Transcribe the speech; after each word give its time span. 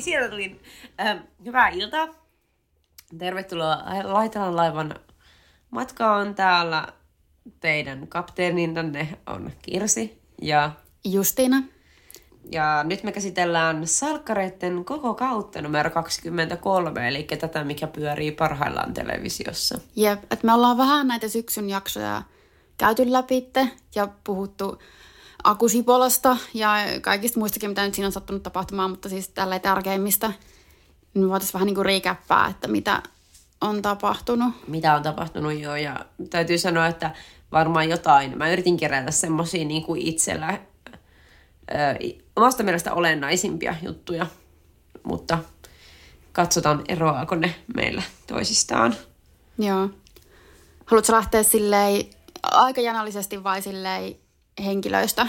sieltä 0.00 0.30
tuli 0.30 0.60
äh, 1.00 1.18
hyvää 1.44 1.68
iltaa. 1.68 2.08
Tervetuloa 3.18 3.82
Laitelan 4.02 4.56
laivan 4.56 4.94
matkaan 5.70 6.34
täällä. 6.34 6.88
Teidän 7.60 8.08
kapteeninanne 8.08 9.08
on 9.26 9.50
Kirsi 9.62 10.22
ja, 10.42 10.70
Justiina. 11.04 11.62
ja 12.52 12.84
nyt 12.84 13.02
me 13.02 13.12
käsitellään 13.12 13.86
salkkareiden 13.86 14.84
koko 14.84 15.14
kautta 15.14 15.62
numero 15.62 15.90
23, 15.90 17.08
eli 17.08 17.22
tätä, 17.22 17.64
mikä 17.64 17.86
pyörii 17.86 18.32
parhaillaan 18.32 18.94
televisiossa. 18.94 19.78
Jep, 19.96 20.22
että 20.22 20.46
me 20.46 20.52
ollaan 20.52 20.78
vähän 20.78 21.08
näitä 21.08 21.28
syksyn 21.28 21.70
jaksoja 21.70 22.22
käyty 22.76 23.12
läpi 23.12 23.50
ja 23.94 24.08
puhuttu 24.24 24.78
Akusipolasta 25.44 26.36
ja 26.54 26.74
kaikista 27.00 27.38
muistakin, 27.38 27.70
mitä 27.70 27.84
nyt 27.84 27.94
siinä 27.94 28.06
on 28.06 28.12
sattunut 28.12 28.42
tapahtumaan, 28.42 28.90
mutta 28.90 29.08
siis 29.08 29.28
tälleen 29.28 29.60
tärkeimmistä. 29.60 30.32
Niin 31.14 31.28
voitaisiin 31.28 31.54
vähän 31.54 31.66
niin 31.66 31.74
kuin 31.74 31.86
riikäppää, 31.86 32.46
että 32.46 32.68
mitä 32.68 33.02
on 33.60 33.82
tapahtunut. 33.82 34.54
Mitä 34.68 34.94
on 34.94 35.02
tapahtunut 35.02 35.60
jo, 35.60 35.76
ja 35.76 36.04
täytyy 36.30 36.58
sanoa, 36.58 36.86
että 36.86 37.10
varmaan 37.52 37.88
jotain. 37.88 38.38
Mä 38.38 38.52
yritin 38.52 38.76
kerätä 38.76 39.10
semmosia 39.10 39.64
niin 39.64 39.82
kuin 39.82 40.02
itsellä 40.02 40.58
ö, 41.70 41.74
omasta 42.36 42.62
mielestä 42.62 42.92
olennaisimpia 42.94 43.74
juttuja, 43.82 44.26
mutta 45.02 45.38
katsotaan 46.32 46.82
eroaako 46.88 47.34
ne 47.34 47.54
meillä 47.74 48.02
toisistaan. 48.26 48.94
Joo. 49.58 49.88
Haluatko 50.86 51.12
lähteä 51.12 51.42
silleen 51.42 52.04
aikajanallisesti 52.42 53.44
vai 53.44 53.62
silleen 53.62 54.16
henkilöistä? 54.64 55.26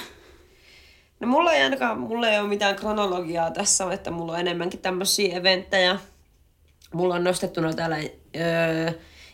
No 1.20 1.28
mulla 1.28 1.54
ei 1.54 1.64
ainakaan, 1.64 2.00
mulla 2.00 2.30
ei 2.30 2.40
ole 2.40 2.48
mitään 2.48 2.76
kronologiaa 2.76 3.52
tässä, 3.52 3.94
että 3.94 4.12
mulla 4.12 4.34
on 4.34 4.40
enemmänkin 4.40 4.80
tämmöisiä 4.80 5.38
eventtejä. 5.38 6.00
Mulla 6.94 7.16
on 7.16 7.24
nostettuna 7.24 7.74
täällä 7.74 7.96
öö, 7.96 8.92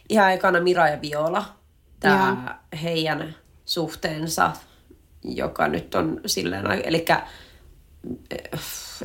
ihan 0.10 0.34
ekana 0.34 0.60
Mira 0.60 0.88
ja 0.90 1.02
Viola. 1.02 1.46
Tää 2.00 2.60
heidän 2.84 3.36
suhteensa, 3.66 4.52
joka 5.24 5.68
nyt 5.68 5.96
on 5.96 6.22
silleen, 6.26 6.66
eli 6.72 7.06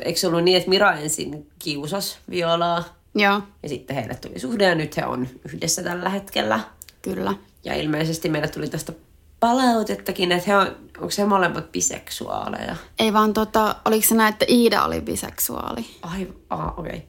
eikö 0.01 0.19
se 0.19 0.27
ollut 0.27 0.43
niin, 0.43 0.57
että 0.57 0.69
Mira 0.69 0.93
ensin 0.93 1.49
kiusas 1.59 2.19
Violaa 2.29 2.83
Joo, 3.15 3.41
ja 3.63 3.69
sitten 3.69 3.95
heille 3.95 4.15
tuli 4.15 4.39
suhde 4.39 4.65
ja 4.65 4.75
nyt 4.75 4.97
he 4.97 5.05
on 5.05 5.27
yhdessä 5.53 5.83
tällä 5.83 6.09
hetkellä. 6.09 6.59
kyllä. 7.01 7.33
Ja 7.63 7.75
ilmeisesti 7.75 8.29
meille 8.29 8.47
tuli 8.47 8.67
tästä 8.67 8.93
palautettakin, 9.39 10.31
että 10.31 10.49
he 10.51 10.57
on, 10.57 10.67
onko 10.97 11.13
he 11.17 11.25
molemmat 11.25 11.71
biseksuaaleja? 11.71 12.75
Ei 12.99 13.13
vaan 13.13 13.33
tota, 13.33 13.75
oliko 13.85 14.07
se 14.07 14.15
näin, 14.15 14.33
että 14.33 14.45
Iida 14.49 14.83
oli 14.83 15.01
biseksuaali? 15.01 15.85
Ai, 16.01 16.27
ah, 16.49 16.79
okei. 16.79 16.95
Okay. 16.97 17.01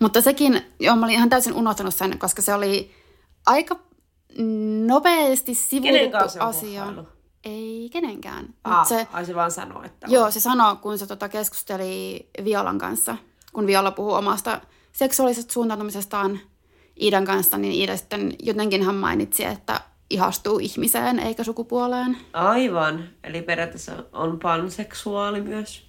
Mutta 0.00 0.20
sekin, 0.20 0.62
joo, 0.80 0.96
mä 0.96 1.06
olin 1.06 1.14
ihan 1.14 1.28
täysin 1.28 1.54
unohtanut 1.54 1.94
sen, 1.94 2.18
koska 2.18 2.42
se 2.42 2.54
oli 2.54 2.94
aika 3.46 3.76
nopeasti 4.86 5.54
sivuutettu 5.54 6.28
se 6.28 6.40
on 6.40 6.48
asia. 6.48 6.84
kohdailu? 6.84 7.08
Ei 7.44 7.88
kenenkään. 7.92 8.44
Mut 8.44 8.54
Ah, 8.64 8.86
se, 8.86 9.06
ai 9.12 9.26
se 9.26 9.34
vaan 9.34 9.50
sanoo, 9.50 9.82
että 9.82 10.06
joo, 10.10 10.30
se 10.30 10.40
sanoi, 10.40 10.76
kun 10.76 10.98
se 10.98 11.06
tota, 11.06 11.28
keskusteli 11.28 12.28
Violan 12.44 12.78
kanssa, 12.78 13.16
kun 13.52 13.66
Viola 13.66 13.90
puhui 13.90 14.18
omasta 14.18 14.60
seksuaalisesta 14.92 15.52
suuntautumisestaan 15.52 16.40
Iidan 17.00 17.24
kanssa, 17.24 17.58
niin 17.58 17.72
Iida 17.74 17.96
sitten 17.96 18.34
jotenkin 18.42 18.82
hän 18.84 18.94
mainitsi, 18.94 19.44
että 19.44 19.80
ihastuu 20.12 20.58
ihmiseen 20.58 21.18
eikä 21.18 21.44
sukupuoleen. 21.44 22.16
Aivan. 22.32 23.08
Eli 23.24 23.42
periaatteessa 23.42 23.92
on 24.12 24.38
panseksuaali 24.38 25.40
myös. 25.40 25.82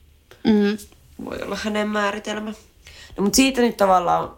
Mm. 0.44 0.78
Voi 1.26 1.38
olla 1.42 1.58
hänen 1.64 1.88
määritelmä. 1.88 2.54
No, 3.18 3.24
mutta 3.24 3.36
siitä 3.36 3.62
nyt 3.62 3.78
tavallaan 3.78 4.32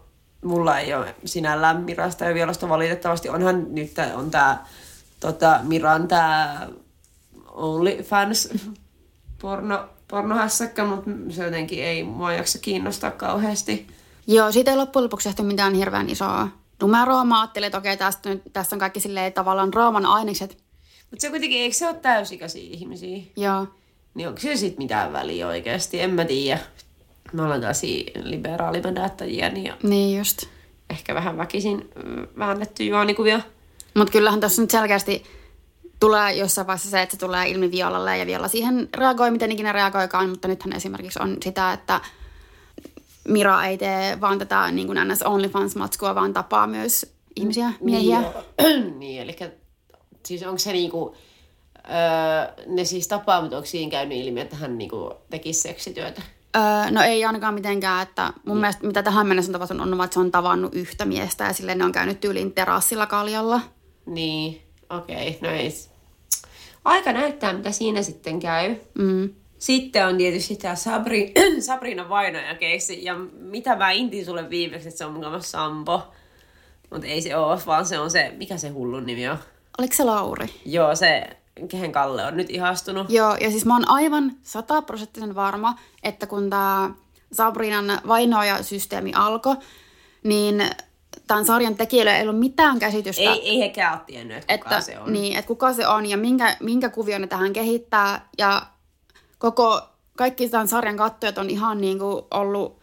mulla 0.43 0.79
ei 0.79 0.93
ole 0.93 1.15
sinällään 1.25 1.81
Mirasta 1.81 2.25
ja 2.25 2.33
Violasta 2.33 2.69
valitettavasti. 2.69 3.29
Onhan 3.29 3.75
nyt 3.75 3.91
on 4.15 4.31
tää 4.31 4.65
tota, 5.19 5.59
Miran 5.63 6.07
tää 6.07 6.67
OnlyFans 7.47 8.49
porno, 9.41 9.89
pornohässäkkä, 10.07 10.85
mutta 10.85 11.09
se 11.29 11.45
jotenkin 11.45 11.83
ei 11.83 12.03
mua 12.03 12.33
jaksa 12.33 12.59
kiinnostaa 12.59 13.11
kauheasti. 13.11 13.87
Joo, 14.27 14.51
siitä 14.51 14.71
ei 14.71 14.77
loppujen 14.77 15.03
lopuksi 15.03 15.29
tehty 15.29 15.43
mitään 15.43 15.73
hirveän 15.73 16.09
isoa 16.09 16.47
numeroa. 16.81 17.25
Mä 17.25 17.41
ajattelin, 17.41 17.65
että 17.67 17.77
okei, 17.77 17.97
tästä, 17.97 18.29
nyt, 18.29 18.41
tässä 18.53 18.75
on 18.75 18.79
kaikki 18.79 18.99
silleen 18.99 19.33
tavallaan 19.33 19.73
raaman 19.73 20.05
ainekset. 20.05 20.57
Mutta 21.11 21.21
se 21.21 21.29
kuitenkin, 21.29 21.61
eikö 21.61 21.75
se 21.75 21.87
ole 21.87 21.95
täysikäisiä 21.95 22.63
ihmisiä? 22.63 23.23
Joo. 23.37 23.67
Niin 24.13 24.27
onko 24.27 24.39
se 24.39 24.55
sitten 24.55 24.83
mitään 24.83 25.13
väliä 25.13 25.47
oikeasti? 25.47 26.01
En 26.01 26.09
mä 26.11 26.25
tiedä. 26.25 26.59
Me 27.33 27.41
ollaan 27.41 27.61
tällaisia 27.61 28.11
liberaalimedättäjiä, 28.23 29.49
niin 29.49 29.73
Niin 29.83 30.17
just. 30.17 30.43
ehkä 30.89 31.15
vähän 31.15 31.37
väkisin 31.37 31.89
mm, 32.05 32.27
väännetty 32.39 32.83
juonikuvia. 32.83 33.39
Mutta 33.95 34.11
kyllähän 34.11 34.39
tuossa 34.39 34.61
nyt 34.61 34.71
selkeästi 34.71 35.23
tulee 35.99 36.33
jossain 36.33 36.67
vaiheessa 36.67 36.89
se, 36.89 37.01
että 37.01 37.15
se 37.15 37.19
tulee 37.19 37.49
ilmi 37.49 37.71
Violalle 37.71 38.17
ja 38.17 38.25
Viola 38.25 38.47
siihen 38.47 38.89
reagoi, 38.97 39.31
miten 39.31 39.51
ikinä 39.51 39.71
reagoikaan, 39.71 40.29
mutta 40.29 40.47
nythän 40.47 40.75
esimerkiksi 40.75 41.19
on 41.21 41.37
sitä, 41.43 41.73
että 41.73 42.01
Mira 43.27 43.65
ei 43.65 43.77
tee 43.77 44.21
vaan 44.21 44.39
tätä 44.39 44.71
niin 44.71 44.87
kuin 44.87 44.97
NS 45.07 45.21
OnlyFans-matskua, 45.21 46.15
vaan 46.15 46.33
tapaa 46.33 46.67
myös 46.67 47.15
ihmisiä, 47.35 47.73
miehiä. 47.81 48.19
Niin, 48.19 48.99
niin 48.99 49.21
eli 49.21 49.35
siis 50.25 50.43
onko 50.43 50.57
se 50.57 50.71
niinku, 50.71 51.15
öö, 51.89 52.65
ne 52.67 52.85
siis 52.85 53.07
tapaa, 53.07 53.41
mutta 53.41 53.57
onko 53.57 53.65
siinä 53.65 53.91
käynyt 53.91 54.17
ilmi, 54.17 54.41
että 54.41 54.55
hän 54.55 54.77
niinku 54.77 55.13
tekisi 55.29 55.61
seksityötä? 55.61 56.21
Öö, 56.55 56.91
no 56.91 57.01
ei 57.01 57.25
ainakaan 57.25 57.53
mitenkään, 57.53 58.03
että 58.03 58.33
mun 58.45 58.57
mielestä 58.57 58.87
mitä 58.87 59.03
tähän 59.03 59.27
mennessä 59.27 59.49
on 59.49 59.53
tapahtunut 59.53 59.93
on, 59.93 60.03
että 60.03 60.13
se 60.13 60.19
on 60.19 60.31
tavannut 60.31 60.75
yhtä 60.75 61.05
miestä 61.05 61.43
ja 61.43 61.53
silleen 61.53 61.77
ne 61.77 61.85
on 61.85 61.91
käynyt 61.91 62.19
tyyliin 62.19 62.53
terassilla 62.53 63.05
kaljalla. 63.05 63.61
Niin, 64.05 64.61
okei, 64.89 65.29
okay, 65.29 65.49
no 65.49 65.57
ei. 65.57 65.73
Aika 66.85 67.13
näyttää, 67.13 67.53
mitä 67.53 67.71
siinä 67.71 68.01
sitten 68.01 68.39
käy. 68.39 68.75
Mm. 68.93 69.29
Sitten 69.59 70.07
on 70.07 70.17
tietysti 70.17 70.55
tämä 70.55 70.75
Sabri, 70.75 71.33
Sabrina 71.59 72.09
vainoja 72.09 72.55
keissi. 72.55 73.03
Ja 73.03 73.15
mitä 73.39 73.75
mä 73.75 73.91
intin 73.91 74.25
sulle 74.25 74.49
viimeksi, 74.49 74.87
että 74.87 74.97
se 74.97 75.05
on 75.05 75.13
mukava 75.13 75.39
Sampo. 75.39 76.01
Mutta 76.89 77.07
ei 77.07 77.21
se 77.21 77.35
ole, 77.35 77.61
vaan 77.65 77.85
se 77.85 77.99
on 77.99 78.11
se, 78.11 78.33
mikä 78.37 78.57
se 78.57 78.69
hullun 78.69 79.05
nimi 79.05 79.29
on? 79.29 79.37
Oliko 79.77 79.93
se 79.95 80.03
Lauri? 80.03 80.47
Joo, 80.65 80.95
se, 80.95 81.23
kehen 81.69 81.91
Kalle 81.91 82.25
on 82.25 82.37
nyt 82.37 82.49
ihastunut. 82.49 83.09
Joo, 83.09 83.35
ja 83.35 83.51
siis 83.51 83.65
mä 83.65 83.73
oon 83.73 83.89
aivan 83.89 84.31
sataprosenttisen 84.41 85.35
varma, 85.35 85.79
että 86.03 86.27
kun 86.27 86.49
tämä 86.49 86.89
Sabrinan 87.31 87.99
vainoajasysteemi 88.07 89.11
alkoi, 89.15 89.55
niin 90.23 90.69
tämän 91.27 91.45
sarjan 91.45 91.75
tekijöillä 91.75 92.17
ei 92.17 92.21
ollut 92.27 92.39
mitään 92.39 92.79
käsitystä, 92.79 93.21
Ei, 93.21 93.49
ei 93.49 93.59
hekään 93.59 93.93
ole 93.93 94.01
tiennyt, 94.05 94.37
että 94.37 94.57
kuka 94.57 94.69
että, 94.69 94.81
se 94.81 94.99
on. 94.99 95.13
Niin, 95.13 95.37
että 95.37 95.47
kuka 95.47 95.73
se 95.73 95.87
on 95.87 96.05
ja 96.05 96.17
minkä, 96.17 96.57
minkä 96.59 96.89
kuvion 96.89 97.21
ne 97.21 97.27
tähän 97.27 97.53
kehittää. 97.53 98.29
Ja 98.37 98.61
koko, 99.37 99.81
kaikki 100.17 100.49
tämän 100.49 100.67
sarjan 100.67 100.97
katsojat 100.97 101.37
on 101.37 101.49
ihan 101.49 101.81
niin 101.81 101.99
kuin 101.99 102.25
ollut 102.31 102.79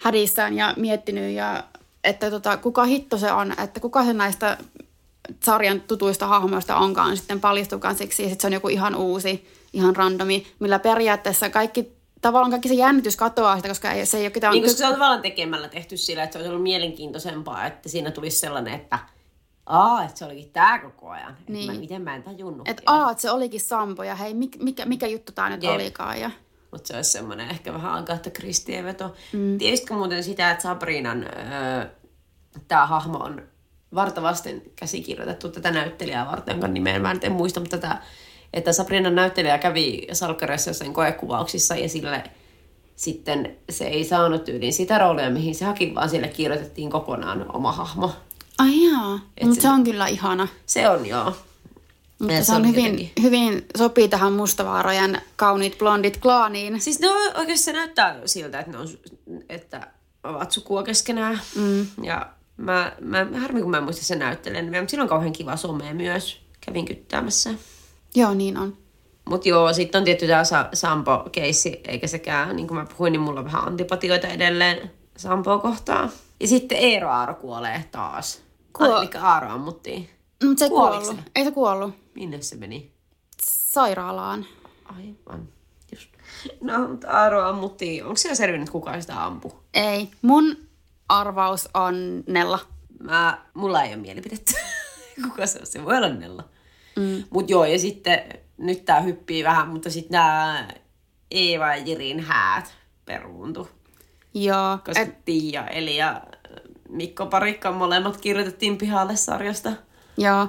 hädissään 0.00 0.54
ja 0.54 0.74
miettinyt, 0.76 1.34
ja, 1.34 1.64
että 2.04 2.30
tota, 2.30 2.56
kuka 2.56 2.84
hitto 2.84 3.18
se 3.18 3.32
on, 3.32 3.54
että 3.60 3.80
kuka 3.80 4.04
se 4.04 4.12
näistä 4.12 4.58
sarjan 5.44 5.80
tutuista 5.80 6.26
hahmoista 6.26 6.76
onkaan. 6.76 7.16
Sitten 7.16 7.40
paljastukaan 7.40 7.96
siksi, 7.96 8.22
ja 8.22 8.28
sitten 8.28 8.42
se 8.42 8.46
on 8.46 8.52
joku 8.52 8.68
ihan 8.68 8.94
uusi, 8.94 9.48
ihan 9.72 9.96
randomi, 9.96 10.46
millä 10.58 10.78
periaatteessa 10.78 11.50
kaikki, 11.50 11.92
tavallaan 12.20 12.50
kaikki 12.50 12.68
se 12.68 12.74
jännitys 12.74 13.16
katoaa 13.16 13.56
sitä, 13.56 13.68
koska 13.68 13.92
ei, 13.92 14.06
se 14.06 14.18
ei 14.18 14.24
ole 14.24 14.30
ketään... 14.30 14.52
Niin, 14.52 14.64
koska 14.64 14.78
se 14.78 14.86
on 14.86 14.92
tavallaan 14.92 15.22
tekemällä 15.22 15.68
tehty 15.68 15.96
sillä, 15.96 16.22
että 16.22 16.32
se 16.32 16.38
olisi 16.38 16.48
ollut 16.48 16.62
mielenkiintoisempaa, 16.62 17.66
että 17.66 17.88
siinä 17.88 18.10
tulisi 18.10 18.38
sellainen, 18.38 18.74
että 18.74 18.98
aa, 19.66 20.04
että 20.04 20.18
se 20.18 20.24
olikin 20.24 20.50
tää 20.50 20.78
koko 20.78 21.08
ajan. 21.08 21.36
Niin. 21.48 21.52
Niin. 21.52 21.72
Mä, 21.72 21.80
miten 21.80 22.02
mä 22.02 22.14
en 22.16 22.22
tajunnut. 22.22 22.68
Että 22.68 22.82
aa, 22.86 23.10
että 23.10 23.22
se 23.22 23.30
olikin 23.30 23.60
Sampo, 23.60 24.02
ja 24.02 24.14
hei, 24.14 24.34
mikä, 24.34 24.58
mikä, 24.62 24.86
mikä 24.86 25.06
juttu 25.06 25.32
tää 25.32 25.50
nyt 25.50 25.62
Jep. 25.62 25.72
olikaan, 25.72 26.20
ja... 26.20 26.30
Mutta 26.70 26.88
se 26.88 26.96
olisi 26.96 27.10
semmoinen 27.10 27.50
ehkä 27.50 27.72
vähän 27.72 27.92
Agatha 27.92 28.30
Christie 28.30 28.84
veto. 28.84 29.14
Mm. 29.32 29.58
Tiesitkö 29.58 29.94
muuten 29.94 30.24
sitä, 30.24 30.50
että 30.50 30.62
Sabrinan 30.62 31.24
öö, 31.24 31.86
tämä 32.68 32.86
hahmo 32.86 33.18
on 33.18 33.42
vartavasten 33.94 34.62
käsikirjoitettu 34.76 35.48
tätä 35.48 35.70
näyttelijää 35.70 36.26
varten, 36.26 36.52
jonka 36.52 36.68
nimeä 36.68 36.98
mä 36.98 37.14
nyt 37.14 37.24
en 37.24 37.32
muista, 37.32 37.60
mutta 37.60 37.78
tätä, 37.78 37.98
että 38.52 38.72
Sabrinan 38.72 39.14
näyttelijä 39.14 39.58
kävi 39.58 40.06
Salkkareissa 40.12 40.72
sen 40.72 40.92
koekuvauksissa 40.92 41.76
ja 41.76 41.88
sille 41.88 42.24
sitten 42.96 43.56
se 43.70 43.84
ei 43.84 44.04
saanut 44.04 44.44
tyyliin 44.44 44.72
sitä 44.72 44.98
roolia, 44.98 45.30
mihin 45.30 45.54
se 45.54 45.64
haki, 45.64 45.94
vaan 45.94 46.08
sille 46.08 46.28
kirjoitettiin 46.28 46.90
kokonaan 46.90 47.56
oma 47.56 47.72
hahmo. 47.72 48.12
Ai 48.62 48.84
jaa, 48.92 49.20
mutta 49.44 49.62
se 49.62 49.68
on 49.68 49.84
kyllä 49.84 50.06
ihana. 50.06 50.48
Se 50.66 50.88
on 50.88 51.06
joo. 51.06 51.36
Mutta 52.18 52.34
se, 52.36 52.44
se 52.44 52.52
on 52.52 52.56
on 52.62 52.68
hyvin, 52.68 52.84
jotenkin- 52.84 53.12
hyvin 53.22 53.64
sopii 53.78 54.08
tähän 54.08 54.32
Mustavaarojen 54.32 55.20
kauniit 55.36 55.78
blondit 55.78 56.16
klaaniin. 56.16 56.80
Siis 56.80 57.00
no 57.00 57.08
oikeasti 57.34 57.64
se 57.64 57.72
näyttää 57.72 58.16
siltä, 58.26 58.60
että 58.60 58.72
ne 58.72 58.78
on, 58.78 58.88
että 59.48 59.86
ovat 60.24 60.50
sukua 60.50 60.82
keskenään. 60.82 61.40
Mm. 61.56 61.86
Ja 62.02 62.26
mä, 62.56 62.92
mä, 63.00 63.26
harmi 63.40 63.62
kun 63.62 63.70
mä 63.70 63.76
en 63.78 63.84
muista 63.84 64.04
sen 64.04 64.18
näyttelijän 64.18 64.64
nimeä, 64.64 64.80
mutta 64.80 64.90
sillä 64.90 65.02
on 65.02 65.08
kauhean 65.08 65.32
kiva 65.32 65.56
some 65.56 65.92
myös. 65.92 66.40
Kävin 66.60 66.84
kyttäämässä. 66.84 67.50
Joo, 68.14 68.34
niin 68.34 68.56
on. 68.58 68.76
Mutta 69.24 69.48
joo, 69.48 69.72
sitten 69.72 69.98
on 69.98 70.04
tietty 70.04 70.26
tämä 70.26 70.44
Sa- 70.44 70.68
Sampo-keissi, 70.74 71.80
eikä 71.88 72.06
sekään, 72.06 72.56
niin 72.56 72.68
kuin 72.68 72.78
mä 72.78 72.86
puhuin, 72.86 73.12
niin 73.12 73.20
mulla 73.20 73.40
on 73.40 73.46
vähän 73.46 73.66
antipatioita 73.66 74.26
edelleen 74.26 74.90
Sampoa 75.16 75.58
kohtaan. 75.58 76.10
Ja 76.40 76.48
sitten 76.48 76.78
Eero 76.78 77.10
Aaro 77.10 77.34
kuolee 77.34 77.84
taas. 77.92 78.40
Kuo- 78.78 78.94
Ai, 78.94 79.02
Eli 79.02 79.10
Aaro 79.20 79.48
ammuttiin. 79.50 80.10
Mutta 80.44 80.58
se 80.58 80.64
ei 80.64 80.70
Kuoliko 80.70 81.00
kuollut. 81.02 81.16
se? 81.24 81.30
Ei 81.36 81.44
se 81.44 81.50
kuollut. 81.50 81.94
Minne 82.14 82.42
se 82.42 82.56
meni? 82.56 82.92
Sairaalaan. 83.46 84.46
Aivan. 84.84 85.48
Just. 85.92 86.08
No, 86.60 86.88
mutta 86.88 87.08
Aaro 87.10 87.48
ammuttiin. 87.48 88.04
Onko 88.04 88.16
siellä 88.16 88.34
selvinnyt, 88.34 88.70
kuka 88.70 89.00
sitä 89.00 89.24
ampui? 89.24 89.52
Ei. 89.74 90.10
Mun 90.22 90.56
arvaus 91.08 91.68
on 91.74 92.24
Nella. 92.26 92.58
Mä, 93.00 93.42
mulla 93.54 93.82
ei 93.82 93.88
ole 93.88 93.96
mielipidettä. 94.02 94.52
Kuka 95.28 95.46
se 95.46 95.58
on? 95.60 95.66
Se 95.66 95.84
voi 95.84 95.96
olla 95.96 96.08
Nella. 96.08 96.44
Mm. 96.96 97.24
Mut 97.30 97.50
joo, 97.50 97.64
ja 97.64 97.78
sitten 97.78 98.22
nyt 98.58 98.84
tää 98.84 99.00
hyppii 99.00 99.44
vähän, 99.44 99.68
mutta 99.68 99.90
sitten 99.90 100.12
nämä 100.12 100.68
Eeva 101.30 101.66
ja 101.66 101.76
Jirin 101.76 102.20
häät 102.20 102.74
peruuntu. 103.04 103.68
Joo. 104.34 104.78
Koska 104.86 105.00
Et... 105.00 105.24
Tiia, 105.24 105.66
Eli 105.66 105.96
ja 105.96 106.22
Mikko 106.92 107.26
Parikka 107.26 107.72
molemmat 107.72 108.16
kirjoitettiin 108.16 108.78
pihalle 108.78 109.16
sarjasta. 109.16 109.72
joo. 110.18 110.48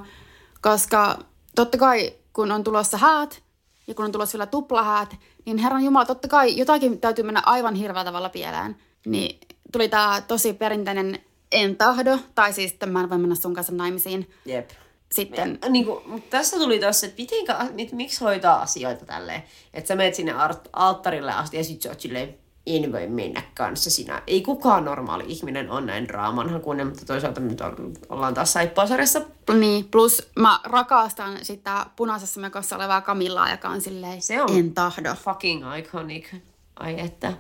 Koska 0.61 1.19
totta 1.55 1.77
kai, 1.77 2.13
kun 2.33 2.51
on 2.51 2.63
tulossa 2.63 2.97
häät, 2.97 3.43
ja 3.87 3.93
kun 3.93 4.05
on 4.05 4.11
tulossa 4.11 4.37
vielä 4.37 4.45
tuplahäät, 4.45 5.15
niin 5.45 5.57
Herran 5.57 5.83
Jumala, 5.83 6.05
totta 6.05 6.27
kai 6.27 6.57
jotakin 6.57 6.99
täytyy 7.01 7.23
mennä 7.23 7.41
aivan 7.45 7.75
hirveällä 7.75 8.09
tavalla 8.09 8.29
pieleen. 8.29 8.75
Niin 9.05 9.39
tuli 9.71 9.89
tää 9.89 10.21
tosi 10.21 10.53
perinteinen 10.53 11.19
en 11.51 11.75
tahdo, 11.75 12.17
tai 12.35 12.53
siis 12.53 12.71
että 12.71 12.85
mä 12.85 13.01
en 13.03 13.09
voi 13.09 13.17
mennä 13.17 13.35
sun 13.35 13.53
kanssa 13.53 13.73
naimisiin. 13.73 14.31
Jep. 14.45 14.69
Sitten, 15.11 15.59
Niin 15.69 15.85
kuin, 15.85 16.09
mutta 16.09 16.29
tässä 16.29 16.57
tuli 16.57 16.79
tossa, 16.79 17.05
että 17.05 17.21
mitenkä, 17.21 17.57
mit, 17.73 17.91
miksi 17.91 18.23
hoitaa 18.23 18.61
asioita 18.61 19.05
tälleen. 19.05 19.43
Että 19.73 19.87
sä 19.87 19.95
menet 19.95 20.15
sinne 20.15 20.31
art- 20.31 20.69
alttarille 20.73 21.31
asti 21.31 21.57
ja 21.57 21.63
sit 21.63 21.81
sä 21.81 21.89
oot 21.89 21.99
silleen, 21.99 22.37
en 22.68 22.92
voi 22.92 23.07
mennä 23.07 23.42
kanssa 23.56 23.92
sinä. 23.92 24.21
Ei 24.27 24.42
kukaan 24.42 24.86
normaali 24.86 25.24
ihminen 25.27 25.71
on 25.71 25.86
näin 25.86 26.07
draamanhakuinen, 26.07 26.88
mutta 26.88 27.06
toisaalta 27.06 27.42
nyt 27.42 27.62
ollaan 28.10 28.33
taas 28.33 28.54
saippuasarjassa. 28.54 29.21
niin, 29.60 29.86
plus 29.86 30.31
mä 30.39 30.60
rakastan 30.63 31.38
sitä 31.42 31.86
punaisessa 31.95 32.39
mekossa 32.39 32.75
olevaa 32.75 33.01
Kamillaa, 33.01 33.51
joka 33.51 33.69
on 33.69 33.81
silleen, 33.81 34.21
Se 34.21 34.42
on 34.42 34.50
en 34.57 34.74
tahdo. 34.74 35.15
fucking 35.15 35.63
iconic. 35.77 36.33
Ai 36.80 37.00
että. 37.00 37.33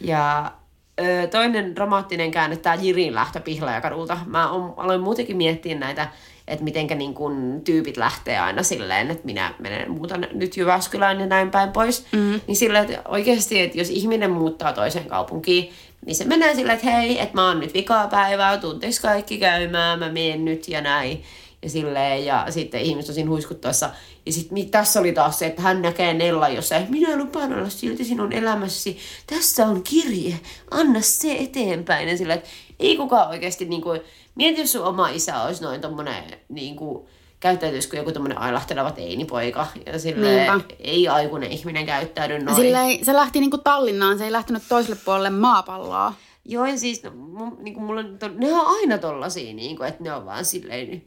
Ja 0.00 0.52
ö, 1.00 1.26
toinen 1.26 1.76
dramaattinen 1.76 2.30
käänne, 2.30 2.56
tämä 2.56 2.74
Jirin 2.74 3.14
lähtö 3.14 3.40
Pihlajakadulta. 3.40 4.18
Mä 4.26 4.50
on, 4.50 4.74
aloin 4.76 5.00
muutenkin 5.00 5.36
miettiä 5.36 5.78
näitä, 5.78 6.08
että 6.48 6.64
mitenkä 6.64 6.94
niin 6.94 7.14
kun 7.14 7.60
tyypit 7.64 7.96
lähtee 7.96 8.38
aina 8.38 8.62
silleen, 8.62 9.10
että 9.10 9.26
minä 9.26 9.54
menen 9.58 9.90
muutan 9.90 10.26
nyt 10.32 10.56
Jyväskylään 10.56 11.20
ja 11.20 11.26
näin 11.26 11.50
päin 11.50 11.72
pois. 11.72 12.06
Mm. 12.12 12.40
Niin 12.46 12.56
silleen, 12.56 12.84
että 12.84 13.10
oikeasti, 13.10 13.60
että 13.60 13.78
jos 13.78 13.90
ihminen 13.90 14.30
muuttaa 14.30 14.72
toiseen 14.72 15.06
kaupunkiin, 15.06 15.72
niin 16.06 16.16
se 16.16 16.24
menee 16.24 16.54
silleen, 16.54 16.78
että 16.78 16.90
hei, 16.90 17.20
että 17.20 17.34
mä 17.34 17.48
oon 17.48 17.60
nyt 17.60 17.74
vikaa 17.74 18.08
päivää, 18.08 18.58
tunteis 18.58 19.00
kaikki 19.00 19.38
käymään, 19.38 19.98
mä 19.98 20.12
menen 20.12 20.44
nyt 20.44 20.68
ja 20.68 20.80
näin. 20.80 21.22
Ja 21.62 21.70
silleen, 21.70 22.24
ja 22.24 22.46
sitten 22.50 22.80
ihmiset 22.80 23.08
on 23.08 23.14
siinä 23.14 23.30
huiskuttaessa. 23.30 23.90
Ja 24.26 24.32
sitten 24.32 24.70
tässä 24.70 25.00
oli 25.00 25.12
taas 25.12 25.38
se, 25.38 25.46
että 25.46 25.62
hän 25.62 25.82
näkee 25.82 26.14
Nella 26.14 26.48
jossain, 26.48 26.86
minä 26.90 27.16
lupaan 27.16 27.54
olla 27.54 27.68
silti 27.68 28.04
sinun 28.04 28.32
elämässäsi. 28.32 28.98
Tässä 29.26 29.66
on 29.66 29.82
kirje, 29.82 30.40
anna 30.70 31.00
se 31.00 31.32
eteenpäin. 31.32 32.08
Ja 32.08 32.16
silleen, 32.16 32.38
että 32.38 32.50
ei 32.80 32.96
kukaan 32.96 33.28
oikeasti, 33.28 33.64
niin 33.64 33.82
kuin, 33.82 34.00
mieti 34.34 34.60
jos 34.60 34.72
sun 34.72 34.84
oma 34.84 35.08
isä 35.08 35.42
olisi 35.42 35.62
noin 35.62 35.80
tommonen, 35.80 36.24
niin 36.48 36.76
kuin, 36.76 37.06
käyttäytyisikö 37.40 37.96
joku 37.96 38.12
tommonen 38.12 38.38
ailahteleva 38.38 38.90
teinipoika. 38.90 39.66
Ja 39.86 39.98
silleen, 39.98 40.52
Niinpä. 40.52 40.74
ei 40.80 41.08
aikuinen 41.08 41.52
ihminen 41.52 41.86
käyttäydy 41.86 42.38
noin. 42.38 42.56
Silleen, 42.56 43.04
se 43.04 43.12
lähti 43.12 43.40
niinku 43.40 43.58
Tallinnaan, 43.58 44.18
se 44.18 44.24
ei 44.24 44.32
lähtenyt 44.32 44.62
toiselle 44.68 44.98
puolelle 45.04 45.30
maapalloa. 45.30 46.14
Joo, 46.44 46.66
ja 46.66 46.78
siis 46.78 47.02
no, 47.02 47.10
mun, 47.10 47.56
niin 47.60 47.82
mulla 47.82 48.00
on, 48.00 48.18
to, 48.18 48.28
ne 48.28 48.52
on 48.52 48.66
aina 48.66 48.98
tollasia, 48.98 49.54
niin 49.54 49.76
kuin, 49.76 49.88
että 49.88 50.02
ne 50.02 50.12
on 50.12 50.26
vaan 50.26 50.44
silleen, 50.44 51.02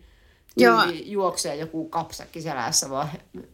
Joo. 0.57 0.83
juoksee 1.05 1.55
joku 1.55 1.89
kapsakki 1.89 2.41
selässä 2.41 2.89
vaan, 2.89 3.09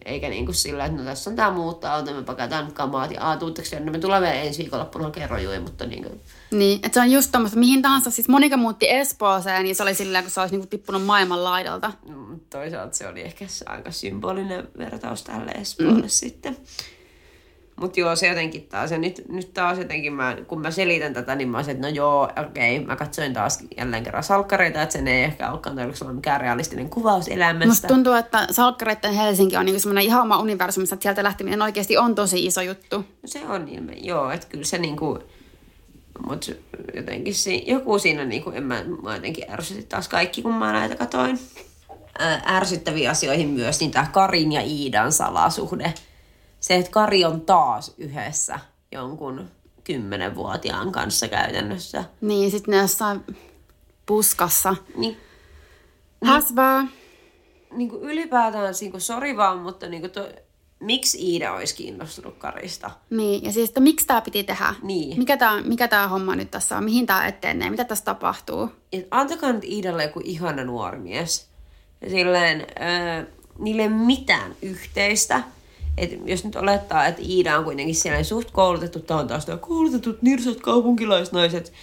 eikä 0.06 0.30
niin 0.30 0.46
kuin 0.46 0.56
sillä, 0.56 0.86
että 0.86 0.98
no 0.98 1.04
tässä 1.04 1.30
on 1.30 1.36
tää 1.36 1.52
muuttaa 1.52 1.96
auto, 1.96 2.14
me 2.14 2.24
pakataan 2.24 2.66
nyt 2.66 2.74
kamaat 2.74 3.12
ja 3.12 3.22
aah, 3.22 3.40
tuutteko 3.40 3.68
no 3.80 3.92
me 3.92 4.00
tulee 4.00 4.22
vielä 4.22 4.34
ensi 4.34 4.62
viikonloppuna 4.62 5.12
kerrojuja, 5.12 5.62
mutta 5.62 5.86
niin 5.86 6.04
kuin, 6.04 6.22
Niin, 6.52 6.80
että 6.84 6.94
se 6.94 7.00
on 7.00 7.12
just 7.12 7.32
tommoista, 7.32 7.60
mihin 7.60 7.82
tahansa. 7.82 8.12
Siis 8.12 8.28
Monika 8.30 8.58
muutti 8.58 8.90
Espooseen 8.90 9.66
ja 9.66 9.76
se 9.76 9.84
oli 9.84 9.96
silleen, 9.96 10.24
kun 10.24 10.32
se 10.32 10.42
olisi 10.42 10.56
niinku 10.56 10.68
tippunut 10.68 11.06
maailman 11.06 11.44
laidalta. 11.44 11.92
mm, 12.08 12.40
toisaalta 12.50 12.98
se 12.98 13.08
oli 13.08 13.22
ehkä 13.22 13.46
aika 13.66 13.92
symbolinen 13.92 14.68
vertaus 14.78 15.24
tälle 15.24 15.52
Espoolle 15.52 16.02
mm. 16.02 16.08
sitten. 16.10 16.58
Mutta 17.82 18.00
joo, 18.00 18.16
se 18.16 18.28
jotenkin 18.28 18.68
taas, 18.68 18.92
ja 18.92 18.98
nyt, 18.98 19.22
nyt 19.30 19.54
taas 19.54 19.78
jotenkin, 19.78 20.14
mä, 20.14 20.38
kun 20.48 20.62
mä 20.62 20.72
selitän 20.72 21.14
tätä, 21.14 21.36
niin 21.36 21.50
mä 21.50 21.58
olisin, 21.58 21.76
että 21.76 21.88
no 21.88 21.94
joo, 21.94 22.30
okei, 22.48 22.80
mä 22.80 22.96
katsoin 22.96 23.34
taas 23.34 23.64
jälleen 23.78 24.04
kerran 24.04 24.24
salkkareita, 24.24 24.82
että 24.82 24.94
sen 24.94 25.08
ei 25.08 25.24
ehkä 25.24 25.52
olekaan 25.52 25.76
tarkoitus 25.76 26.02
olla 26.02 26.14
mikään 26.14 26.42
realistinen 26.42 26.90
kuvaus 26.90 27.28
elämästä. 27.28 27.68
Musta 27.68 27.88
tuntuu, 27.88 28.14
että 28.14 28.48
Salkkareiden 28.52 29.14
Helsinki 29.14 29.58
on 29.58 29.66
niinku 29.66 29.80
semmoinen 29.80 30.04
ihan 30.04 30.22
oma 30.22 30.40
universumi, 30.40 30.84
että 30.84 31.04
sieltä 31.04 31.24
lähteminen 31.24 31.62
oikeasti 31.62 31.98
on 31.98 32.16
tosi 32.16 32.46
iso 32.46 32.62
juttu. 32.62 33.06
Se 33.26 33.46
on 33.48 33.68
ilme, 33.68 33.94
joo, 33.94 34.32
että 34.32 34.48
kyllä 34.48 34.66
se 34.66 34.78
niinku, 34.78 35.20
mut 36.28 36.52
jotenkin 36.96 37.36
si, 37.36 37.64
joku 37.68 38.00
siinä 38.00 38.26
niinku, 38.26 38.50
en 38.50 38.64
mä, 38.64 38.84
mä 39.04 39.16
jotenkin 39.16 39.52
ärsytti 39.52 39.84
taas 39.84 40.08
kaikki, 40.08 40.42
kun 40.42 40.54
mä 40.54 40.72
näitä 40.72 40.96
katoin. 40.96 41.40
Ää, 42.20 42.42
ärsyttäviin 42.48 43.10
asioihin 43.10 43.50
myös, 43.50 43.80
niin 43.80 43.92
tää 43.92 44.10
Karin 44.12 44.52
ja 44.52 44.62
Iidan 44.62 45.12
salasuhde. 45.12 45.94
Se, 46.68 46.76
että 46.76 46.92
Kari 46.92 47.26
on 47.26 47.42
taas 47.42 47.94
yhdessä 47.98 48.60
jonkun 48.92 49.48
kymmenenvuotiaan 49.84 50.92
kanssa 50.92 51.28
käytännössä. 51.28 52.04
Niin, 52.22 52.52
sitten 52.52 52.72
ne 52.72 52.78
jossain 52.78 53.26
puskassa. 54.06 54.76
Niin, 54.96 55.18
Häsvää. 56.24 56.88
niin 57.72 57.90
kuin 57.90 58.02
ylipäätään, 58.02 58.74
niin 58.80 58.92
kuin, 58.92 59.02
sori 59.02 59.38
vaan, 59.38 59.58
mutta 59.58 59.88
niin 59.88 60.02
kuin 60.02 60.12
to, 60.12 60.30
miksi 60.80 61.18
Iida 61.32 61.54
olisi 61.54 61.76
kiinnostunut 61.76 62.38
Karista? 62.38 62.92
Niin, 63.10 63.44
ja 63.44 63.52
siis, 63.52 63.70
että 63.70 63.80
miksi 63.80 64.08
tämä 64.08 64.22
piti 64.22 64.44
tehdä? 64.44 64.76
Niin. 64.82 65.18
Mikä 65.18 65.38
tämä 65.38 65.62
mikä 65.62 65.88
tää 65.88 66.08
homma 66.08 66.36
nyt 66.36 66.52
tässä 66.52 66.78
on? 66.78 66.84
Mihin 66.84 67.06
tämä 67.06 67.28
etenee? 67.28 67.70
Mitä 67.70 67.86
tässä 67.86 68.06
tapahtuu? 68.06 68.70
Et 68.94 69.08
antakaa 69.12 69.52
nyt 69.52 69.64
Iidalle 69.64 70.04
joku 70.04 70.22
ihana 70.24 70.64
nuori 70.64 71.00
mies. 71.00 71.48
Silleen, 72.10 72.62
äh, 72.62 73.26
niille 73.60 73.88
mitään 73.88 74.56
yhteistä. 74.62 75.44
Et 75.98 76.20
jos 76.26 76.46
nyt 76.46 76.56
olettaa, 76.56 77.06
että 77.06 77.22
Iida 77.26 77.58
on 77.58 77.64
kuitenkin 77.64 77.96
siellä 77.96 78.24
suht 78.24 78.52
koulutettu, 78.52 79.00
tämä 79.00 79.20
on 79.20 79.28
taas 79.28 79.48
nämä 79.48 79.58
koulutetut 79.58 80.22
nirsat 80.22 80.60
kaupunkilaisnaiset. 80.60 81.74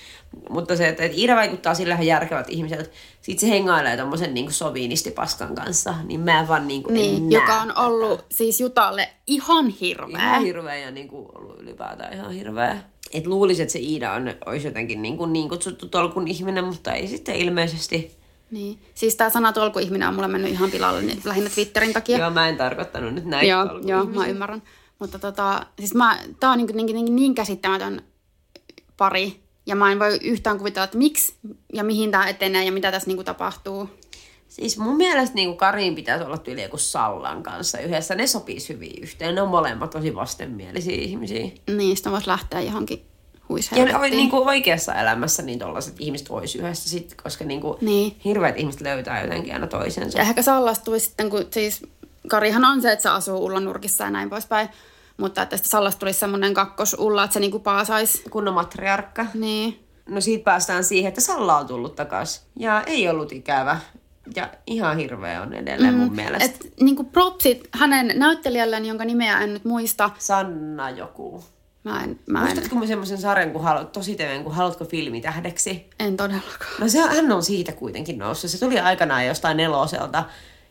Mutta 0.51 0.77
se, 0.77 0.89
että, 0.89 1.03
että 1.03 1.19
Iida 1.19 1.37
vaikuttaa 1.37 1.75
sillä 1.75 1.95
ihan 1.95 2.07
järkevät 2.07 2.51
ihmiset. 2.51 2.93
Sitten 3.23 3.49
se 3.49 3.55
hengailee 3.55 3.97
tommosen 3.97 4.35
niin 4.35 4.53
soviinistipaskan 4.53 5.55
kanssa. 5.55 5.95
Niin 6.05 6.21
mä 6.21 6.41
en 6.41 6.49
vaan 6.49 6.69
niin 6.69 6.83
kuin, 6.83 6.95
Niin, 6.95 7.33
joka 7.33 7.61
on 7.61 7.79
ollut 7.79 8.25
siis 8.31 8.61
Jutalle 8.61 9.09
ihan 9.27 9.69
hirveä. 9.69 10.29
Ihan 10.29 10.43
hirveä 10.43 10.77
ja 10.77 10.91
niin 10.91 11.09
kuin 11.09 11.29
ollut 11.35 11.61
ylipäätään 11.61 12.13
ihan 12.15 12.33
hirveä. 12.33 12.79
Et 13.13 13.27
luulisi, 13.27 13.63
että 13.63 13.73
se 13.73 13.79
Iida 13.79 14.13
on, 14.13 14.35
olisi 14.47 14.67
jotenkin 14.67 15.03
niin, 15.03 15.17
kuin 15.17 15.33
niin 15.33 15.49
kutsuttu 15.49 15.89
tolkun 15.89 16.29
ihminen, 16.29 16.65
mutta 16.65 16.93
ei 16.93 17.09
sitten 17.09 17.37
ilmeisesti. 17.37 18.24
Niin. 18.55 18.79
Siis 18.95 19.17
tämä 19.17 19.31
sana 19.31 19.53
tolkuihminen 19.53 20.09
on 20.09 20.15
mulle 20.15 20.29
mennyt 20.29 20.51
ihan 20.51 20.71
pilalle 20.71 21.03
niin 21.03 21.21
lähinnä 21.25 21.51
Twitterin 21.51 21.93
takia. 21.93 22.19
Joo, 22.19 22.31
mä 22.31 22.49
en 22.49 22.57
tarkoittanut 22.57 23.15
nyt 23.15 23.25
näin. 23.25 23.49
joo, 23.49 23.81
joo 23.85 24.05
mä 24.05 24.27
ymmärrän. 24.27 24.63
Mutta 24.99 25.19
tota, 25.19 25.67
siis 25.79 25.95
mä, 25.95 26.19
tää 26.41 26.51
on 26.51 26.59
niin, 26.59 26.77
niin, 26.77 26.87
niin, 26.87 27.17
niin 27.17 27.35
käsittämätön 27.35 28.03
pari. 28.97 29.41
Ja 29.67 29.77
mä 29.77 29.93
en 29.93 29.99
voi 29.99 30.19
yhtään 30.23 30.59
kuvitella, 30.59 30.85
että 30.85 30.99
miksi 30.99 31.35
ja 31.73 31.85
mihin 31.85 32.11
tämä 32.11 32.29
etenee 32.29 32.65
ja 32.65 32.73
mitä 32.73 32.93
tässä 32.93 33.11
niin 33.11 33.25
tapahtuu. 33.25 33.89
Siis 34.49 34.79
mun 34.79 34.97
mielestä 34.97 35.35
niin 35.35 35.57
Karin 35.57 35.95
pitäisi 35.95 36.25
olla 36.25 36.39
tyyli 36.39 36.63
joku 36.63 36.79
Sallan 36.79 37.43
kanssa 37.43 37.79
yhdessä. 37.79 38.15
Ne 38.15 38.27
sopisi 38.27 38.73
hyvin 38.73 39.03
yhteen. 39.03 39.35
Ne 39.35 39.43
on 39.43 39.49
molemmat 39.49 39.91
tosi 39.91 40.15
vastenmielisiä 40.15 40.97
ihmisiä. 40.97 41.49
Niin, 41.77 41.97
sitten 41.97 42.13
voisi 42.13 42.29
lähteä 42.29 42.61
johonkin 42.61 43.14
Ja 43.49 43.55
ne, 43.55 43.55
huishelvettiin. 43.83 44.17
niin 44.17 44.31
kuin 44.31 44.49
oikeassa 44.49 44.95
elämässä 44.95 45.43
niin 45.43 45.59
tollaset 45.59 45.95
ihmiset 45.99 46.27
olisi 46.31 46.59
yhdessä 46.59 46.91
sit, 46.91 47.15
koska 47.23 47.45
niin 47.45 47.61
kuin 47.61 47.79
Niin. 47.81 48.17
hirveät 48.25 48.59
ihmiset 48.59 48.81
löytää 48.81 49.23
jotenkin 49.23 49.55
aina 49.55 49.67
toisensa. 49.67 50.19
Ja 50.19 50.23
ehkä 50.25 50.43
sallastui 50.43 51.01
sitten, 51.01 51.31
kun 51.31 51.47
siis 51.51 51.83
Karihan 52.29 52.65
on 52.65 52.83
se, 52.83 52.93
että 52.93 53.03
se 53.03 53.09
asuu 53.09 53.45
ullanurkissa 53.45 54.05
ja 54.05 54.11
näin 54.11 54.31
poispäin. 54.31 54.69
Mutta 55.17 55.43
että 55.43 55.57
sitten 55.57 55.71
Sallasta 55.71 55.99
tulisi 55.99 56.19
semmoinen 56.19 56.55
kakkosulla, 56.55 57.25
että 57.25 57.35
se 57.35 57.41
niinku 57.41 57.59
paasaisi. 57.59 58.23
Kunnon 58.31 58.55
matriarkka. 58.55 59.27
Niin. 59.35 59.85
No 60.09 60.21
siitä 60.21 60.45
päästään 60.45 60.85
siihen, 60.85 61.09
että 61.09 61.21
Salla 61.21 61.57
on 61.59 61.67
tullut 61.67 61.97
takas. 61.97 62.43
Ja 62.57 62.83
ei 62.87 63.09
ollut 63.09 63.33
ikävä. 63.33 63.79
Ja 64.37 64.51
ihan 64.67 64.97
hirveä 64.97 65.43
on 65.43 65.55
edelleen 65.55 65.95
mm, 65.95 66.01
mun 66.01 66.15
mielestä. 66.17 66.45
Et, 66.45 66.55
Et 66.65 66.73
niinku 66.81 67.05
propsit 67.05 67.69
hänen 67.73 68.13
näyttelijälleen, 68.19 68.85
jonka 68.87 69.05
nimeä 69.05 69.41
en 69.41 69.53
nyt 69.53 69.65
muista. 69.65 70.11
Sanna 70.19 70.91
joku. 70.91 71.45
Mä 71.85 72.05
en, 72.05 72.21
mä 72.27 72.39
en, 72.39 72.45
Muistatko 72.45 72.77
mä 72.77 72.87
semmoisen 72.87 73.19
sarjan, 73.19 73.51
kun 73.51 73.63
haluat, 73.63 73.93
tosi 73.93 74.15
TV, 74.15 74.43
kun 74.43 74.55
haluatko 74.55 74.85
filmitähdeksi? 74.85 75.91
en 75.99 76.17
todellakaan. 76.17 76.81
No 76.81 76.89
se, 76.89 77.01
hän 77.01 77.33
on 77.33 77.43
siitä 77.43 77.73
kuitenkin 77.73 78.19
noussut. 78.19 78.51
Se 78.51 78.59
tuli 78.59 78.81
aikanaan 78.81 79.27
jostain 79.27 79.57
neloselta. 79.57 80.25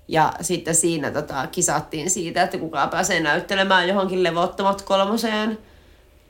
Ja 0.07 0.33
sitten 0.41 0.75
siinä 0.75 1.11
tota, 1.11 1.47
kisattiin 1.47 2.09
siitä, 2.09 2.43
että 2.43 2.57
kuka 2.57 2.87
pääsee 2.87 3.19
näyttelemään 3.19 3.87
johonkin 3.87 4.23
levottomat 4.23 4.81
kolmoseen. 4.81 5.57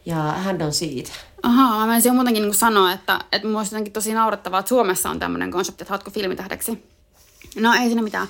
Ja 0.06 0.16
hän 0.16 0.62
on 0.62 0.74
siitä. 0.74 1.12
Ahaa, 1.44 1.86
mä 1.86 1.96
ensin 1.96 2.16
muutenkin 2.16 2.44
niin 2.44 2.54
sanoa, 2.54 2.92
että, 2.92 3.20
että 3.32 3.48
mun 3.48 3.58
olisi 3.58 3.76
jotenkin 3.76 3.94
tosi 3.94 4.14
naurettavaa, 4.14 4.60
että 4.60 4.70
Suomessa 4.70 5.10
on 5.10 5.20
tämmöinen 5.20 5.52
konsepti, 5.52 5.84
että 5.84 5.92
haluatko 5.92 6.12
filmitähdeksi. 6.12 6.84
No 7.56 7.74
ei 7.74 7.86
siinä 7.86 8.02
mitään. 8.02 8.28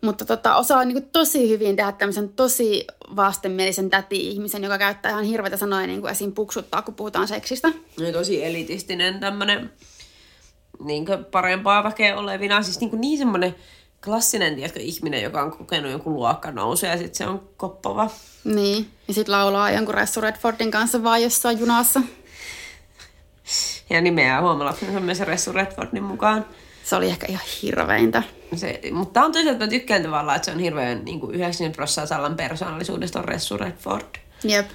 Mutta 0.00 0.24
tota, 0.24 0.56
osaa 0.56 0.84
niin 0.84 1.10
tosi 1.12 1.48
hyvin 1.48 1.76
tehdä 1.76 1.92
tämmöisen 1.92 2.28
tosi 2.28 2.86
vastenmielisen 3.16 3.90
täti-ihmisen, 3.90 4.64
joka 4.64 4.78
käyttää 4.78 5.10
ihan 5.10 5.24
hirveitä 5.24 5.56
sanoja 5.56 5.86
niin 5.86 6.00
kuin 6.00 6.10
esim. 6.10 6.32
puksuttaa, 6.32 6.82
kun 6.82 6.94
puhutaan 6.94 7.28
seksistä. 7.28 7.68
No, 8.00 8.12
tosi 8.12 8.44
elitistinen 8.44 9.20
tämmönen 9.20 9.72
niin 10.84 11.06
parempaa 11.30 11.84
väkeä 11.84 12.16
olevina. 12.16 12.62
Siis 12.62 12.80
niin, 12.80 13.00
niin 13.00 13.18
semmoinen 13.18 13.54
klassinen 14.04 14.54
tiedätkö, 14.54 14.80
ihminen, 14.80 15.22
joka 15.22 15.42
on 15.42 15.50
kokenut 15.50 15.90
jonkun 15.90 16.14
luokkanousu 16.14 16.86
ja 16.86 16.96
sitten 16.96 17.14
se 17.14 17.26
on 17.26 17.48
koppava. 17.56 18.10
Niin, 18.44 18.90
ja 19.08 19.14
sitten 19.14 19.32
laulaa 19.32 19.70
jonkun 19.70 19.94
Ressu 19.94 20.20
Redfordin 20.20 20.70
kanssa 20.70 21.02
vaan 21.02 21.22
jossain 21.22 21.58
junassa. 21.58 22.00
Ja 23.90 24.00
nimeää 24.00 24.40
huomalapsensa 24.40 25.00
myös 25.00 25.20
Ressu 25.20 25.52
Redfordin 25.52 26.02
mukaan. 26.02 26.46
Se 26.84 26.96
oli 26.96 27.06
ehkä 27.06 27.26
ihan 27.26 27.44
hirveintä. 27.62 28.22
Se, 28.54 28.80
mutta 28.92 29.24
on 29.24 29.32
toisaalta 29.32 29.64
mä 29.64 29.70
tykkään 29.70 30.02
tavallaan, 30.02 30.36
että 30.36 30.46
se 30.46 30.52
on 30.52 30.58
hirveän 30.58 31.04
niin 31.04 31.20
kuin 31.20 31.34
90 31.34 31.76
prosenttia 31.76 32.06
Sallan 32.06 32.36
persoonallisuudesta 32.36 33.18
on 33.18 33.24
Ressu 33.24 33.56
Redford. 33.56 34.16
Jep. 34.44 34.66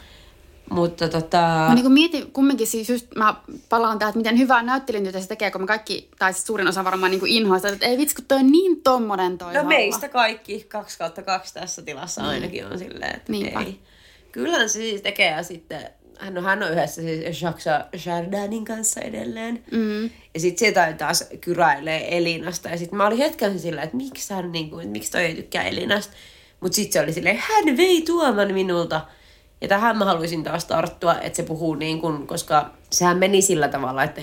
Mutta 0.70 1.08
tota... 1.08 1.38
Mä 1.70 1.76
niin 1.76 1.92
mietin 1.92 2.32
kumminkin 2.32 2.68
siis 2.68 2.90
just, 2.90 3.08
mä 3.16 3.36
palaan 3.70 4.00
tähän, 4.00 4.10
että 4.10 4.18
miten 4.18 4.38
hyvää 4.38 4.64
näyttelijäntyötä 4.64 5.22
se 5.22 5.28
tekee, 5.28 5.52
kun 5.52 5.62
me 5.62 5.68
kaikki, 5.68 6.10
tai 6.20 6.34
siis 6.34 6.48
suurin 6.48 6.68
osa 6.68 6.84
varmaan 6.84 7.12
niin 7.12 7.28
inhoista, 7.28 7.68
että 7.68 7.86
ei 7.86 7.98
vitsi, 7.98 8.16
kun 8.16 8.26
toi 8.26 8.40
on 8.40 8.52
niin 8.52 8.82
tommonen 8.82 9.38
toi 9.38 9.54
No 9.54 9.64
meistä 9.64 10.10
kaikki, 10.10 10.66
kaksi 10.70 10.98
kautta 10.98 11.22
kaksi 11.22 11.54
tässä 11.54 11.82
tilassa 11.82 12.22
mm. 12.22 12.28
ainakin 12.28 12.66
on 12.66 12.80
silleen, 12.80 13.16
että 13.16 13.32
Niinpä. 13.32 13.60
ei. 13.60 13.80
Kyllähän 14.32 14.70
se 14.70 14.74
siis 14.74 15.02
tekee 15.02 15.32
ja 15.32 15.44
sitten, 15.44 15.90
hän 16.20 16.38
on, 16.38 16.44
hän 16.44 16.64
on 16.64 16.72
yhdessä 16.72 17.02
siis 17.02 17.42
Jacques 17.42 17.66
Chardinin 17.98 18.66
kanssa 18.66 19.02
edelleen. 19.02 19.64
Mm. 19.72 20.04
Ja 20.34 20.40
sitten 20.40 20.60
sieltä 20.60 20.94
taas 20.94 21.30
kyräilee 21.42 22.18
Elinasta. 22.18 22.70
Ja 22.70 22.78
sitten 22.78 22.98
mä 22.98 23.08
olin 23.08 23.18
hetken 23.18 23.60
sillä, 23.60 23.82
että 23.82 23.98
miksi 23.98 24.34
hän 24.34 24.52
niinku, 24.52 24.80
että 24.80 24.92
miksi 24.92 25.12
toi 25.12 25.22
ei 25.22 25.36
tykkää 25.36 25.64
Elinasta. 25.64 26.14
Mutta 26.60 26.76
sitten 26.76 26.94
se 26.94 27.00
oli 27.04 27.14
silleen, 27.14 27.38
hän 27.38 27.78
vei 27.78 28.02
tuoman 28.02 28.54
minulta. 28.54 29.02
Ja 29.62 29.68
tähän 29.68 29.98
mä 29.98 30.06
haluaisin 30.06 30.44
taas 30.44 30.66
tarttua, 30.66 31.20
että 31.20 31.38
se 31.38 31.44
puhuu 31.44 31.76
niin 31.76 32.02
kuin, 32.02 32.28
koska 32.28 32.72
sehän 32.90 33.18
meni 33.18 33.42
sillä 33.42 33.68
tavalla, 33.68 34.04
että, 34.04 34.22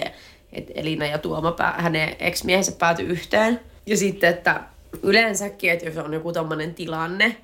että 0.53 0.73
Elina 0.75 1.07
ja 1.07 1.19
Tuoma, 1.19 1.53
pää, 1.53 1.75
hänen 1.79 2.17
ex-miehensä 2.19 2.73
päätyi 2.73 3.07
yhteen. 3.07 3.61
Ja 3.87 3.97
sitten, 3.97 4.31
että 4.31 4.61
yleensäkin, 5.03 5.71
että 5.71 5.87
jos 5.87 5.97
on 5.97 6.13
joku 6.13 6.33
tommonen 6.33 6.75
tilanne, 6.75 7.37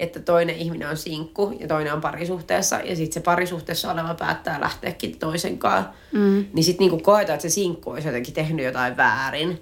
että 0.00 0.20
toinen 0.20 0.56
ihminen 0.56 0.88
on 0.88 0.96
sinkku 0.96 1.56
ja 1.60 1.68
toinen 1.68 1.92
on 1.92 2.00
parisuhteessa 2.00 2.76
ja 2.76 2.96
sitten 2.96 3.12
se 3.12 3.20
parisuhteessa 3.20 3.92
oleva 3.92 4.14
päättää 4.14 4.60
lähteäkin 4.60 5.18
toisen 5.18 5.58
kanssa, 5.58 5.92
mm. 6.12 6.44
niin 6.52 6.64
sitten 6.64 6.84
niinku 6.84 6.98
koetaan, 6.98 7.34
että 7.34 7.48
se 7.48 7.54
sinkku 7.54 7.90
olisi 7.90 8.08
jotenkin 8.08 8.34
tehnyt 8.34 8.66
jotain 8.66 8.96
väärin 8.96 9.60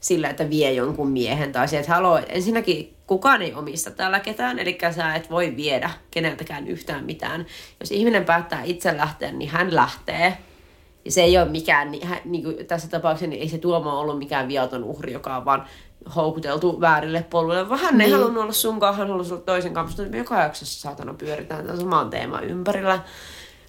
sillä, 0.00 0.28
että 0.28 0.50
vie 0.50 0.72
jonkun 0.72 1.10
miehen 1.10 1.52
tai 1.52 1.68
se, 1.68 1.78
että 1.78 1.94
haloo, 1.94 2.20
ensinnäkin 2.28 2.96
kukaan 3.06 3.42
ei 3.42 3.54
omista 3.54 3.90
täällä 3.90 4.20
ketään, 4.20 4.58
eli 4.58 4.78
sä 4.90 5.14
et 5.14 5.30
voi 5.30 5.56
viedä 5.56 5.90
keneltäkään 6.10 6.68
yhtään 6.68 7.04
mitään. 7.04 7.46
Jos 7.80 7.90
ihminen 7.90 8.24
päättää 8.24 8.62
itse 8.62 8.96
lähteä, 8.96 9.32
niin 9.32 9.50
hän 9.50 9.74
lähtee. 9.74 10.38
Ja 11.04 11.12
se 11.12 11.22
ei 11.22 11.38
ole 11.38 11.48
mikään, 11.48 11.90
niin, 11.90 12.06
hän, 12.06 12.18
niin 12.24 12.44
kuin 12.44 12.66
tässä 12.66 12.88
tapauksessa 12.88 13.26
niin 13.26 13.42
ei 13.42 13.48
se 13.48 13.58
Tuomo 13.58 14.00
ollut 14.00 14.18
mikään 14.18 14.48
viaton 14.48 14.84
uhri, 14.84 15.12
joka 15.12 15.36
on 15.36 15.44
vaan 15.44 15.64
houkuteltu 16.16 16.80
väärille 16.80 17.26
poluille, 17.30 17.68
vaan 17.68 17.80
hän 17.80 18.00
ei 18.00 18.06
Niin. 18.06 18.18
halunnut 18.18 18.42
olla 18.42 18.52
sunkaan, 18.52 18.96
hän 18.96 19.08
halusi 19.08 19.32
olla 19.34 19.42
toisen 19.42 19.74
kanssa, 19.74 20.02
mutta 20.02 20.16
joka 20.16 20.40
jaksossa 20.40 20.80
saatana 20.80 21.14
pyöritään 21.14 21.64
tämän 21.64 21.80
saman 21.80 22.10
teeman 22.10 22.44
ympärillä. 22.44 23.00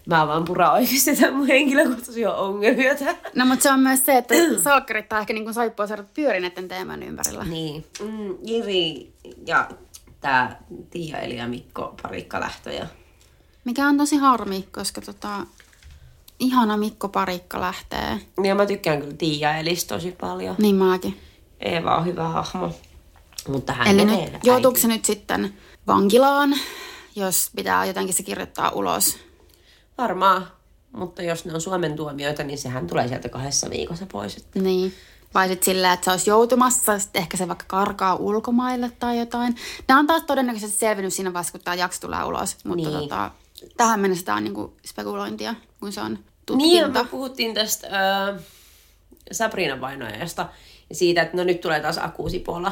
Mä 0.06 0.28
vaan 0.28 0.46
puraan 0.46 0.74
oikeasti 0.74 1.16
tämän 1.16 1.34
mun 1.34 1.48
henkilökohtaisia 1.48 2.34
ongelmia. 2.34 2.96
No 3.36 3.46
mutta 3.46 3.64
se 3.64 3.72
on 3.72 3.80
myös 3.80 4.06
se, 4.06 4.18
että 4.18 4.36
salkkarit 4.64 5.10
tai 5.10 5.20
ehkä 5.22 5.34
niin 5.34 5.44
kuin 5.44 5.54
saippua 5.54 5.88
saada 5.88 6.04
pyöri 6.14 6.40
näiden 6.40 6.68
teeman 6.68 7.04
ympärillä. 7.04 7.44
Niin. 7.44 7.86
Mm, 8.02 8.36
Jiri 8.44 9.14
ja 9.48 9.70
tää 10.22 10.60
Tiia, 10.90 11.18
Eli 11.20 11.38
ja 11.38 11.48
Mikko 11.48 11.96
parikka 12.02 12.40
lähtöjä. 12.40 12.88
Mikä 13.66 13.88
on 13.88 13.98
tosi 13.98 14.16
harmi, 14.18 14.68
koska 14.72 15.02
tota, 15.02 15.30
ihana 16.40 16.78
Mikko 16.78 17.10
Parikka 17.10 17.62
lähtee. 17.62 18.20
Ja 18.44 18.56
mä 18.56 18.66
tykkään 18.66 19.00
kyllä 19.02 19.14
Tiia 19.18 19.58
Elis 19.58 19.86
tosi 19.86 20.16
paljon. 20.22 20.56
Niin 20.58 20.76
mäkin. 20.76 21.18
Eeva 21.60 21.96
on 21.96 22.06
hyvä 22.06 22.24
hahmo. 22.28 22.72
Mutta 23.48 23.74
hän 23.74 23.88
Eli 23.88 24.06
nyt, 24.06 24.20
joutuuko 24.44 24.80
se 24.80 24.88
nyt 24.88 25.06
sitten 25.06 25.54
vankilaan, 25.88 26.56
jos 27.16 27.50
pitää 27.56 27.86
jotenkin 27.86 28.13
se 28.16 28.24
kirjoittaa 28.24 28.70
ulos? 28.70 29.18
Varmaan. 29.98 30.48
Mutta 30.92 31.22
jos 31.22 31.46
ne 31.46 31.54
on 31.54 31.62
Suomen 31.62 31.96
tuomioita, 31.96 32.44
niin 32.44 32.58
sehän 32.58 32.88
tulee 32.88 33.08
sieltä 33.08 33.30
kahdessa 33.30 33.70
viikossa 33.70 34.06
pois. 34.12 34.38
Että 34.38 34.60
Niin. 34.60 34.94
Vai 35.34 35.48
sitten 35.48 35.66
silleen, 35.66 35.94
että 35.94 36.04
se 36.06 36.12
olisi 36.12 36.30
joutumassa, 36.30 37.00
sitten 37.00 37.22
ehkä 37.22 37.38
se 37.38 37.48
vaikka 37.48 37.66
karkaa 37.68 38.16
ulkomaille 38.16 38.92
tai 39.00 39.20
jotain. 39.20 39.56
Nämä 39.88 40.00
on 40.00 40.08
taas 40.08 40.24
todennäköisesti 40.24 40.78
selvinnyt 40.78 41.13
siinä 41.13 41.34
vaiheessa, 41.34 41.51
kun 41.51 41.62
tämä 41.62 41.75
jakso 41.75 42.01
tulee 42.01 42.24
ulos. 42.24 42.58
Mutta 42.66 42.89
Niin. 42.89 43.00
tota, 43.00 43.32
tähän 43.78 44.00
mennessä 44.00 44.25
tämä 44.25 44.38
on 44.38 44.44
niinku 44.44 44.74
spekulointia, 44.88 45.56
kun 45.80 45.92
se 45.92 46.01
on 46.01 46.12
Niin, 46.12 46.24
tutkinta. 46.46 47.04
me 47.04 47.10
puhuttiin 47.10 47.54
tästä 47.54 47.88
äh, 47.88 48.36
Sabrina 49.32 49.82
vainoajasta 49.82 50.42
ja 50.42 50.50
siitä, 50.91 51.22
että 51.22 51.38
no 51.38 51.43
nyt 51.43 51.62
tulee 51.62 51.79
taas 51.79 51.98
akuusipola. 51.98 52.72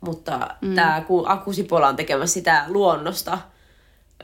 Mutta 0.00 0.48
mm. 0.60 0.74
tämä 0.74 1.02
akuusipola 1.26 1.88
on 1.88 1.96
tekemässä 1.96 2.34
sitä 2.34 2.64
luonnosta 2.68 3.38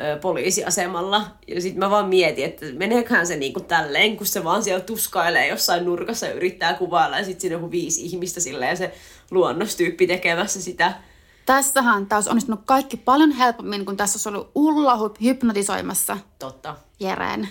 ö, 0.00 0.18
poliisiasemalla. 0.20 1.22
Ja 1.46 1.60
sitten 1.60 1.78
mä 1.78 1.90
vaan 1.90 2.08
mietin, 2.08 2.44
että 2.44 2.66
meneeköhän 2.72 3.26
se 3.26 3.36
niinku 3.36 3.60
tälleen, 3.60 4.16
kun 4.16 4.26
se 4.26 4.44
vaan 4.44 4.62
siellä 4.62 4.84
tuskailee 4.84 5.48
jossain 5.48 5.84
nurkassa 5.84 6.26
ja 6.26 6.32
yrittää 6.32 6.74
kuvailla. 6.74 7.18
Ja 7.18 7.24
sitten 7.24 7.40
siinä 7.40 7.56
on 7.56 7.62
joku 7.62 7.70
viisi 7.70 8.04
ihmistä 8.04 8.40
silleen 8.40 8.70
ja 8.70 8.76
se 8.76 8.94
luonnostyyppi 9.30 10.06
tekemässä 10.06 10.60
sitä. 10.62 10.92
Tässähän 11.46 12.06
tämä 12.06 12.16
olisi 12.16 12.30
onnistunut 12.30 12.60
kaikki 12.64 12.96
paljon 12.96 13.30
helpommin, 13.30 13.84
kun 13.84 13.96
tässä 13.96 14.16
olisi 14.16 14.28
ollut 14.28 14.50
Ulla 14.54 14.96
hy- 14.96 15.24
hypnotisoimassa 15.24 16.18
Totta. 16.38 16.76
Jereen. 17.00 17.48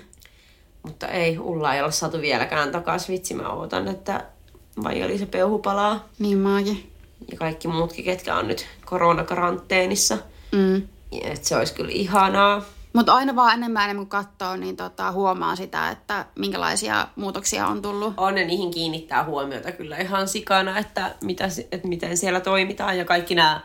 Mutta 0.84 1.08
ei, 1.08 1.40
Ulla 1.40 1.76
ei 1.76 1.82
ole 1.82 1.92
saatu 1.92 2.22
vieläkään 2.22 2.72
takaisin. 2.72 3.14
Vitsi, 3.14 3.34
mä 3.34 3.50
ootan, 3.50 3.88
että 3.88 4.26
vai 4.84 5.04
oli 5.04 5.18
se 5.18 5.26
peuhu 5.26 5.60
palaa. 5.60 6.10
Niin 6.20 6.38
maakin. 6.38 6.92
Ja 7.32 7.38
kaikki 7.38 7.68
muutkin, 7.68 8.06
ketkä 8.06 8.36
on 8.36 8.48
nyt 8.48 8.68
koronakaranteenissa. 8.86 10.18
Mm. 10.52 10.76
Ja 11.12 11.32
Et 11.32 11.44
se 11.44 11.58
olisi 11.58 11.74
kyllä 11.74 11.92
ihanaa. 11.94 12.62
Mutta 12.94 13.14
aina 13.14 13.36
vaan 13.36 13.54
enemmän 13.54 13.84
enemmän 13.84 14.06
kun 14.06 14.10
katsoo, 14.10 14.56
niin 14.56 14.78
tota, 14.78 15.12
huomaa 15.12 15.56
sitä, 15.56 15.90
että 15.90 16.26
minkälaisia 16.36 17.08
muutoksia 17.16 17.68
on 17.68 17.82
tullut. 17.82 18.14
On 18.18 18.38
ja 18.38 18.46
niihin 18.46 18.72
kiinnittää 18.72 19.24
huomiota 19.24 19.72
kyllä 19.72 19.98
ihan 19.98 20.28
sikana, 20.28 20.78
että, 20.78 21.16
mitä, 21.22 21.48
että 21.72 21.88
miten 21.88 22.18
siellä 22.18 22.40
toimitaan. 22.40 22.98
Ja 22.98 23.06
kaikki 23.06 23.36
nämä, 23.36 23.62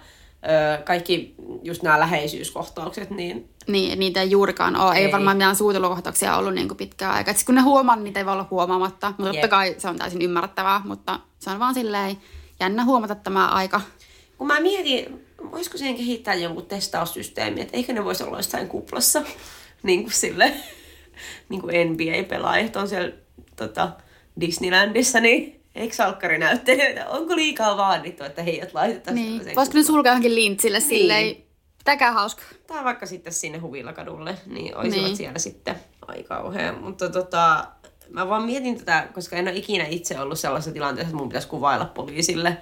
kaikki 0.85 1.35
just 1.62 1.83
nämä 1.83 2.00
läheisyyskohtaukset, 2.00 3.11
niin 3.11 3.49
Niin, 3.66 3.99
niitä 3.99 4.23
ei 4.23 4.30
juurikaan 4.30 4.76
ole. 4.76 4.95
Ei, 4.95 5.04
Ei. 5.04 5.12
varmaan 5.12 5.37
mitään 5.37 5.57
suutelukohtauksia 5.57 6.37
ollut 6.37 6.54
niin 6.54 6.68
kuin 6.68 6.78
pitkään 6.78 7.14
aikaa. 7.14 7.30
Et 7.30 7.37
sit 7.37 7.47
kun 7.47 7.54
ne 7.54 7.61
huomaa, 7.61 7.97
niin 7.97 8.04
niitä 8.04 8.21
ei 8.21 8.26
voi 8.26 8.33
olla 8.33 8.49
huomaamatta. 8.50 9.09
Mutta 9.09 9.25
totta 9.25 9.38
Jep. 9.38 9.50
kai 9.50 9.75
se 9.78 9.88
on 9.88 9.97
täysin 9.97 10.23
ymmärrettävää, 10.23 10.80
mutta 10.85 11.21
se 11.38 11.50
on 11.50 11.59
vaan 11.59 11.75
silleen 11.75 12.16
jännä 12.61 12.85
huomata 12.85 13.14
tämä 13.14 13.49
aika. 13.49 13.80
kun 14.38 14.47
mä 14.47 14.61
mietin, 14.61 15.25
voisiko 15.52 15.78
siihen 15.78 15.97
kehittää 15.97 16.35
jonkun 16.35 16.66
testaussysteemi, 16.66 17.61
että 17.61 17.76
eikö 17.76 17.92
ne 17.92 18.04
voisi 18.04 18.25
olla 18.25 18.37
jossain 18.37 18.68
kuplassa, 18.68 19.23
niin 19.83 20.02
kuin 20.02 20.12
sille, 20.12 20.52
niin 21.49 21.61
kuin 21.61 21.75
NBA-pelaajat 21.92 22.76
on 22.76 22.88
siellä 22.88 23.12
tota, 23.57 23.90
Disneylandissa, 24.40 25.21
niin 25.21 25.58
eikö 25.78 25.94
salkkarinäyttelijöitä, 25.94 27.08
onko 27.08 27.37
liikaa 27.37 27.76
vaadittu, 27.76 28.25
että 28.25 28.42
heidät 28.42 28.75
laitetaan 28.75 29.14
Niin. 29.14 29.28
sellaiseen 29.28 29.56
Voisiko 29.56 29.78
ne 29.78 29.85
sulkea 29.85 30.11
johonkin 30.12 30.35
lintsille 30.35 30.78
Niin. 30.78 30.88
silleen, 30.88 31.37
pitäkää 31.78 32.12
hauska. 32.12 32.42
Tai 32.66 32.85
vaikka 32.85 33.06
sitten 33.06 33.32
sinne 33.32 33.58
Huvilakadulle, 33.58 34.35
niin 34.47 34.76
olisivat 34.76 35.04
Niin. 35.04 35.16
siellä 35.16 35.38
sitten 35.38 35.76
aika 36.08 36.35
kauhean. 36.40 36.82
Mutta 36.82 37.08
tota, 37.11 37.64
mä 38.11 38.28
vaan 38.28 38.42
mietin 38.42 38.78
tätä, 38.78 39.08
koska 39.14 39.37
en 39.37 39.49
ole 39.49 39.56
ikinä 39.56 39.85
itse 39.88 40.20
ollut 40.20 40.38
sellaisessa 40.38 40.73
tilanteessa, 40.73 41.08
että 41.08 41.16
mun 41.18 41.28
pitäisi 41.28 41.49
kuvailla 41.49 41.85
poliisille. 41.85 42.56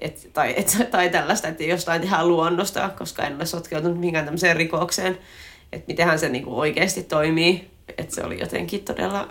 Et, 0.00 0.30
tai, 0.32 0.54
et, 0.56 0.88
tai 0.90 1.10
tällaista, 1.10 1.48
että 1.48 1.64
jostain 1.64 2.00
tehdään 2.00 2.28
luonnosta, 2.28 2.88
koska 2.98 3.22
en 3.26 3.36
ole 3.36 3.46
sotkeutunut 3.46 3.98
mihinkään 4.00 4.24
tämmöiseen 4.24 4.56
rikokseen. 4.56 5.18
että 5.72 5.84
mitenhän 5.88 6.18
se 6.18 6.28
niinku 6.28 6.58
oikeasti 6.60 7.02
toimii. 7.02 7.70
Että 7.98 8.14
se 8.14 8.24
oli 8.24 8.40
jotenkin 8.40 8.84
todella... 8.84 9.28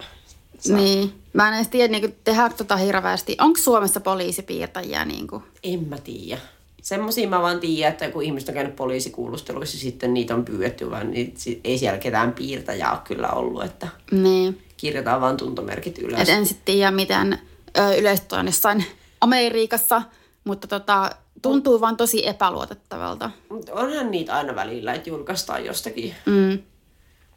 Niin. 0.67 1.13
Mä 1.33 1.47
en 1.47 1.53
edes 1.53 1.67
tiedä, 1.67 1.91
niin 1.91 2.15
tehdäänkö 2.23 2.55
tota 2.57 2.75
hirveästi. 2.77 3.35
Onko 3.41 3.59
Suomessa 3.59 3.99
poliisipiirtäjiä? 3.99 5.05
Niin 5.05 5.27
kuin? 5.27 5.43
En 5.63 5.87
mä 5.87 5.97
tiedä. 5.97 6.41
Semmoisia 6.81 7.27
mä 7.29 7.41
vaan 7.41 7.59
tiedän, 7.59 7.91
että 7.91 8.11
kun 8.11 8.23
ihmiset 8.23 8.49
on 8.49 8.55
käynyt 8.55 8.75
poliisikuulusteluissa, 8.75 9.77
sitten 9.77 10.13
niitä 10.13 10.35
on 10.35 10.45
pyydetty, 10.45 10.91
vaan 10.91 11.11
niin 11.11 11.33
ei 11.63 11.77
siellä 11.77 11.97
ketään 11.99 12.33
piirtäjää 12.33 12.91
ole 12.91 12.99
kyllä 13.03 13.29
ollut, 13.29 13.63
että 13.63 13.87
Niin. 14.11 14.61
kirjataan 14.77 15.21
vaan 15.21 15.37
tuntomerkit 15.37 15.97
ylös. 15.97 16.19
Et 16.19 16.29
en 16.29 16.45
sitten 16.45 16.65
tiedä, 16.75 16.91
miten 16.91 17.39
ö, 17.77 17.95
yleisesti 17.95 18.35
on 18.35 18.45
jossain 18.45 18.85
Amerikassa, 19.21 20.01
mutta 20.43 20.67
tota, 20.67 21.09
tuntuu 21.41 21.81
vaan 21.81 21.97
tosi 21.97 22.27
epäluotettavalta. 22.27 23.31
Onhan 23.71 24.11
niitä 24.11 24.33
aina 24.35 24.55
välillä, 24.55 24.93
että 24.93 25.09
julkaistaan 25.09 25.65
jostakin. 25.65 26.15
Mm. 26.25 26.59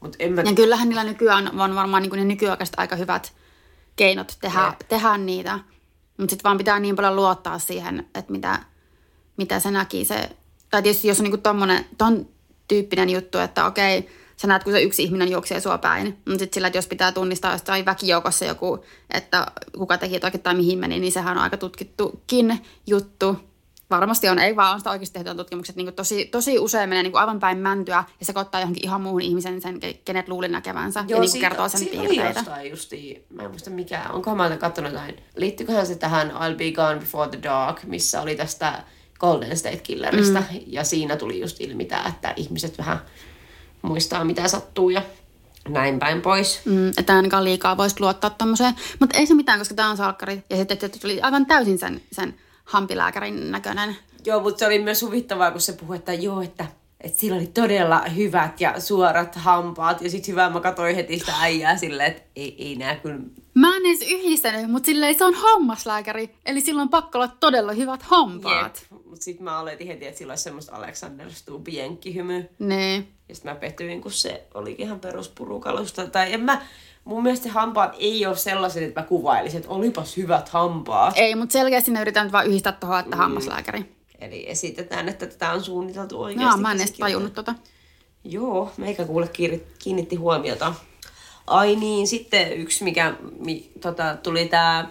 Mutta 0.00 0.16
en 0.20 0.32
mä... 0.32 0.42
Ja 0.42 0.52
kyllähän 0.52 0.88
niillä 0.88 1.04
nykyään 1.04 1.60
on 1.60 1.74
varmaan 1.74 2.02
niin 2.02 2.12
ne 2.12 2.24
nykyaikaiset 2.24 2.74
aika 2.78 2.96
hyvät 2.96 3.32
keinot 3.96 4.36
tehdä, 4.40 4.74
tehdä 4.88 5.18
niitä. 5.18 5.58
Mutta 6.16 6.30
sitten 6.30 6.44
vaan 6.44 6.58
pitää 6.58 6.80
niin 6.80 6.96
paljon 6.96 7.16
luottaa 7.16 7.58
siihen, 7.58 8.06
että 8.14 8.32
mitä, 8.32 8.58
mitä 9.36 9.60
se 9.60 9.70
näki 9.70 10.04
se. 10.04 10.30
Tai 10.70 10.82
tietysti 10.82 11.08
jos 11.08 11.20
on 11.20 11.24
niinku 11.24 11.38
tommonen, 11.38 11.84
ton 11.98 12.28
tyyppinen 12.68 13.10
juttu, 13.10 13.38
että 13.38 13.66
okei, 13.66 14.08
sä 14.36 14.46
näet, 14.46 14.64
kun 14.64 14.72
se 14.72 14.82
yksi 14.82 15.02
ihminen 15.02 15.30
juoksee 15.30 15.60
sua 15.60 15.78
päin. 15.78 16.06
Mutta 16.06 16.38
sitten 16.38 16.54
sillä, 16.54 16.66
että 16.66 16.78
jos 16.78 16.86
pitää 16.86 17.12
tunnistaa 17.12 17.52
jostain 17.52 17.84
väkijoukossa 17.84 18.44
joku, 18.44 18.84
että 19.10 19.46
kuka 19.78 19.98
teki 19.98 20.14
jotakin 20.14 20.42
tai 20.42 20.54
mihin 20.54 20.78
meni, 20.78 20.98
niin 20.98 21.12
sehän 21.12 21.36
on 21.36 21.42
aika 21.42 21.56
tutkittukin 21.56 22.64
juttu. 22.86 23.36
Varmasti 23.90 24.28
on, 24.28 24.38
ei 24.38 24.56
vaan 24.56 24.72
on 24.72 24.80
sitä 24.80 24.90
oikeasti 24.90 25.14
tehty 25.14 25.30
on 25.30 25.36
tutkimukset. 25.36 25.76
Niin 25.76 25.94
tosi, 25.94 26.24
tosi 26.24 26.58
usein 26.58 26.88
menee 26.88 27.02
niin 27.02 27.16
aivan 27.16 27.40
päin 27.40 27.58
mäntyä 27.58 28.04
ja 28.20 28.26
sekoittaa 28.26 28.60
johonkin 28.60 28.84
ihan 28.84 29.00
muuhun 29.00 29.20
ihmisen 29.22 29.60
sen, 29.60 29.74
ke- 29.74 29.96
kenet 30.04 30.28
luuli 30.28 30.48
näkevänsä. 30.48 31.04
ja 31.08 31.20
niin 31.20 31.30
siitä- 31.30 31.48
kertoo 31.48 31.68
sen 31.68 31.80
siitä 31.80 31.96
piirteitä. 31.96 32.38
jostain 32.40 32.70
justiin, 32.70 33.24
mä 33.34 33.42
en 33.42 33.50
muista 33.50 33.70
mikä, 33.70 34.02
onkohan 34.12 34.36
mä 34.36 34.56
katsonut 34.56 34.92
jotain. 34.92 35.16
Liittyyköhän 35.36 35.86
se 35.86 35.94
tähän 35.94 36.30
I'll 36.30 36.56
Be 36.56 36.72
Gone 36.72 37.00
Before 37.00 37.30
the 37.30 37.42
Dark, 37.42 37.84
missä 37.84 38.22
oli 38.22 38.36
tästä 38.36 38.82
Golden 39.20 39.56
State 39.56 39.76
Killerista. 39.76 40.40
Mm. 40.40 40.60
Ja 40.66 40.84
siinä 40.84 41.16
tuli 41.16 41.40
just 41.40 41.60
ilmi 41.60 41.84
tää, 41.84 42.04
että 42.08 42.32
ihmiset 42.36 42.78
vähän 42.78 42.98
muistaa 43.82 44.24
mitä 44.24 44.48
sattuu 44.48 44.90
ja 44.90 45.02
näin 45.68 45.98
päin 45.98 46.22
pois. 46.22 46.60
Mm, 46.64 46.88
että 46.88 47.16
ainakaan 47.16 47.44
liikaa 47.44 47.76
voisi 47.76 48.00
luottaa 48.00 48.30
tommoseen. 48.30 48.74
Mutta 49.00 49.18
ei 49.18 49.26
se 49.26 49.34
mitään, 49.34 49.58
koska 49.58 49.74
tämä 49.74 49.90
on 49.90 49.96
salkkari. 49.96 50.42
Ja 50.50 50.56
sitten 50.56 50.78
että 50.82 50.98
tuli 50.98 51.20
aivan 51.20 51.46
täysin 51.46 51.78
sen, 51.78 52.00
sen 52.12 52.34
hampilääkärin 52.66 53.50
näköinen. 53.50 53.96
Joo, 54.24 54.40
mutta 54.40 54.58
se 54.58 54.66
oli 54.66 54.78
myös 54.78 55.02
huvittavaa, 55.02 55.50
kun 55.50 55.60
se 55.60 55.72
puhui, 55.72 55.96
että 55.96 56.14
joo, 56.14 56.40
että, 56.42 56.66
että 57.00 57.20
sillä 57.20 57.36
oli 57.36 57.46
todella 57.46 58.00
hyvät 58.00 58.60
ja 58.60 58.80
suorat 58.80 59.34
hampaat. 59.34 60.02
Ja 60.02 60.10
sitten 60.10 60.32
hyvä, 60.32 60.50
mä 60.50 60.60
katsoin 60.60 60.96
heti 60.96 61.18
sitä 61.18 61.32
äijää 61.40 61.76
silleen, 61.76 62.10
että 62.10 62.22
ei, 62.36 62.56
ei 62.58 62.76
nää 62.76 62.96
kyllä... 62.96 63.18
Mä 63.54 63.76
en 63.76 63.86
edes 63.86 64.02
yhdistänyt, 64.10 64.70
mutta 64.70 64.86
silleen 64.86 65.18
se 65.18 65.24
on 65.24 65.34
hammaslääkäri. 65.34 66.34
Eli 66.46 66.60
sillä 66.60 66.82
on 66.82 66.88
pakko 66.88 67.18
olla 67.18 67.28
todella 67.40 67.72
hyvät 67.72 68.02
hampaat. 68.02 68.86
Mutta 68.90 69.24
sitten 69.24 69.44
mä 69.44 69.60
oletin 69.60 69.86
heti, 69.86 70.06
että 70.06 70.18
sillä 70.18 70.30
olisi 70.30 70.44
semmoista 70.44 70.76
Alexander 70.76 71.32
Stubb 71.32 71.68
jenkkihymy. 71.68 72.48
Niin. 72.58 73.08
Ja 73.28 73.34
sitten 73.34 73.52
mä 73.52 73.60
pettyin, 73.60 74.00
kun 74.00 74.12
se 74.12 74.46
olikin 74.54 74.86
ihan 74.86 75.00
peruspurukalusta. 75.00 76.06
Tai 76.06 76.32
en 76.32 76.40
mä, 76.40 76.62
mun 77.06 77.22
mielestä 77.22 77.44
se 77.44 77.48
hampaat 77.48 77.94
ei 77.98 78.26
ole 78.26 78.36
sellaiset, 78.36 78.82
että 78.82 79.00
mä 79.00 79.06
kuvailisin, 79.06 79.58
että 79.58 79.70
olipas 79.70 80.16
hyvät 80.16 80.48
hampaat. 80.48 81.14
Ei, 81.16 81.34
mutta 81.34 81.52
selkeästi 81.52 81.90
ne 81.90 82.00
yritän 82.00 82.32
vaan 82.32 82.46
yhdistää 82.46 82.72
tuohon, 82.72 83.00
että 83.00 83.16
hammaslääkäri. 83.16 83.96
Eli 84.18 84.50
esitetään, 84.50 85.08
että 85.08 85.26
tätä 85.26 85.52
on 85.52 85.64
suunniteltu 85.64 86.22
oikeasti. 86.22 86.44
Joo, 86.44 86.56
mä 86.56 86.72
en 86.72 86.78
edes 86.80 86.92
tajunnut 86.92 87.34
tota. 87.34 87.54
Joo, 88.24 88.72
meikä 88.76 89.04
kuule 89.04 89.30
kiinnitti 89.78 90.16
huomiota. 90.16 90.74
Ai 91.46 91.76
niin, 91.76 92.06
sitten 92.06 92.52
yksi, 92.52 92.84
mikä 92.84 93.14
mi, 93.38 93.70
tota, 93.80 94.16
tuli 94.22 94.48
tää 94.48 94.90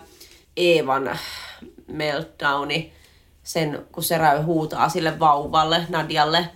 Eevan 0.58 1.20
meltdowni, 1.88 2.94
sen, 3.44 3.86
kun 3.92 4.04
se 4.04 4.18
räy 4.18 4.42
huutaa 4.42 4.90
sille 4.90 5.20
vauvalle, 5.20 5.86
Nadialle. 5.90 6.50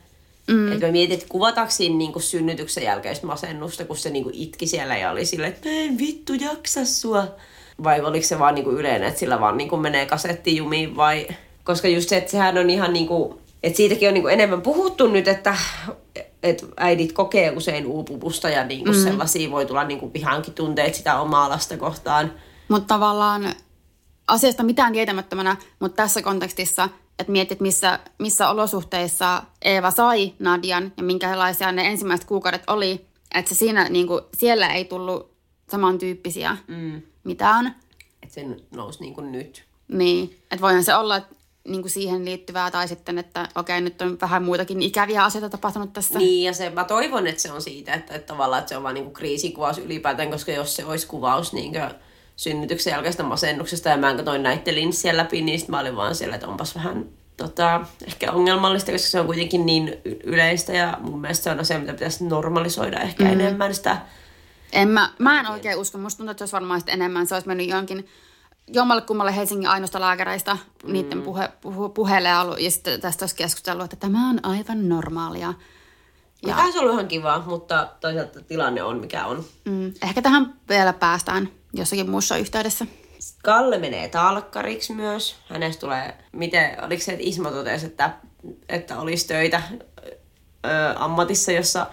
Mm. 0.49 0.71
Että 0.71 0.85
mä 0.85 0.91
mietin, 0.91 1.13
että 1.13 1.29
kuvataanko 1.29 1.71
siinä 1.71 1.95
niinku 1.95 2.19
synnytyksen 2.19 2.83
jälkeistä 2.83 3.27
masennusta, 3.27 3.85
kun 3.85 3.97
se 3.97 4.09
niinku 4.09 4.29
itki 4.33 4.67
siellä 4.67 4.97
ja 4.97 5.11
oli 5.11 5.25
silleen, 5.25 5.53
että 5.53 5.69
en 5.69 5.97
vittu 5.97 6.33
jaksa 6.33 6.85
sua. 6.85 7.27
Vai 7.83 8.01
oliko 8.01 8.27
se 8.27 8.39
vaan 8.39 8.55
niinku 8.55 8.71
yleinen, 8.71 9.07
että 9.07 9.19
sillä 9.19 9.39
vaan 9.39 9.57
niinku 9.57 9.77
menee 9.77 10.05
kasetti 10.05 10.57
jumiin 10.57 10.95
vai... 10.95 11.27
Koska 11.63 11.87
just 11.87 12.09
se, 12.09 12.17
että 12.17 12.31
sehän 12.31 12.57
on 12.57 12.69
ihan 12.69 12.93
niinku... 12.93 13.41
Että 13.63 13.77
siitäkin 13.77 14.07
on 14.07 14.13
niinku 14.13 14.27
enemmän 14.27 14.61
puhuttu 14.61 15.07
nyt, 15.07 15.27
että 15.27 15.55
että 16.43 16.65
äidit 16.77 17.11
kokee 17.11 17.51
usein 17.51 17.85
uupumusta 17.85 18.49
ja 18.49 18.63
niinku 18.63 18.91
mm. 18.91 19.03
sellaisia 19.03 19.51
voi 19.51 19.65
tulla 19.65 19.83
niinku 19.83 20.13
vihankin 20.13 20.53
tunteet 20.53 20.95
sitä 20.95 21.19
omaa 21.19 21.49
lasta 21.49 21.77
kohtaan. 21.77 22.33
Mutta 22.67 22.87
tavallaan 22.87 23.53
asiasta 24.27 24.63
mitään 24.63 24.93
tietämättömänä, 24.93 25.55
mutta 25.79 25.95
tässä 25.95 26.21
kontekstissa, 26.21 26.89
että 27.19 27.31
mietit, 27.31 27.59
missä, 27.59 27.99
missä 28.19 28.49
olosuhteissa 28.49 29.43
Eeva 29.61 29.91
sai 29.91 30.33
Nadian 30.39 30.93
ja 30.97 31.03
minkälaisia 31.03 31.71
ne 31.71 31.87
ensimmäiset 31.87 32.27
kuukaudet 32.27 32.63
oli, 32.67 33.05
että 33.35 33.55
siinä, 33.55 33.89
niin 33.89 34.07
kuin, 34.07 34.21
siellä 34.37 34.67
ei 34.67 34.85
tullut 34.85 35.31
samantyyppisiä 35.71 36.57
mm. 36.67 37.01
mitään. 37.23 37.75
Että 38.23 38.35
se 38.35 38.45
nousi 38.71 38.99
niinku 38.99 39.21
nyt. 39.21 39.63
Niin, 39.87 40.37
että 40.51 40.61
voihan 40.61 40.83
se 40.83 40.95
olla 40.95 41.21
niin 41.67 41.81
kuin 41.81 41.91
siihen 41.91 42.25
liittyvää 42.25 42.71
tai 42.71 42.87
sitten, 42.87 43.17
että 43.17 43.49
okei, 43.55 43.81
nyt 43.81 44.01
on 44.01 44.17
vähän 44.21 44.43
muitakin 44.43 44.81
ikäviä 44.81 45.23
asioita 45.23 45.49
tapahtunut 45.49 45.93
tässä. 45.93 46.19
Niin, 46.19 46.43
ja 46.43 46.53
se, 46.53 46.69
mä 46.69 46.83
toivon, 46.83 47.27
että 47.27 47.41
se 47.41 47.51
on 47.51 47.61
siitä, 47.61 47.93
että, 47.93 48.15
että 48.15 48.27
tavallaan 48.27 48.59
että 48.59 48.69
se 48.69 48.77
on 48.77 48.83
vaan 48.83 48.95
niinku 48.95 49.11
kriisikuvaus 49.11 49.77
ylipäätään, 49.77 50.31
koska 50.31 50.51
jos 50.51 50.75
se 50.75 50.85
olisi 50.85 51.07
kuvaus 51.07 51.53
niinku 51.53 51.79
synnytyksen 52.39 52.91
jälkeistä 52.91 53.23
masennuksesta 53.23 53.89
ja 53.89 53.97
mä 53.97 54.15
katsoin 54.15 54.43
näiden 54.43 54.75
linssien 54.75 55.17
läpi, 55.17 55.41
niin 55.41 55.59
sit 55.59 55.69
mä 55.69 55.79
olin 55.79 55.95
vaan 55.95 56.15
siellä, 56.15 56.35
että 56.35 56.47
onpas 56.47 56.75
vähän 56.75 57.05
tota, 57.37 57.81
ehkä 58.07 58.31
ongelmallista, 58.31 58.91
koska 58.91 59.07
se 59.07 59.19
on 59.19 59.25
kuitenkin 59.25 59.65
niin 59.65 59.97
yleistä 60.23 60.73
ja 60.73 60.97
mun 61.01 61.21
mielestä 61.21 61.43
se 61.43 61.51
on 61.51 61.59
asia, 61.59 61.79
mitä 61.79 61.93
pitäisi 61.93 62.25
normalisoida 62.25 62.99
ehkä 62.99 63.23
mm. 63.23 63.31
enemmän 63.31 63.75
sitä. 63.75 63.97
En 64.71 64.87
mä, 64.87 65.09
mä 65.19 65.39
en 65.39 65.47
oikein 65.47 65.77
usko. 65.77 65.97
Musta 65.97 66.17
tuntuu, 66.17 66.31
että 66.31 66.39
se 66.39 66.43
olisi 66.43 66.53
varmaan 66.53 66.79
sitten 66.79 66.93
enemmän. 66.93 67.27
Se 67.27 67.35
olisi 67.35 67.47
mennyt 67.47 67.69
jonkin 67.69 68.07
jommalle 68.67 69.01
kummalle 69.01 69.35
Helsingin 69.35 69.69
ainoista 69.69 70.01
lääkäreistä 70.01 70.57
mm. 70.83 70.93
niiden 70.93 71.21
puhe, 71.21 71.49
puhe, 71.61 71.89
puheelle 71.89 72.37
ollut, 72.37 72.59
ja 72.59 72.71
sitten 72.71 73.01
tästä 73.01 73.23
olisi 73.23 73.35
keskustellut, 73.35 73.83
että 73.83 73.95
tämä 73.95 74.29
on 74.29 74.39
aivan 74.43 74.89
normaalia. 74.89 75.53
Ja. 76.43 76.47
Mikä 76.47 76.63
olisi 76.63 76.79
ollut 76.79 76.93
ihan 76.93 77.07
kiva, 77.07 77.43
mutta 77.45 77.89
toisaalta 78.01 78.41
tilanne 78.41 78.83
on 78.83 78.99
mikä 78.99 79.25
on. 79.25 79.45
Mm, 79.65 79.93
ehkä 80.03 80.21
tähän 80.21 80.53
vielä 80.69 80.93
päästään 80.93 81.58
jossakin 81.73 82.09
muussa 82.09 82.37
yhteydessä. 82.37 82.85
Kalle 83.43 83.77
menee 83.77 84.07
talkkariksi 84.07 84.93
myös. 84.93 85.35
Hänestä 85.49 85.79
tulee, 85.79 86.13
miten, 86.31 86.83
oliko 86.83 87.03
se, 87.03 87.11
että 87.11 87.23
Ismo 87.25 87.51
totesi, 87.51 87.85
että, 87.85 88.13
että 88.69 88.99
olisi 88.99 89.27
töitä 89.27 89.61
ö, 90.65 90.69
ammatissa, 90.95 91.51
jossa 91.51 91.87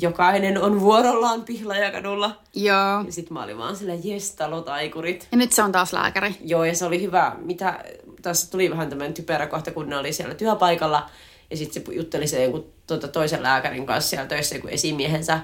jokainen 0.00 0.62
on 0.62 0.80
vuorollaan 0.80 1.44
pihlajakadulla. 1.44 2.40
Joo. 2.54 3.02
Ja 3.06 3.12
sit 3.12 3.30
mä 3.30 3.42
olin 3.42 3.58
vaan 3.58 3.76
silleen, 3.76 4.00
jes, 4.04 4.34
talotaikurit. 4.34 5.28
Ja 5.32 5.38
nyt 5.38 5.52
se 5.52 5.62
on 5.62 5.72
taas 5.72 5.92
lääkäri. 5.92 6.36
Joo, 6.44 6.64
ja 6.64 6.74
se 6.74 6.84
oli 6.84 7.02
hyvä. 7.02 7.36
Mitä, 7.38 7.84
tässä 8.22 8.50
tuli 8.50 8.70
vähän 8.70 8.88
tämmöinen 8.88 9.14
typerä 9.14 9.46
kohta, 9.46 9.70
kun 9.70 9.88
ne 9.88 9.96
oli 9.96 10.12
siellä 10.12 10.34
työpaikalla. 10.34 11.10
Ja 11.50 11.56
sitten 11.56 11.84
se 11.84 11.92
jutteli 11.92 12.26
se 12.26 12.42
jonkun 12.42 12.72
tuota, 12.86 13.08
toisen 13.08 13.42
lääkärin 13.42 13.86
kanssa 13.86 14.10
siellä 14.10 14.26
töissä, 14.26 14.54
joku 14.54 14.68
esimiehensä. 14.68 15.40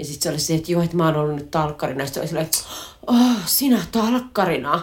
Ja 0.00 0.04
sitten 0.06 0.22
se 0.22 0.28
oli 0.28 0.38
se, 0.38 0.54
että 0.54 0.72
joo, 0.72 0.82
että 0.82 0.96
mä 0.96 1.06
oon 1.06 1.16
ollut 1.16 1.36
nyt 1.36 1.50
talkkarina. 1.50 2.06
Sitten 2.06 2.14
se 2.14 2.20
oli 2.20 2.28
silleen, 2.28 2.46
että 2.46 2.58
oh, 3.06 3.46
sinä 3.46 3.78
talkkarina. 3.92 4.82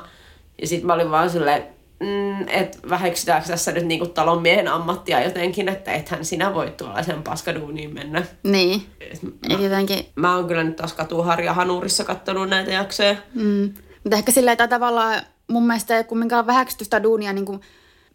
Ja 0.61 0.67
sitten 0.67 0.87
mä 0.87 0.93
olin 0.93 1.11
vaan 1.11 1.29
silleen, 1.29 1.63
mm, 1.99 2.47
että 2.47 2.77
väheksytäänkö 2.89 3.47
tässä 3.47 3.71
nyt 3.71 3.85
niinku 3.85 4.07
talon 4.07 4.41
miehen 4.41 4.67
ammattia 4.67 5.23
jotenkin, 5.23 5.69
että 5.69 5.91
ethän 5.93 6.25
sinä 6.25 6.53
voi 6.53 6.73
tuollaisen 6.77 7.23
paskaduuniin 7.23 7.93
mennä. 7.93 8.23
Niin. 8.43 8.85
Et 9.01 9.19
Ja 9.49 9.59
jotenkin, 9.59 10.05
Mä 10.15 10.35
oon 10.35 10.47
kyllä 10.47 10.63
nyt 10.63 10.75
taas 10.75 10.93
Katuharja 10.93 11.53
Hanurissa 11.53 12.03
kattonut 12.03 12.49
näitä 12.49 12.71
jaksoja. 12.71 13.15
mm, 13.33 13.73
mutta 14.03 14.17
ehkä 14.17 14.31
silleen, 14.31 14.53
että 14.53 14.67
tavallaan 14.67 15.21
mun 15.47 15.67
mielestä 15.67 15.97
ei 15.97 16.03
kumminkaan 16.03 16.47
vähäksytty 16.47 16.83
sitä 16.83 17.03
duunia 17.03 17.33
niin 17.33 17.45
kuin 17.45 17.61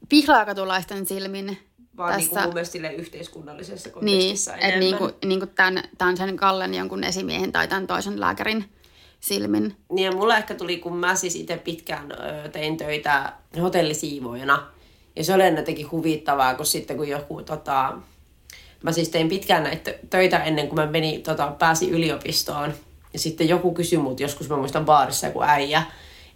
pihlaakatulaisten 0.08 1.06
silmin. 1.06 1.58
Vaan 1.96 2.16
niinku 2.18 2.34
mun 2.34 2.52
mielestä 2.54 2.72
silleen 2.72 2.94
yhteiskunnallisessa 2.94 3.88
Niin, 3.88 3.94
kontekstissa 3.94 4.54
että 4.54 4.66
enemmän. 4.66 4.80
niinku, 4.80 5.10
niinku 5.24 5.46
tämän, 5.46 5.82
tämän 5.98 6.16
sen 6.16 6.36
Kallen 6.36 6.74
jonkun 6.74 7.04
esimiehen 7.04 7.52
tai 7.52 7.68
tämän 7.68 7.86
toisen 7.86 8.20
lääkärin 8.20 8.64
silmin. 9.20 9.76
Niin 9.90 10.04
ja 10.04 10.12
mulla 10.12 10.36
ehkä 10.36 10.54
tuli, 10.54 10.76
kun 10.78 10.96
mä 10.96 11.14
siis 11.14 11.36
itse 11.36 11.56
pitkään 11.56 12.08
tein 12.52 12.76
töitä 12.76 13.32
hotellisiivoojana. 13.62 14.66
Ja 15.16 15.24
se 15.24 15.34
oli 15.34 15.42
aina 15.42 15.58
jotenkin 15.58 15.90
huvittavaa, 15.90 16.54
kun 16.54 16.66
sitten 16.66 16.96
kun 16.96 17.08
joku 17.08 17.42
tota... 17.42 17.92
Mä 18.82 18.92
siis 18.92 19.08
tein 19.08 19.28
pitkään 19.28 19.62
näitä 19.62 19.94
töitä 20.10 20.38
ennen 20.38 20.68
kuin 20.68 20.80
mä 20.80 20.86
menin, 20.86 21.22
tota, 21.22 21.52
pääsin 21.58 21.90
yliopistoon. 21.90 22.74
Ja 23.12 23.18
sitten 23.18 23.48
joku 23.48 23.74
kysyi 23.74 23.98
mut 23.98 24.20
joskus, 24.20 24.48
mä 24.48 24.56
muistan 24.56 24.84
baarissa 24.84 25.26
joku 25.26 25.42
äijä, 25.42 25.82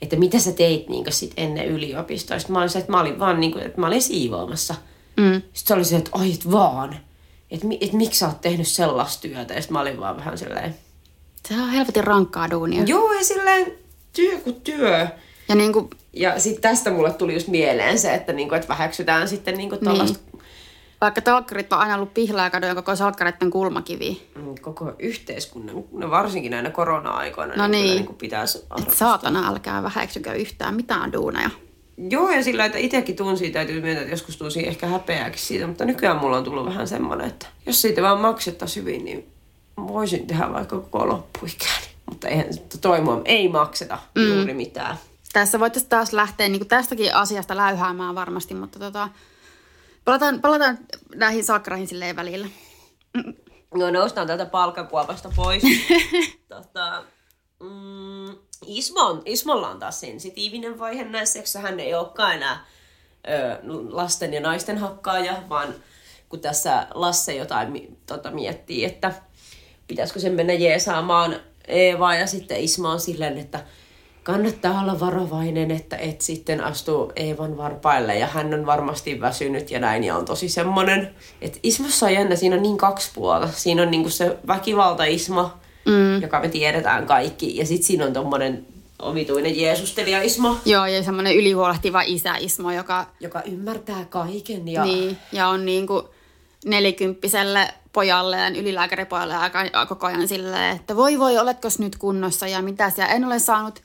että 0.03 0.17
mitä 0.17 0.39
sä 0.39 0.53
teit 0.53 0.89
niin 0.89 1.05
sit 1.11 1.33
ennen 1.37 1.67
yliopistoa. 1.67 2.39
Sitten 2.39 2.53
mä 2.53 2.59
olin 2.59 2.71
se, 2.71 2.79
että 2.79 2.93
mä 2.93 3.01
olin 3.01 3.19
vaan 3.19 3.41
niin 3.41 3.53
kuin, 3.53 3.65
että 3.65 3.81
mä 3.81 3.87
olin 3.87 4.03
siivoamassa. 4.03 4.75
Mm. 5.17 5.33
Sitten 5.35 5.53
se 5.69 5.75
oli 5.75 5.85
se, 5.85 5.97
että 5.97 6.11
ai 6.15 6.33
et 6.33 6.51
vaan. 6.53 6.97
että 7.51 7.67
et, 7.81 7.93
miksi 7.93 8.19
sä 8.19 8.27
oot 8.27 8.41
tehnyt 8.41 8.69
sellaista 8.69 9.23
työtä. 9.23 9.55
Ja 9.55 9.63
sit 9.63 9.71
mä 9.71 9.81
olin 9.81 10.01
vaan 10.01 10.17
vähän 10.17 10.39
silleen, 10.39 10.75
Se 11.49 11.55
on 11.55 11.69
helvetin 11.71 12.05
rankkaa 12.05 12.51
duunia. 12.51 12.83
joo 12.87 13.13
ja 13.13 13.25
silleen 13.25 13.73
työ 14.13 14.39
kuin 14.39 14.61
työ. 14.61 15.09
Ja 15.49 15.55
niin 15.55 15.73
kuin, 15.73 15.91
Ja 16.13 16.41
sitten 16.41 16.63
tästä 16.63 16.91
mulle 16.91 17.13
tuli 17.13 17.35
just 17.35 17.49
mieleen 17.49 17.99
se, 17.99 18.15
että, 18.15 18.33
niinku, 18.33 18.55
että 18.55 18.69
väheksytään 18.69 19.29
sitten 19.29 19.57
niinku 19.57 19.77
tollaista 19.85 20.19
vaikka 21.01 21.21
talkkarit 21.21 21.73
on 21.73 21.79
aina 21.79 21.95
ollut 21.95 22.15
pihlaa 22.15 22.51
ja 22.67 22.75
koko 22.75 22.97
salkkareiden 22.97 23.51
kulmakivi. 23.51 24.23
mm, 24.35 24.55
koko 24.61 24.93
yhteiskunnan, 24.99 25.85
no 25.93 26.11
varsinkin 26.11 26.51
näinä 26.51 26.71
korona-aikoina, 26.71 27.57
No 27.57 27.67
niin, 27.69 27.71
kyllä 27.73 27.85
niin. 27.85 27.97
niinku 27.97 28.13
pitäisi 28.13 28.65
Et 28.79 28.95
saatana, 28.95 29.49
älkää 29.49 29.83
väheksykö 29.83 30.33
yhtään 30.33 30.75
mitään 30.75 31.13
duuneja. 31.13 31.51
Joo, 31.99 32.31
ja 32.31 32.43
sillä, 32.43 32.65
että 32.65 32.79
itsekin 32.79 33.17
tunsin, 33.17 33.53
täytyy 33.53 33.81
myöntää, 33.81 34.03
että 34.03 34.13
joskus 34.13 34.37
tunsin 34.37 34.65
ehkä 34.65 34.87
häpeääkin 34.87 35.41
siitä, 35.41 35.67
mutta 35.67 35.85
nykyään 35.85 36.17
mulla 36.17 36.37
on 36.37 36.45
tullut 36.45 36.67
vähän 36.67 36.89
semmoinen, 36.89 37.27
että 37.27 37.47
jos 37.67 37.83
siitä 37.83 38.03
vaan 38.03 38.21
maksettaisiin 38.21 38.85
hyvin, 38.85 39.05
niin 39.05 39.27
voisin 39.77 40.27
tehdä 40.27 40.53
vaikka 40.53 40.81
koko 40.81 41.09
loppuikään. 41.09 41.83
Mutta 42.07 42.29
eihän 42.29 42.47
toi 42.81 43.01
mua 43.01 43.23
ei 43.25 43.49
makseta 43.49 43.99
mm. 44.15 44.35
juuri 44.35 44.55
mitään. 44.55 44.97
Tässä 45.33 45.61
voitaisiin 45.61 45.89
taas 45.89 46.13
lähteä 46.13 46.49
niin 46.49 46.69
tästäkin 46.69 47.15
asiasta 47.15 47.57
läyhäämään 47.57 48.15
varmasti, 48.15 48.55
mutta 48.55 48.79
tota, 48.79 49.09
palataan, 50.05 50.41
palataan 50.41 50.79
näihin 51.15 51.45
salkkareihin 51.45 51.89
silleen 51.89 52.17
välillä. 52.17 52.49
No 53.75 53.91
noustaan 53.91 54.27
täältä 54.27 54.47
palkkakuopasta 54.47 55.31
pois. 55.37 55.63
tota, 56.49 57.05
mm, 57.61 58.37
Ismo 58.67 59.01
on, 59.01 59.23
Ismolla 59.25 59.69
on 59.69 59.79
taas 59.79 60.01
sensitiivinen 60.01 60.79
vaihe 60.79 61.05
näissä, 61.05 61.41
koska 61.41 61.59
hän 61.59 61.81
ei 61.81 61.95
olekaan 61.95 62.35
enää 62.35 62.67
ö, 63.29 63.59
lasten 63.91 64.35
ja 64.35 64.41
naisten 64.41 64.79
hakkaaja, 64.79 65.43
vaan 65.49 65.75
kun 66.29 66.41
tässä 66.41 66.87
Lasse 66.95 67.35
jotain 67.35 67.99
tota, 68.07 68.31
miettii, 68.31 68.85
että 68.85 69.13
pitäisikö 69.89 70.21
sen 70.21 70.33
mennä 70.33 70.53
jeesaamaan 70.53 71.37
Eevaa 71.69 72.15
ja 72.15 72.27
sitten 72.27 72.61
Ismo 72.61 72.89
on 72.89 73.01
silleen, 73.01 73.39
että 73.39 73.65
kannattaa 74.23 74.81
olla 74.81 75.01
varovainen, 75.01 75.71
että 75.71 75.97
et 75.97 76.21
sitten 76.21 76.65
astu 76.65 77.13
Eevan 77.17 77.57
varpaille 77.57 78.19
ja 78.19 78.27
hän 78.27 78.55
on 78.55 78.67
varmasti 78.67 79.21
väsynyt 79.21 79.71
ja 79.71 79.81
näin 79.81 80.05
ja 80.05 80.17
on 80.17 80.25
tosi 80.25 80.49
semmonen, 80.49 81.15
että 81.41 81.59
Ismossa 81.63 82.07
on 82.07 82.15
jännä, 82.15 82.37
siinä 82.37 82.57
on 82.57 82.63
niin 82.63 82.77
kaksi 82.79 83.11
puolta. 83.15 83.49
Siinä 83.49 83.83
on 83.83 83.91
niinku 83.91 84.11
se 84.11 84.37
väkivalta 84.47 85.05
Ismo, 85.05 85.51
mm. 85.87 86.23
joka 86.23 86.41
me 86.41 86.49
tiedetään 86.49 87.07
kaikki 87.07 87.57
ja 87.57 87.67
sitten 87.67 87.87
siinä 87.87 88.05
on 88.05 88.13
tommonen 88.13 88.67
omituinen 88.99 89.61
Jeesustelija 89.61 90.23
Ismo, 90.23 90.57
Joo, 90.65 90.87
ja 90.87 91.03
semmoinen 91.03 91.37
ylihuolehtiva 91.37 92.03
isä 92.03 92.37
Ismo, 92.37 92.71
joka 92.71 93.07
joka 93.21 93.43
ymmärtää 93.43 94.05
kaiken 94.05 94.69
ja 94.69 94.85
niin, 94.85 95.19
ja 95.33 95.49
on 95.49 95.67
niin 95.67 95.87
kuin 95.87 96.03
nelikymppiselle 96.65 97.69
pojalleen, 97.93 98.57
ylilääkäripojalle 98.57 99.37
aika, 99.37 99.87
koko 99.89 100.07
ajan 100.07 100.29
silleen, 100.29 100.77
että 100.77 100.97
voi 100.97 101.19
voi, 101.19 101.39
oletko 101.39 101.69
nyt 101.79 101.97
kunnossa 101.97 102.47
ja 102.47 102.63
mitäs. 102.63 102.99
Ja 102.99 103.07
en 103.07 103.25
ole 103.25 103.39
saanut, 103.39 103.83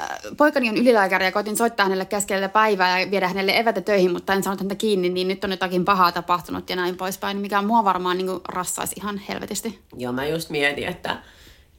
äh, 0.00 0.08
poikani 0.36 0.68
on 0.68 0.76
ylilääkäri 0.76 1.24
ja 1.24 1.32
koitin 1.32 1.56
soittaa 1.56 1.86
hänelle 1.86 2.04
keskellä 2.04 2.48
päivää 2.48 3.00
ja 3.00 3.10
viedä 3.10 3.28
hänelle 3.28 3.58
evätä 3.58 3.80
töihin, 3.80 4.12
mutta 4.12 4.32
en 4.32 4.42
saanut 4.42 4.60
häntä 4.60 4.74
kiinni, 4.74 5.08
niin 5.08 5.28
nyt 5.28 5.44
on 5.44 5.50
jotakin 5.50 5.84
pahaa 5.84 6.12
tapahtunut 6.12 6.70
ja 6.70 6.76
näin 6.76 6.96
poispäin, 6.96 7.36
mikä 7.36 7.62
mua 7.62 7.84
varmaan 7.84 8.16
niin 8.16 8.26
kuin 8.26 8.40
rassaisi 8.48 8.94
ihan 8.98 9.18
helvetisti. 9.18 9.78
Joo, 9.96 10.12
mä 10.12 10.26
just 10.26 10.50
mietin, 10.50 10.88
että 10.88 11.16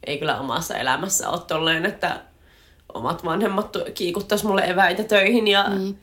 ei 0.06 0.18
kyllä 0.18 0.40
omassa 0.40 0.76
elämässä 0.76 1.30
ole 1.30 1.42
tolleen, 1.48 1.86
että 1.86 2.22
omat 2.94 3.26
vanhemmat 3.26 3.78
kiikuttais 3.94 4.44
mulle 4.44 4.64
eväitä 4.66 5.04
töihin 5.04 5.48
ja 5.48 5.70
Niin. 5.70 6.00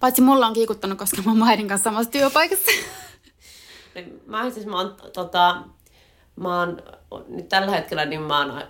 Paitsi 0.00 0.22
mulla 0.22 0.46
on 0.46 0.52
kiikuttanut, 0.52 0.98
koska 0.98 1.22
mä 1.22 1.30
oon 1.30 1.68
kanssa 1.68 1.84
samassa 1.84 2.10
työpaikassa. 2.10 2.70
Niin 3.94 4.20
Mä 4.26 4.40
asiassa 4.40 4.70
mä 4.70 4.76
oon, 4.76 4.96
tota, 5.12 5.56
mä 6.36 6.58
oon, 6.58 6.82
nyt 7.28 7.48
tällä 7.48 7.70
hetkellä 7.70 8.04
niin 8.04 8.22
mä 8.22 8.38
oon 8.38 8.62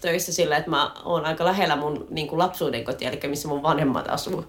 töissä 0.00 0.32
sillä, 0.32 0.56
että 0.56 0.70
mä 0.70 0.94
oon 1.04 1.24
aika 1.24 1.44
lähellä 1.44 1.76
mun 1.76 2.06
niin 2.10 2.28
kuin 2.28 2.38
lapsuuden 2.38 2.84
kotia, 2.84 3.10
eli 3.10 3.20
missä 3.26 3.48
mun 3.48 3.62
vanhemmat 3.62 4.08
asuu. 4.08 4.44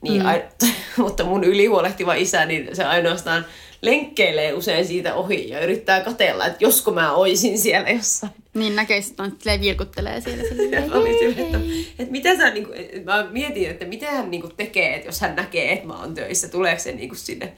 Niin, 0.00 0.22
mm. 0.22 0.28
ai, 0.28 0.44
mutta 0.96 1.24
mun 1.24 1.44
ylihuolehtiva 1.44 2.14
isä, 2.14 2.46
niin 2.46 2.76
se 2.76 2.84
ainoastaan 2.84 3.46
lenkkeilee 3.82 4.52
usein 4.52 4.86
siitä 4.86 5.14
ohi 5.14 5.48
ja 5.48 5.60
yrittää 5.60 6.00
katella, 6.00 6.46
että 6.46 6.64
josko 6.64 6.90
mä 6.90 7.12
oisin 7.12 7.58
siellä 7.58 7.90
jossain. 7.90 8.32
Niin 8.56 8.76
näkee, 8.76 8.96
että 8.96 9.22
on 9.22 9.32
silleen 9.38 9.60
vilkuttelee 9.60 10.20
siellä. 10.20 10.44
Silleen, 10.48 10.90
mä 10.90 10.96
olin 10.96 11.18
silleen, 11.18 11.46
että, 11.46 11.58
että 11.98 12.12
mitä 12.12 12.36
sä, 12.36 12.50
niin 12.50 12.66
kuin, 12.66 12.78
mä 13.04 13.26
mietin, 13.30 13.70
että 13.70 13.84
mitä 13.84 14.10
hän 14.10 14.30
niin 14.30 14.40
kuin 14.40 14.56
tekee, 14.56 14.94
että 14.94 15.08
jos 15.08 15.20
hän 15.20 15.36
näkee, 15.36 15.72
että 15.72 15.86
mä 15.86 16.00
oon 16.00 16.14
töissä, 16.14 16.48
tuleeko 16.48 16.82
se 16.82 16.92
niin 16.92 17.08
kuin 17.08 17.18
sinne 17.18 17.52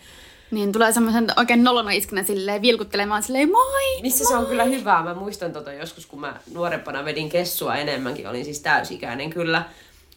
Niin 0.51 0.73
tulee 0.73 0.93
semmoisen 0.93 1.27
oikein 1.37 1.65
nolona 1.65 1.91
iskenä 1.91 2.23
silleen 2.23 2.63
vilkuttelemaan 2.63 3.23
silleen 3.23 3.51
moi! 3.51 4.03
Missä 4.03 4.25
se 4.25 4.37
on 4.37 4.47
kyllä 4.47 4.65
hyvää. 4.65 5.03
Mä 5.03 5.15
muistan 5.15 5.53
tota 5.53 5.73
joskus, 5.73 6.07
kun 6.07 6.21
mä 6.21 6.41
nuorempana 6.55 7.05
vedin 7.05 7.29
kessua 7.29 7.77
enemmänkin, 7.77 8.29
olin 8.29 8.45
siis 8.45 8.61
täysikäinen 8.61 9.31
kyllä. 9.31 9.63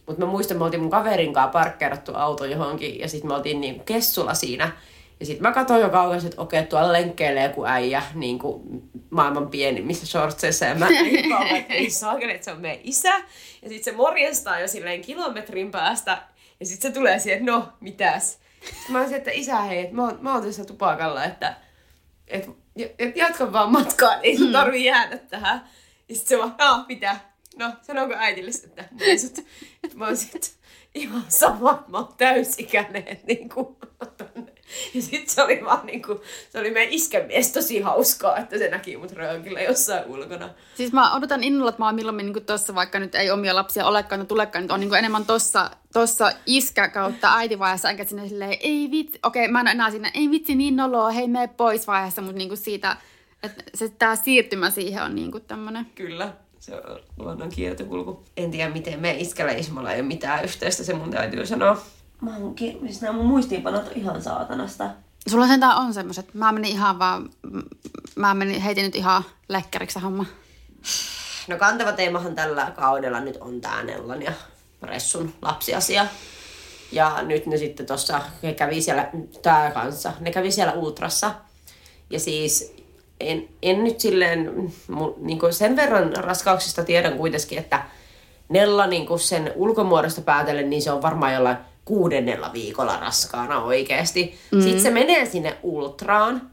Mutta 0.06 0.26
mä 0.26 0.32
muistan, 0.32 0.58
me 0.58 0.64
oltiin 0.64 0.82
mun 0.82 0.92
kaverin 0.92 1.34
kanssa 1.34 1.52
parkkeerattu 1.52 2.12
auto 2.16 2.46
johonkin 2.46 3.00
ja 3.00 3.08
sitten 3.08 3.28
me 3.28 3.36
oltiin 3.36 3.62
niinku 3.62 3.84
kessulla 3.84 4.34
siinä. 4.34 4.72
Ja 5.22 5.26
sitten 5.26 5.42
mä 5.42 5.52
katsoin 5.52 5.82
jo 5.82 5.90
kauas, 5.90 6.26
että 6.26 6.42
okei, 6.42 6.66
tuolla 6.66 6.94
lenkkeilee 6.94 7.44
joku 7.44 7.66
äijä 7.66 8.04
niin 8.14 8.40
kuin 8.40 8.82
maailman 9.10 9.48
pienimmissä 9.50 10.06
shortseissa. 10.06 10.66
Ja 10.66 10.76
mä 10.76 10.88
kauan, 11.30 11.48
että 11.58 11.74
ei 11.74 11.90
saakeli, 11.90 12.32
että 12.32 12.46
se 12.46 12.52
on 12.52 12.62
meidän 12.62 12.80
isä. 12.84 13.18
Ja 13.62 13.70
sitten 13.70 13.84
se 13.84 13.92
morjestaa 13.92 14.60
jo 14.60 14.68
silleen 14.68 15.02
kilometrin 15.02 15.72
päästä. 15.72 16.22
Ja 16.60 16.66
sitten 16.66 16.92
se 16.92 17.00
tulee 17.00 17.20
siihen, 17.20 17.40
että 17.40 17.52
no, 17.52 17.70
mitäs. 17.80 18.40
Sitten 18.66 18.92
mä 18.92 19.00
olisin, 19.00 19.18
että 19.18 19.32
isä, 19.34 19.62
hei, 19.62 19.80
että 19.80 19.96
mä 19.96 20.04
oon, 20.04 20.18
mä 20.22 20.34
oon 20.34 20.44
tässä 20.44 20.66
tupakalla, 20.66 21.24
että 21.24 21.56
et, 22.28 22.50
et 23.00 23.18
jatka 23.18 23.54
vaan 23.54 23.72
matkaa, 23.72 24.16
ei 24.22 24.38
sun 24.38 24.52
tarvii 24.52 24.86
jäädä 24.86 25.18
tähän. 25.18 25.70
Ja 26.10 26.16
sit 26.16 26.28
se 26.28 26.38
vaan, 26.38 26.56
no 26.60 26.86
mitä? 26.88 27.16
No, 27.58 27.74
sanonko 27.82 28.16
äitille, 28.18 28.52
että 28.64 28.84
näin 29.00 29.20
sut. 29.20 29.46
Mä 29.94 30.06
oon 30.06 30.18
sit 30.18 30.61
ihan 30.96 31.24
sama, 31.28 31.72
että 31.72 31.92
mä 31.92 31.98
oon 31.98 32.14
täysikäinen, 32.18 33.20
niinku, 33.28 33.78
tonne. 34.18 34.52
Ja 34.94 35.02
sit 35.02 35.30
se 35.30 35.44
oli 35.44 35.66
vaan 35.66 35.86
niinku, 35.86 36.22
se 36.50 36.60
oli 36.60 36.72
meidän 36.72 36.94
iskämies 36.94 37.52
tosi 37.52 37.80
hauskaa, 37.80 38.38
että 38.38 38.58
se 38.58 38.70
näki 38.70 38.98
mut 38.98 39.12
röökillä 39.12 39.62
jossain 39.62 40.06
ulkona. 40.06 40.50
Siis 40.76 40.94
mä 40.94 41.16
odotan 41.16 41.44
innolla, 41.44 41.70
että 41.70 41.82
mä 41.82 41.86
oon 41.86 41.96
milloin 41.96 42.18
niin 42.18 42.46
tossa, 42.46 42.76
vaikka 42.76 43.00
nyt 43.00 43.16
ei 43.16 43.32
omia 43.32 43.56
lapsia 43.56 43.86
olekaan 43.86 44.28
tulekaan, 44.28 44.64
nyt 44.64 44.72
on 44.72 44.80
niin 44.80 44.94
enemmän 44.94 45.26
tossa, 45.26 45.72
tossa 45.94 46.32
iskä 46.46 46.88
kautta 46.88 47.36
äitivaiheessa, 47.36 47.90
enkä 47.90 48.04
sinne 48.04 48.28
silleen, 48.28 48.58
ei 48.60 48.92
vitsi, 48.92 49.20
okei, 49.24 49.48
mä 49.48 49.60
en 49.60 49.68
enää 49.68 49.92
siinä, 49.92 50.12
ei 50.14 50.32
vitsi, 50.32 50.56
niin 50.56 50.76
noloa, 50.76 51.12
hei, 51.12 51.28
mene 51.28 51.48
pois 51.48 51.88
vaiheessa, 51.88 52.22
mutta 52.22 52.38
niin 52.38 52.58
siitä, 52.58 52.98
että 53.44 53.64
se 53.76 53.90
tää 53.90 54.16
siirtymä 54.16 54.70
siihen 54.70 55.04
on 55.04 55.16
niin 55.16 55.32
tämmönen. 55.48 55.86
Kyllä, 55.96 56.34
se 56.62 56.76
on 56.76 57.00
luonnon 57.18 57.50
kiertokulku. 57.50 58.24
En 58.38 58.52
tiedä, 58.52 58.70
miten 58.70 59.00
me 59.00 59.12
iskällä 59.12 59.52
Ismolla 59.52 59.92
ei 59.92 60.00
ole 60.00 60.08
mitään 60.08 60.44
yhteistä, 60.44 60.84
se 60.84 60.94
mun 60.94 61.12
täytyy 61.12 61.46
sanoa. 61.46 61.82
Mä 62.22 62.38
oon, 62.38 62.56
ki- 62.56 62.80
siis 62.82 63.02
nämä 63.02 63.14
mun 63.14 63.26
muistiinpanot 63.26 63.88
on 63.88 63.94
ihan 63.96 64.22
saatanasta. 64.22 64.90
Sulla 65.28 65.48
sentään 65.48 65.78
on 65.78 65.94
semmoiset, 65.94 66.34
mä 66.34 66.52
menin 66.52 66.72
ihan 66.72 67.00
vaan, 67.00 67.30
mä 68.16 68.34
menin, 68.34 68.62
heitin 68.62 68.86
nyt 68.86 68.96
ihan 68.96 69.24
läkkäriksi 69.50 69.94
se 69.94 70.00
homma. 70.00 70.26
No 71.48 71.58
kantava 71.58 71.92
teemahan 71.92 72.36
tällä 72.36 72.72
kaudella 72.76 73.20
nyt 73.20 73.38
on 73.38 73.62
tää 73.62 73.84
Nellan 73.84 74.22
ja 74.22 74.34
Ressun 74.82 75.34
lapsiasia. 75.42 76.06
Ja 76.92 77.22
nyt 77.22 77.46
ne 77.46 77.58
sitten 77.58 77.86
tossa, 77.86 78.22
he 78.44 78.54
kävi 78.54 78.82
siellä, 78.82 79.10
tää 79.42 79.72
kanssa, 79.72 80.14
ne 80.20 80.32
kävi 80.32 80.52
siellä 80.52 80.74
Ultrassa. 80.74 81.32
Ja 82.10 82.20
siis 82.20 82.74
en, 83.22 83.50
en 83.62 83.84
nyt 83.84 84.00
silleen, 84.00 84.72
niin 85.18 85.40
sen 85.52 85.76
verran 85.76 86.16
raskauksista 86.16 86.84
tiedän 86.84 87.18
kuitenkin, 87.18 87.58
että 87.58 87.84
Nella 88.50 88.88
niin 88.88 89.20
sen 89.20 89.52
ulkomuodosta 89.56 90.22
päätellen, 90.22 90.70
niin 90.70 90.82
se 90.82 90.92
on 90.92 91.02
varmaan 91.02 91.34
jollain 91.34 91.58
kuudennella 91.86 92.54
viikolla 92.54 92.98
raskaana 92.98 93.64
oikeasti. 93.64 94.40
Mm. 94.52 94.62
Sitten 94.62 94.82
se 94.82 94.90
menee 94.90 95.26
sinne 95.26 95.58
ultraan. 95.64 96.52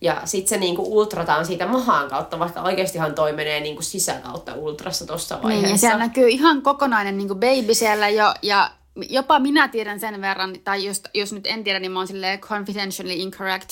Ja 0.00 0.20
sitten 0.24 0.48
se 0.48 0.56
niinku 0.56 0.98
ultrataan 0.98 1.46
siitä 1.46 1.66
mahaan 1.66 2.10
kautta, 2.10 2.38
vaikka 2.38 2.62
oikeastihan 2.62 3.14
toi 3.14 3.32
menee 3.32 3.60
niinku 3.60 3.82
sisäkautta 3.82 4.54
ultrassa 4.54 5.06
tuossa 5.06 5.42
vaiheessa. 5.42 5.66
Niin, 5.66 5.72
ja 5.74 5.78
siellä 5.78 5.98
näkyy 5.98 6.28
ihan 6.28 6.62
kokonainen 6.62 7.18
niin 7.18 7.28
baby 7.28 7.74
siellä 7.74 8.08
jo, 8.08 8.34
ja 8.42 8.70
jopa 9.08 9.38
minä 9.38 9.68
tiedän 9.68 10.00
sen 10.00 10.20
verran, 10.20 10.56
tai 10.64 10.84
jos, 10.84 11.02
jos 11.14 11.32
nyt 11.32 11.46
en 11.46 11.64
tiedä, 11.64 11.78
niin 11.78 11.92
mä 11.92 11.98
oon 11.98 12.06
silleen 12.06 12.40
confidentially 12.40 13.12
incorrect, 13.12 13.68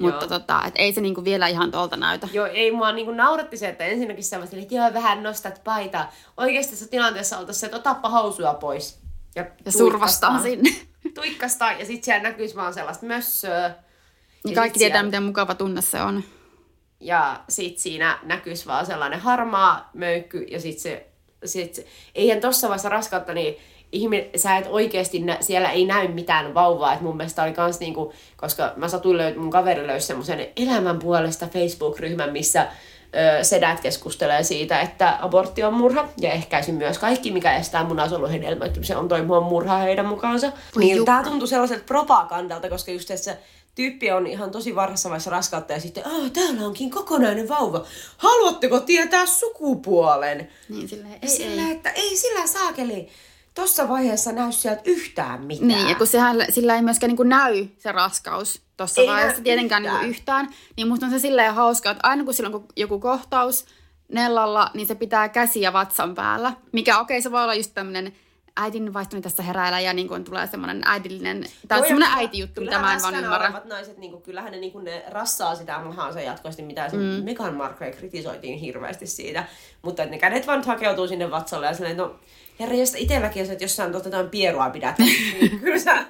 mutta 0.00 0.26
tota, 0.26 0.62
et 0.66 0.74
ei 0.76 0.92
se 0.92 1.00
niinku 1.00 1.24
vielä 1.24 1.46
ihan 1.48 1.70
tuolta 1.70 1.96
näytä. 1.96 2.28
Joo, 2.32 2.46
ei 2.46 2.70
mua 2.70 2.92
niinku 2.92 3.12
nauratti 3.12 3.56
se, 3.56 3.68
että 3.68 3.84
ensinnäkin 3.84 4.24
silleen, 4.24 4.62
että 4.62 4.74
joo, 4.74 4.94
vähän 4.94 5.22
nostat 5.22 5.60
paitaa. 5.64 6.12
Oikeasti 6.36 6.70
tässä 6.72 6.88
tilanteessa 6.88 7.38
oltaisiin 7.38 7.60
se, 7.60 7.66
että 7.66 7.76
otappa 7.76 8.08
housuja 8.08 8.54
pois. 8.54 8.98
Ja, 9.34 9.46
Ja 9.64 9.72
survastaa 9.72 10.42
sinne. 10.42 10.70
Tuikkastaa, 11.14 11.72
ja 11.72 11.86
sitten 11.86 12.04
siellä 12.04 12.22
näkyisi 12.22 12.56
vaan 12.56 12.74
sellaista 12.74 13.06
mössöä. 13.06 13.68
Niin 14.44 14.54
Ja 14.54 14.60
kaikki 14.60 14.78
tietää, 14.78 14.94
siellä- 14.96 15.06
miten 15.06 15.22
mukava 15.22 15.54
tunne 15.54 15.82
se 15.82 16.02
on. 16.02 16.24
Ja 17.00 17.40
sit 17.48 17.78
siinä 17.78 18.18
näkyisi 18.22 18.66
vaan 18.66 18.86
sellainen 18.86 19.20
harmaa 19.20 19.90
möykky 19.94 20.38
ja 20.42 20.60
sit 20.60 20.78
se, 20.78 21.06
sit 21.44 21.74
se 21.74 21.86
eihän 22.14 22.40
tossa 22.40 22.68
vaiheessa 22.68 22.88
raskautta, 22.88 23.34
niin 23.34 23.56
ihminen, 23.92 24.26
sä 24.36 24.56
et 24.56 24.66
oikeasti, 24.68 25.18
nä, 25.18 25.36
siellä 25.40 25.70
ei 25.70 25.84
näy 25.86 26.08
mitään 26.08 26.54
vauvaa. 26.54 26.94
Et 26.94 27.00
mun 27.00 27.16
mielestä 27.16 27.42
oli 27.42 27.52
kans 27.52 27.80
niinku, 27.80 28.12
koska 28.36 28.72
mä 28.76 28.88
satuin 28.88 29.16
löy, 29.16 29.38
mun 29.38 29.50
kaveri 29.50 29.86
löysi 29.86 30.06
semmoisen 30.06 30.48
elämän 30.56 30.98
puolesta 30.98 31.46
Facebook-ryhmän, 31.46 32.32
missä 32.32 32.66
ö, 33.40 33.44
sedät 33.44 33.80
keskustelee 33.80 34.42
siitä, 34.42 34.80
että 34.80 35.18
abortti 35.20 35.62
on 35.62 35.74
murha 35.74 36.08
ja 36.20 36.32
ehkäisi 36.32 36.72
myös 36.72 36.98
kaikki, 36.98 37.30
mikä 37.30 37.56
estää 37.56 37.84
munasolujen 37.84 38.42
hedelmöittymisen, 38.42 38.96
on 38.96 39.08
toimia 39.08 39.40
murha 39.40 39.78
heidän 39.78 40.06
mukaansa. 40.06 40.52
Niin 40.76 41.04
tää 41.04 41.24
tuntui 41.24 41.48
sellaiselta 41.48 41.84
propagandalta, 41.86 42.68
koska 42.68 42.90
just 42.90 43.08
tässä 43.08 43.36
tyyppi 43.74 44.10
on 44.10 44.26
ihan 44.26 44.50
tosi 44.50 44.74
varhaisessa 44.74 45.08
vaiheessa 45.08 45.30
raskautta 45.30 45.72
ja 45.72 45.80
sitten, 45.80 46.06
ah, 46.06 46.30
täällä 46.32 46.66
onkin 46.66 46.90
kokonainen 46.90 47.48
vauva. 47.48 47.84
Haluatteko 48.16 48.80
tietää 48.80 49.26
sukupuolen? 49.26 50.48
Niin 50.68 50.88
silleen, 50.88 51.12
Ja 51.12 51.18
ei, 51.22 51.28
sillä, 51.28 51.62
ei. 51.62 51.72
että 51.72 51.90
ei 51.90 52.16
sillä 52.16 52.46
saakeli 52.46 53.08
tossa 53.56 53.88
vaiheessa 53.88 54.32
näy 54.32 54.52
sieltä 54.52 54.82
yhtään 54.84 55.44
mitään. 55.44 55.68
Niin, 55.68 55.88
ja 55.88 55.94
kun 55.94 56.06
sehän, 56.06 56.36
sillä 56.50 56.76
ei 56.76 56.82
myöskään 56.82 57.08
niin 57.08 57.16
kuin 57.16 57.28
näy 57.28 57.66
se 57.78 57.92
raskaus 57.92 58.62
tuossa 58.76 59.02
vaiheessa 59.06 59.42
tietenkään 59.42 59.82
yhtään. 59.82 60.00
niin 60.00 60.10
yhtään, 60.10 60.48
niin 60.76 60.88
musta 60.88 61.06
on 61.06 61.12
se 61.12 61.18
silleen 61.18 61.54
hauska, 61.54 61.90
että 61.90 62.08
aina 62.08 62.24
kun 62.24 62.34
sillä 62.34 62.50
on 62.56 62.64
joku 62.76 63.00
kohtaus 63.00 63.66
Nellalla, 64.08 64.70
niin 64.74 64.86
se 64.86 64.94
pitää 64.94 65.28
käsiä 65.28 65.72
vatsan 65.72 66.14
päällä. 66.14 66.52
Mikä 66.72 66.98
okei, 66.98 67.22
se 67.22 67.32
voi 67.32 67.42
olla 67.42 67.54
just 67.54 67.74
tämmöinen 67.74 68.12
äidin 68.56 68.94
vaihtoni 68.94 69.22
tässä 69.22 69.42
heräillä 69.42 69.80
ja 69.80 69.92
niin 69.92 70.08
kuin 70.08 70.24
tulee 70.24 70.46
semmoinen 70.46 70.82
äidillinen, 70.84 71.44
tai 71.68 71.78
ja 71.78 71.84
semmoinen 71.84 72.18
äitijuttu, 72.18 72.60
mitä 72.60 72.78
mä 72.78 72.94
en 72.94 73.02
vaan 73.02 73.14
ymmärrä. 73.14 73.46
olevat 73.46 73.64
naiset, 73.64 73.98
niin 73.98 74.10
kuin, 74.10 74.22
kyllähän 74.22 74.52
ne, 74.52 74.58
niin 74.58 74.72
kuin, 74.72 74.84
ne 74.84 75.04
rassaa 75.08 75.54
sitä 75.54 75.78
mahaansa 75.78 76.20
jatkuvasti, 76.20 76.62
mitä 76.62 76.88
se 76.88 76.96
mm. 76.96 77.02
Meghan 77.02 77.54
Markle 77.54 77.90
kritisoitiin 77.90 78.58
hirveästi 78.58 79.06
siitä. 79.06 79.44
Mutta 79.82 80.02
että 80.02 80.14
ne 80.14 80.18
kädet 80.18 80.46
vaan 80.46 80.64
hakeutuu 80.64 81.08
sinne 81.08 81.30
vatsalle 81.30 81.66
ja 81.66 81.74
silleen, 81.74 81.96
no 81.96 82.14
herra, 82.60 82.74
jos 82.74 82.94
itselläkin, 82.94 83.40
jos, 83.40 83.50
et 83.50 83.60
jossain 83.60 83.92
tota, 83.92 84.06
jotain 84.08 84.30
pierua 84.30 84.70
pidät, 84.70 84.98
niin 84.98 85.58
kyllä 85.60 85.78
sä 85.78 86.04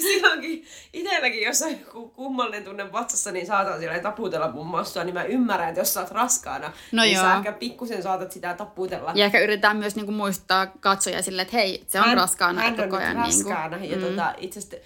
silloinkin 0.00 0.64
itselläkin, 0.92 1.42
jos 1.42 1.62
on 1.62 1.70
joku 1.70 2.08
kummallinen 2.08 2.64
tunne 2.64 2.92
vatsassa, 2.92 3.32
niin 3.32 3.46
saatan 3.46 3.78
silleen 3.80 4.02
taputella 4.02 4.50
mun 4.52 4.66
massua, 4.66 5.04
niin 5.04 5.14
mä 5.14 5.22
ymmärrän, 5.24 5.68
että 5.68 5.80
jos 5.80 5.94
sä 5.94 6.00
oot 6.00 6.10
raskaana, 6.10 6.72
No 6.92 7.02
niin 7.02 7.14
joo. 7.14 7.24
sä 7.24 7.34
ehkä 7.34 7.52
pikkusen 7.52 8.02
saatat 8.02 8.32
sitä 8.32 8.54
taputella. 8.54 9.12
Ja 9.14 9.24
ehkä 9.24 9.40
yritetään 9.40 9.76
myös 9.76 9.96
niin 9.96 10.06
kuin 10.06 10.16
muistaa 10.16 10.66
katsojia 10.66 11.22
silleen, 11.22 11.46
että 11.46 11.56
hei, 11.56 11.84
se 11.86 12.00
on 12.00 12.16
raskaana 12.16 12.60
hän 12.62 12.76
koko 12.76 12.96
on 12.96 13.02
ajan. 13.02 13.16
nyt 13.16 13.26
niin 13.26 13.42
kuin. 13.44 13.54
raskaana. 13.54 13.84
Ja 13.84 13.98
tota, 14.00 14.34
itse 14.38 14.58
asiassa 14.58 14.76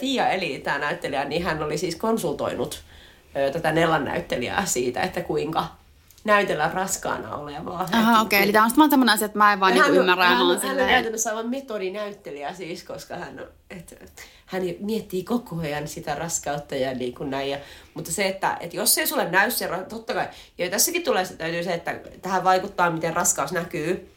Tiia 0.00 0.28
Eli, 0.28 0.58
tämä 0.58 0.78
näyttelijä, 0.78 1.24
niin 1.24 1.44
hän 1.44 1.62
oli 1.62 1.78
siis 1.78 1.96
konsultoinut 1.96 2.82
tätä 3.52 3.72
Nellan 3.72 4.04
näyttelijää 4.04 4.66
siitä, 4.66 5.02
että 5.02 5.20
kuinka 5.20 5.64
näytellä 6.24 6.70
raskaana 6.74 7.36
olevaa. 7.36 7.88
Aha, 7.92 8.20
okei. 8.20 8.38
Okay. 8.38 8.44
Eli 8.44 8.52
tämä 8.52 8.64
on 8.64 8.70
vaan 8.76 8.90
tämmöinen 8.90 9.14
asia, 9.14 9.26
että 9.26 9.38
mä 9.38 9.52
en 9.52 9.60
vaan 9.60 9.72
niin 9.72 9.82
hän, 9.82 9.90
on, 9.90 9.96
ymmärrä. 9.96 10.24
hän, 10.24 10.36
Hän, 10.36 10.46
on, 10.46 10.60
hän 10.60 10.80
on 10.80 10.86
käytännössä 10.86 11.30
aivan 11.30 11.50
metodinäyttelijä 11.50 12.54
siis, 12.54 12.84
koska 12.84 13.16
hän, 13.16 13.40
on, 13.40 13.46
et, 13.70 14.12
hän 14.46 14.62
miettii 14.80 15.24
koko 15.24 15.56
ajan 15.56 15.88
sitä 15.88 16.14
raskautta 16.14 16.76
ja 16.76 16.94
niin 16.94 17.14
kuin 17.14 17.30
näin. 17.30 17.50
Ja, 17.50 17.58
mutta 17.94 18.12
se, 18.12 18.28
että, 18.28 18.56
että 18.60 18.76
jos 18.76 18.98
ei 18.98 19.06
sulle 19.06 19.30
näy 19.30 19.50
se, 19.50 19.68
totta 19.88 20.14
kai, 20.14 20.28
ja 20.58 20.70
tässäkin 20.70 21.02
tulee 21.02 21.24
se, 21.24 21.36
täytyy 21.36 21.64
se, 21.64 21.74
että 21.74 22.00
tähän 22.22 22.44
vaikuttaa, 22.44 22.90
miten 22.90 23.16
raskaus 23.16 23.52
näkyy, 23.52 24.12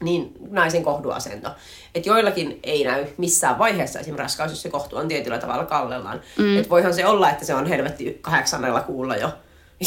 niin 0.00 0.32
naisen 0.50 0.82
kohduasento. 0.82 1.50
Että 1.94 2.08
joillakin 2.08 2.60
ei 2.62 2.84
näy 2.84 3.06
missään 3.16 3.58
vaiheessa 3.58 3.98
esimerkiksi 3.98 4.22
raskaus, 4.22 4.50
jos 4.50 4.62
se 4.62 4.68
kohtu 4.68 4.96
on 4.96 5.08
tietyllä 5.08 5.38
tavalla 5.38 5.64
kallellaan. 5.64 6.20
Mm. 6.38 6.58
Että 6.58 6.70
voihan 6.70 6.94
se 6.94 7.06
olla, 7.06 7.30
että 7.30 7.44
se 7.44 7.54
on 7.54 7.66
helvetti 7.66 8.18
kahdeksannella 8.20 8.80
kuulla 8.80 9.16
jo. 9.16 9.32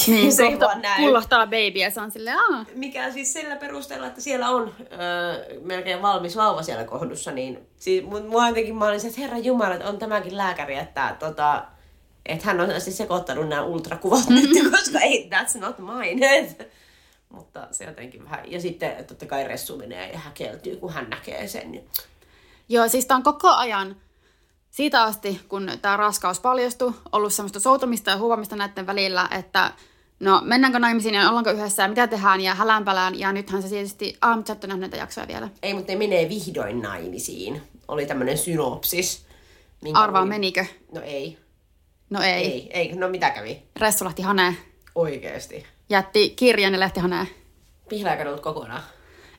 Niin, 0.08 0.34
se 0.36 0.43
ei 0.43 0.49
kohta 0.49 0.65
vaan 0.65 0.82
näy 0.82 1.02
pullahtaa 1.02 1.45
baby 1.45 1.80
ja 1.80 1.91
se 1.91 2.02
on 2.02 2.12
silleen, 2.12 2.38
aah. 2.38 2.65
mikä 2.75 3.12
siis 3.12 3.34
sillä 3.34 3.56
perusteella, 3.56 4.08
että 4.08 4.21
siellä 4.21 4.49
on 4.49 4.75
öö, 4.80 5.60
melkein 5.62 6.02
valmis 6.02 6.36
vauva 6.36 6.63
siellä 6.63 6.84
kohdussa, 6.84 7.32
niin 7.32 7.60
siis 7.78 8.04
mu- 8.04 8.28
mua 8.30 8.47
jotenkin 8.47 8.75
mä 8.75 8.86
olin 8.86 8.99
se, 8.99 9.08
että 9.08 9.21
herra 9.21 9.38
jumala, 9.38 9.75
että 9.75 9.89
on 9.89 9.97
tämäkin 9.99 10.38
lääkäri, 10.38 10.75
että 10.75 11.15
tota, 11.19 11.65
että 12.25 12.45
hän 12.45 12.60
on 12.60 12.82
siis 12.82 12.97
sekoittanut 12.97 13.47
nämä 13.47 13.63
ultrakuvat 13.63 14.30
nyt, 14.30 14.49
koska 14.71 14.99
ei, 14.99 15.30
that's 15.34 15.60
not 15.60 15.75
mine. 15.80 16.56
Mutta 17.34 17.67
se 17.71 17.84
jotenkin 17.84 18.23
vähän, 18.23 18.52
ja 18.52 18.62
sitten 18.62 19.06
totta 19.06 19.25
kai 19.25 19.47
Ressu 19.47 19.78
menee 19.78 20.12
ja 20.12 20.19
häkeltyy, 20.19 20.75
kun 20.75 20.93
hän 20.93 21.10
näkee 21.10 21.47
sen. 21.47 21.71
Niin. 21.71 21.88
Joo, 22.69 22.88
siis 22.88 23.06
tämä 23.06 23.15
on 23.15 23.23
koko 23.23 23.49
ajan 23.49 23.95
siitä 24.80 25.04
asti, 25.04 25.42
kun 25.50 25.72
tämä 25.82 25.98
raskaus 25.98 26.39
paljastui, 26.39 26.94
ollut 27.12 27.34
semmoista 27.34 27.60
soutamista 27.60 28.12
ja 28.12 28.18
huomista 28.18 28.56
näiden 28.56 28.88
välillä, 28.88 29.28
että 29.39 29.72
no 30.20 30.42
mennäänkö 30.44 30.80
naimisiin 30.80 31.15
ja 31.15 31.30
ollaanko 31.30 31.52
yhdessä 31.52 31.84
ja 31.84 31.89
mitä 31.89 32.08
tehdään 32.08 32.42
ja 32.42 32.56
hälänpälään. 32.56 33.20
Ja 33.20 33.32
nythän 33.32 33.62
se 33.62 33.70
tietysti, 33.70 34.18
aah, 34.22 34.36
mutta 34.36 34.48
sä 34.48 34.54
et 34.54 34.63
ole 34.63 34.68
nähnyt 34.68 34.82
näitä 34.82 34.98
jaksoja 34.98 35.28
vielä. 35.28 35.50
Ei, 35.63 35.74
mutta 35.74 35.92
ne 35.92 35.98
menee 35.98 36.30
vihdoin 36.30 36.82
naimisiin. 36.82 37.62
Oli 37.88 38.06
tämmöinen 38.06 38.38
synopsis. 38.38 39.26
minkä 39.82 40.00
Arvaa, 40.00 40.22
luin. 40.22 40.30
menikö? 40.30 40.65
No 40.94 41.02
ei. 41.02 41.38
No 42.10 42.22
ei. 42.22 42.32
ei. 42.34 42.70
Ei. 42.74 42.96
No 42.96 43.10
mitä 43.10 43.30
kävi? 43.30 43.63
Ressu 43.80 44.06
lähti 44.06 44.22
haneen. 44.22 44.58
Oikeesti. 44.96 45.65
Jätti 45.89 46.30
kirjan 46.30 46.74
ja 46.74 46.80
lähti 46.80 47.00
haneen. 47.00 47.30
Pihlääkadut 47.89 48.39
kokonaan. 48.39 48.84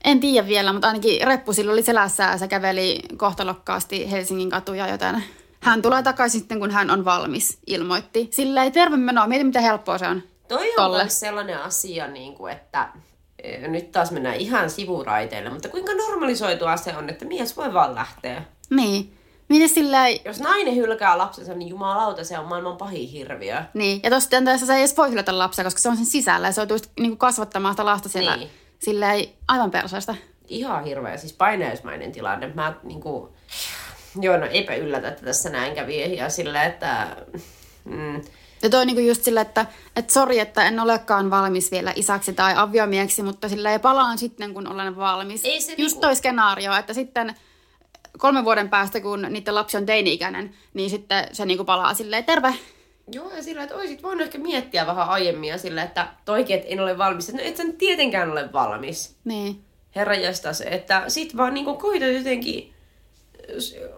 En 0.04 0.20
tiedä 0.20 0.48
vielä, 0.48 0.72
mutta 0.72 0.88
ainakin 0.88 1.26
reppu 1.26 1.52
sillä 1.52 1.72
oli 1.72 1.82
selässä 1.82 2.22
ja 2.22 2.38
se 2.38 2.48
käveli 2.48 3.00
kohtalokkaasti 3.16 4.10
Helsingin 4.10 4.50
katuja, 4.50 4.88
joten 4.88 5.24
hän 5.60 5.82
tulee 5.82 6.02
takaisin 6.02 6.40
sitten, 6.40 6.60
kun 6.60 6.70
hän 6.70 6.90
on 6.90 7.04
valmis, 7.04 7.58
ilmoitti. 7.66 8.28
Silleen, 8.30 8.72
terve 8.72 8.96
menoa, 8.96 9.26
mieti 9.26 9.44
mitä 9.44 9.60
helppoa 9.60 9.98
se 9.98 10.06
on. 10.06 10.22
Toi 10.48 10.72
on 10.76 10.90
myös 10.90 11.20
sellainen 11.20 11.62
asia, 11.62 12.06
niin 12.06 12.34
kuin, 12.34 12.52
että 12.52 12.88
eh, 13.42 13.68
nyt 13.68 13.92
taas 13.92 14.10
mennään 14.10 14.36
ihan 14.36 14.70
sivuraiteille, 14.70 15.50
mutta 15.50 15.68
kuinka 15.68 15.92
normalisoitua 15.94 16.76
se 16.76 16.96
on, 16.96 17.10
että 17.10 17.24
mies 17.24 17.56
voi 17.56 17.74
vaan 17.74 17.94
lähteä. 17.94 18.42
Niin. 18.70 19.16
Mieti 19.48 19.74
silleen, 19.74 20.18
Jos 20.24 20.40
nainen 20.40 20.76
hylkää 20.76 21.18
lapsensa, 21.18 21.54
niin 21.54 21.68
jumalauta, 21.68 22.24
se 22.24 22.38
on 22.38 22.46
maailman 22.46 22.76
pahin 22.76 23.08
hirviö. 23.08 23.62
Niin, 23.74 24.00
ja 24.02 24.10
tuossa 24.10 24.30
tilanteessa 24.30 24.66
se 24.66 24.74
ei 24.74 24.80
edes 24.80 24.96
voi 24.96 25.10
hylätä 25.10 25.38
lapsia, 25.38 25.64
koska 25.64 25.80
se 25.80 25.88
on 25.88 25.96
sen 25.96 26.06
sisällä 26.06 26.48
ja 26.48 26.52
se 26.52 26.60
joutuu 26.60 26.78
niinku 27.00 27.16
kasvattamaan 27.16 27.74
sitä 27.74 27.84
lasta 27.84 28.08
siellä. 28.08 28.36
Niin. 28.36 28.50
Silleen 28.82 29.28
aivan 29.48 29.70
perseestä. 29.70 30.14
Ihan 30.48 30.84
hirveä, 30.84 31.16
siis 31.16 31.32
paineismainen 31.32 32.12
tilanne. 32.12 32.50
Mä 32.54 32.74
niinku, 32.82 33.34
joo, 34.20 34.36
no 34.36 34.46
eipä 34.46 34.74
yllätä, 34.74 35.08
että 35.08 35.24
tässä 35.24 35.50
näin 35.50 35.74
kävi 35.74 36.16
ja 36.16 36.28
sillä, 36.30 36.64
että 36.64 37.16
mm, 37.84 38.22
Ja 38.62 38.70
toi 38.70 38.86
niinku 38.86 39.02
just 39.02 39.24
silleen, 39.24 39.46
että 39.46 39.66
et 39.96 40.10
sori, 40.10 40.38
että 40.38 40.68
en 40.68 40.80
olekaan 40.80 41.30
valmis 41.30 41.70
vielä 41.70 41.92
isäksi 41.96 42.32
tai 42.32 42.54
aviomieksi, 42.56 43.22
mutta 43.22 43.48
silleen 43.48 43.80
palaan 43.80 44.18
sitten, 44.18 44.54
kun 44.54 44.66
olen 44.66 44.96
valmis. 44.96 45.44
Ei 45.44 45.60
se 45.60 45.70
just 45.72 45.78
niinku- 45.78 46.00
toi 46.00 46.16
skenaario, 46.16 46.74
että 46.74 46.94
sitten 46.94 47.34
kolmen 48.18 48.44
vuoden 48.44 48.68
päästä, 48.68 49.00
kun 49.00 49.26
niiden 49.30 49.54
lapsi 49.54 49.76
on 49.76 49.86
teini-ikäinen, 49.86 50.54
niin 50.74 50.90
sitten 50.90 51.28
se 51.32 51.46
niinku 51.46 51.64
palaa 51.64 51.94
silleen, 51.94 52.24
terve. 52.24 52.54
Joo, 53.12 53.30
ja 53.36 53.42
sillä, 53.42 53.62
että 53.62 53.74
olisit 53.74 54.02
voinut 54.02 54.22
ehkä 54.22 54.38
miettiä 54.38 54.86
vähän 54.86 55.08
aiemmin 55.08 55.48
ja 55.48 55.58
sillä, 55.58 55.82
että 55.82 56.08
toikin, 56.24 56.56
että 56.56 56.68
en 56.68 56.80
ole 56.80 56.98
valmis. 56.98 57.32
No 57.32 57.38
et 57.42 57.56
sä 57.56 57.64
nyt 57.64 57.78
tietenkään 57.78 58.30
ole 58.30 58.52
valmis. 58.52 59.16
Niin. 59.24 59.64
Herra 59.96 60.14
jästäs, 60.14 60.60
että 60.60 61.04
sit 61.08 61.36
vaan 61.36 61.54
niinku 61.54 61.74
koitat 61.74 62.12
jotenkin, 62.12 62.74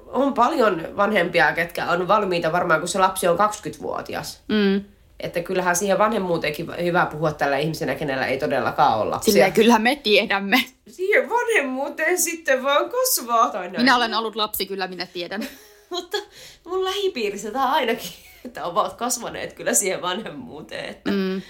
on 0.06 0.34
paljon 0.34 0.96
vanhempia, 0.96 1.52
ketkä 1.52 1.90
on 1.90 2.08
valmiita 2.08 2.52
varmaan, 2.52 2.80
kun 2.80 2.88
se 2.88 2.98
lapsi 2.98 3.28
on 3.28 3.38
20-vuotias. 3.38 4.40
Mm. 4.48 4.84
Että 5.20 5.42
kyllähän 5.42 5.76
siihen 5.76 5.98
vanhemmuuteenkin 5.98 6.68
hyvä 6.84 7.06
puhua 7.06 7.32
tällä 7.32 7.58
ihmisenä, 7.58 7.94
kenellä 7.94 8.26
ei 8.26 8.38
todellakaan 8.38 8.98
ole 8.98 9.10
lapsia. 9.10 9.32
Silleen 9.32 9.52
kyllä 9.52 9.78
me 9.78 9.96
tiedämme. 9.96 10.64
Siihen 10.88 11.30
vanhemmuuteen 11.30 12.18
sitten 12.18 12.62
vaan 12.62 12.90
kasvaa. 12.90 13.50
Tai 13.50 13.62
näin. 13.62 13.80
Minä 13.80 13.96
olen 13.96 14.14
ollut 14.14 14.36
lapsi, 14.36 14.66
kyllä 14.66 14.86
minä 14.86 15.06
tiedän. 15.06 15.48
Mutta 15.90 16.18
mun 16.64 16.84
lähipiirissä 16.84 17.50
tämä 17.50 17.72
ainakin, 17.72 18.10
että 18.44 18.64
ovat 18.64 18.92
kasvaneet 18.92 19.52
kyllä 19.52 19.74
siihen 19.74 20.02
vanhemmuuteen. 20.02 20.84
Että... 20.84 21.10
Mm. 21.10 21.42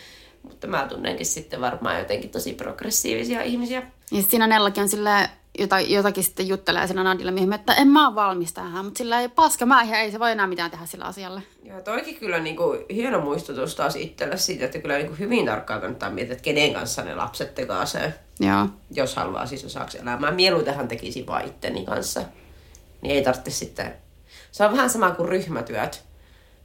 Mutta 0.43 0.67
mä 0.67 0.87
tunnenkin 0.89 1.27
sitten 1.27 1.61
varmaan 1.61 1.99
jotenkin 1.99 2.31
tosi 2.31 2.55
progressiivisia 2.55 3.43
ihmisiä. 3.43 3.83
Ja 4.13 4.23
siinä 4.23 4.47
Nellakin 4.47 4.83
on 4.83 4.89
silleen, 4.89 5.29
jota, 5.59 5.81
jotakin 5.81 6.25
sitten 6.25 6.49
juttelee 6.49 6.87
siinä 6.87 7.03
Nadille 7.05 7.31
mihin, 7.31 7.53
että 7.53 7.75
en 7.75 7.89
mä 7.89 8.09
ole 8.09 8.15
valmis 8.15 8.53
tähän, 8.53 8.85
mutta 8.85 8.99
sillä 8.99 9.21
ei 9.21 9.29
paska 9.29 9.67
mä 9.67 9.83
ei 9.83 10.11
se 10.11 10.19
voi 10.19 10.31
enää 10.31 10.47
mitään 10.47 10.71
tehdä 10.71 10.87
sillä 10.87 11.05
asialle. 11.05 11.43
Ja 11.65 11.81
toikin 11.81 12.17
kyllä 12.17 12.39
niinku 12.39 12.77
hieno 12.95 13.21
muistutus 13.21 13.75
taas 13.75 13.97
itselle 13.97 14.37
siitä, 14.37 14.65
että 14.65 14.79
kyllä 14.79 14.99
niinku 14.99 15.15
hyvin 15.19 15.47
tarkkaan 15.47 15.81
kannattaa 15.81 16.11
miettiä, 16.11 16.33
että 16.33 16.45
kenen 16.45 16.75
kanssa 16.75 17.03
ne 17.03 17.15
lapset 17.15 17.55
tekaasee, 17.55 18.15
Joo. 18.41 18.67
jos 18.91 19.17
haluaa 19.17 19.47
siis 19.47 19.65
osaksi 19.65 19.99
elämää. 19.99 20.31
Mieluitenhan 20.31 20.89
tekisi 20.89 21.27
vaan 21.27 21.47
itteni 21.47 21.85
kanssa. 21.85 22.23
Niin 23.01 23.15
ei 23.15 23.23
tarvitse 23.23 23.51
sitten... 23.51 23.95
Se 24.53 24.65
on 24.65 24.73
vähän 24.73 24.91
sama 24.91 25.11
kuin 25.11 25.29
ryhmätyöt. 25.29 26.05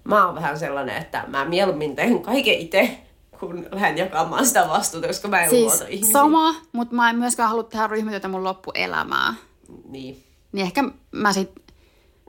Mä 0.08 0.26
oon 0.26 0.36
vähän 0.36 0.60
sellainen, 0.60 0.98
että 0.98 1.24
mä 1.28 1.46
mieluummin 1.46 1.96
teen 1.96 2.22
kaiken 2.22 2.54
itse, 2.54 2.98
kun 3.40 3.68
lähden 3.72 3.98
jakamaan 3.98 4.46
sitä 4.46 4.68
vastuuta, 4.68 5.08
koska 5.08 5.28
mä 5.28 5.44
en 5.44 5.50
Siis 5.50 5.64
luota 5.64 5.88
ihmisiin. 5.88 6.14
sama, 6.14 6.56
mutta 6.72 6.96
mä 6.96 7.10
en 7.10 7.16
myöskään 7.16 7.50
halua 7.50 7.64
tehdä 7.64 7.88
ryhmätyötä 7.88 8.28
mun 8.28 8.44
loppuelämää. 8.44 9.34
Niin. 9.90 10.24
Niin 10.52 10.66
ehkä 10.66 10.84
mä 11.12 11.34
sit 11.34 11.50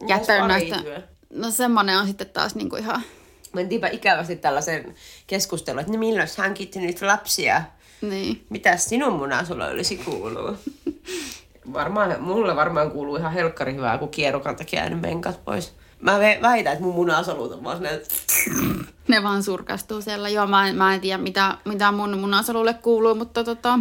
jättäydyn 0.09 0.47
Myös 0.47 0.71
näistä. 0.71 1.03
No 1.31 1.51
semmonen 1.51 1.99
on 1.99 2.07
sitten 2.07 2.31
taas 2.31 2.55
niinku 2.55 2.77
ihan... 2.77 3.03
Mentiinpä 3.53 3.89
ikävästi 3.89 4.37
tällaisen 4.37 4.95
keskustelun, 5.27 5.81
että 5.81 5.99
milloin 5.99 6.29
hankitte 6.39 6.81
nyt 6.81 7.03
lapsia? 7.03 7.63
Niin. 8.01 8.47
Mitä 8.51 8.77
sinun 8.77 9.13
munasulla 9.13 9.67
olisi 9.67 9.97
kuuluu? 9.97 10.57
varmaan, 11.73 12.23
mulle 12.23 12.57
varmaan 12.57 12.91
kuuluu 12.91 13.17
ihan 13.17 13.33
helkkari 13.33 13.75
hyvää, 13.75 13.99
kun 13.99 14.09
kierrokalta 14.09 14.65
jäänyt 14.73 15.01
menkat 15.01 15.45
pois. 15.45 15.78
Mä 16.01 16.19
väitän, 16.43 16.73
että 16.73 16.85
mun 16.85 16.95
munasolut 16.95 17.53
on 17.53 17.65
vaan 17.65 17.83
Ne 19.09 19.23
vaan 19.23 19.43
surkastuu 19.43 20.01
siellä. 20.01 20.29
Joo, 20.29 20.47
mä 20.47 20.69
en, 20.69 20.77
mä 20.77 20.95
en 20.95 21.01
tiedä, 21.01 21.19
mitä, 21.19 21.59
mitä 21.65 21.93
mun 21.93 22.19
munasolulle 22.19 22.75
kuuluu, 22.75 23.15
mutta 23.15 23.45
tota, 23.45 23.79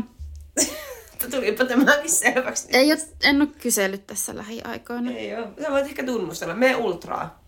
tulipa 1.31 1.65
tämäkin 1.65 2.11
selväksi. 2.11 2.67
ei 2.71 2.91
ole, 2.91 2.99
en 3.23 3.41
ole 3.41 3.49
kysellyt 3.61 4.07
tässä 4.07 4.35
lähiaikoina. 4.35 5.11
Ei 5.11 5.35
oo. 5.35 5.47
Sä 5.61 5.71
voit 5.71 5.85
ehkä 5.85 6.03
tunnustella. 6.03 6.53
Me 6.53 6.75
ultraa. 6.75 7.43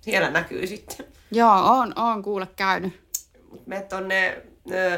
Siellä 0.00 0.30
näkyy 0.30 0.66
sitten. 0.66 1.06
Joo, 1.30 1.78
on, 1.78 1.92
on 1.98 2.22
kuule 2.22 2.48
käynyt. 2.56 2.92
Mut 3.50 3.66
me 3.66 3.82
tonne 3.88 4.42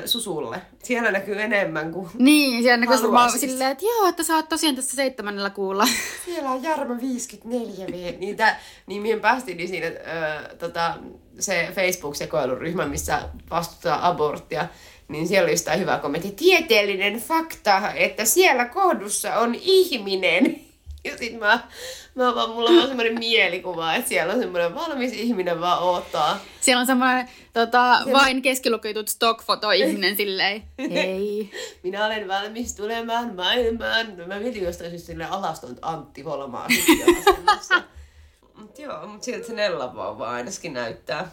Susulle. 0.04 0.62
Siellä 0.82 1.10
näkyy 1.10 1.42
enemmän 1.42 1.92
kuin... 1.92 2.08
Niin, 2.18 2.62
siellä 2.62 2.86
kun 2.86 2.94
mä 2.94 3.18
Haluaisit. 3.18 3.40
silleen, 3.40 3.70
että 3.70 3.84
joo, 3.84 4.08
että 4.08 4.22
sä 4.22 4.36
oot 4.36 4.48
tosiaan 4.48 4.76
tässä 4.76 4.96
seitsemännellä 4.96 5.50
kuulla. 5.50 5.86
Siellä 6.24 6.50
on 6.50 6.62
Jarmo 6.62 6.94
54 7.00 7.86
V. 7.86 8.18
Niitä, 8.18 8.56
niin 8.86 9.02
mihin 9.02 9.20
päästiin 9.20 9.56
niin 9.56 9.68
siinä, 9.68 9.86
ö, 9.86 10.56
tota, 10.56 10.94
se 11.38 11.68
Facebook-sekoiluryhmä, 11.74 12.86
missä 12.86 13.20
vastustetaan 13.50 14.02
aborttia, 14.02 14.68
niin 15.08 15.28
siellä 15.28 15.46
oli 15.46 15.56
tää 15.56 15.76
hyvä 15.76 15.98
kommentti. 15.98 16.30
Tieteellinen 16.30 17.16
fakta, 17.20 17.92
että 17.92 18.24
siellä 18.24 18.64
kohdussa 18.64 19.36
on 19.38 19.54
ihminen. 19.54 20.67
Ja 21.08 21.18
sit 21.18 21.38
mä, 21.38 21.68
mä 22.14 22.34
vaan, 22.34 22.50
mulla 22.50 22.70
on 22.70 22.76
vaan 22.76 22.88
semmoinen 22.88 23.18
mielikuva, 23.18 23.94
että 23.94 24.08
siellä 24.08 24.32
on 24.32 24.40
semmoinen 24.40 24.74
valmis 24.74 25.12
ihminen 25.12 25.60
vaan 25.60 25.82
odottaa. 25.82 26.40
Siellä 26.60 26.80
on 26.80 26.86
semmoinen 26.86 27.28
tota, 27.52 28.00
vain 28.12 28.42
keskilukitut 28.42 29.08
stockfoto 29.08 29.70
ihminen 29.70 30.16
silleen, 30.22 30.62
hei. 30.90 31.50
Minä 31.82 32.06
olen 32.06 32.28
valmis 32.28 32.74
tulemaan 32.74 33.34
maailmaan. 33.34 34.06
Mä 34.26 34.38
mietin 34.38 34.64
jostain 34.64 34.90
syystä 34.90 35.06
silleen 35.06 35.30
alastonut 35.30 35.78
Antti 35.82 36.24
asennossa. 37.20 37.82
Mut 38.58 38.78
joo, 38.78 39.06
mut 39.06 39.22
siltä 39.22 39.46
se 39.46 39.52
Nella 39.52 39.94
vauva 39.94 40.30
ainakin 40.30 40.72
näyttää 40.72 41.30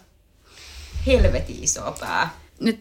helvetin 1.05 1.63
iso 1.63 1.95
pää. 1.99 2.29
Nyt, 2.59 2.79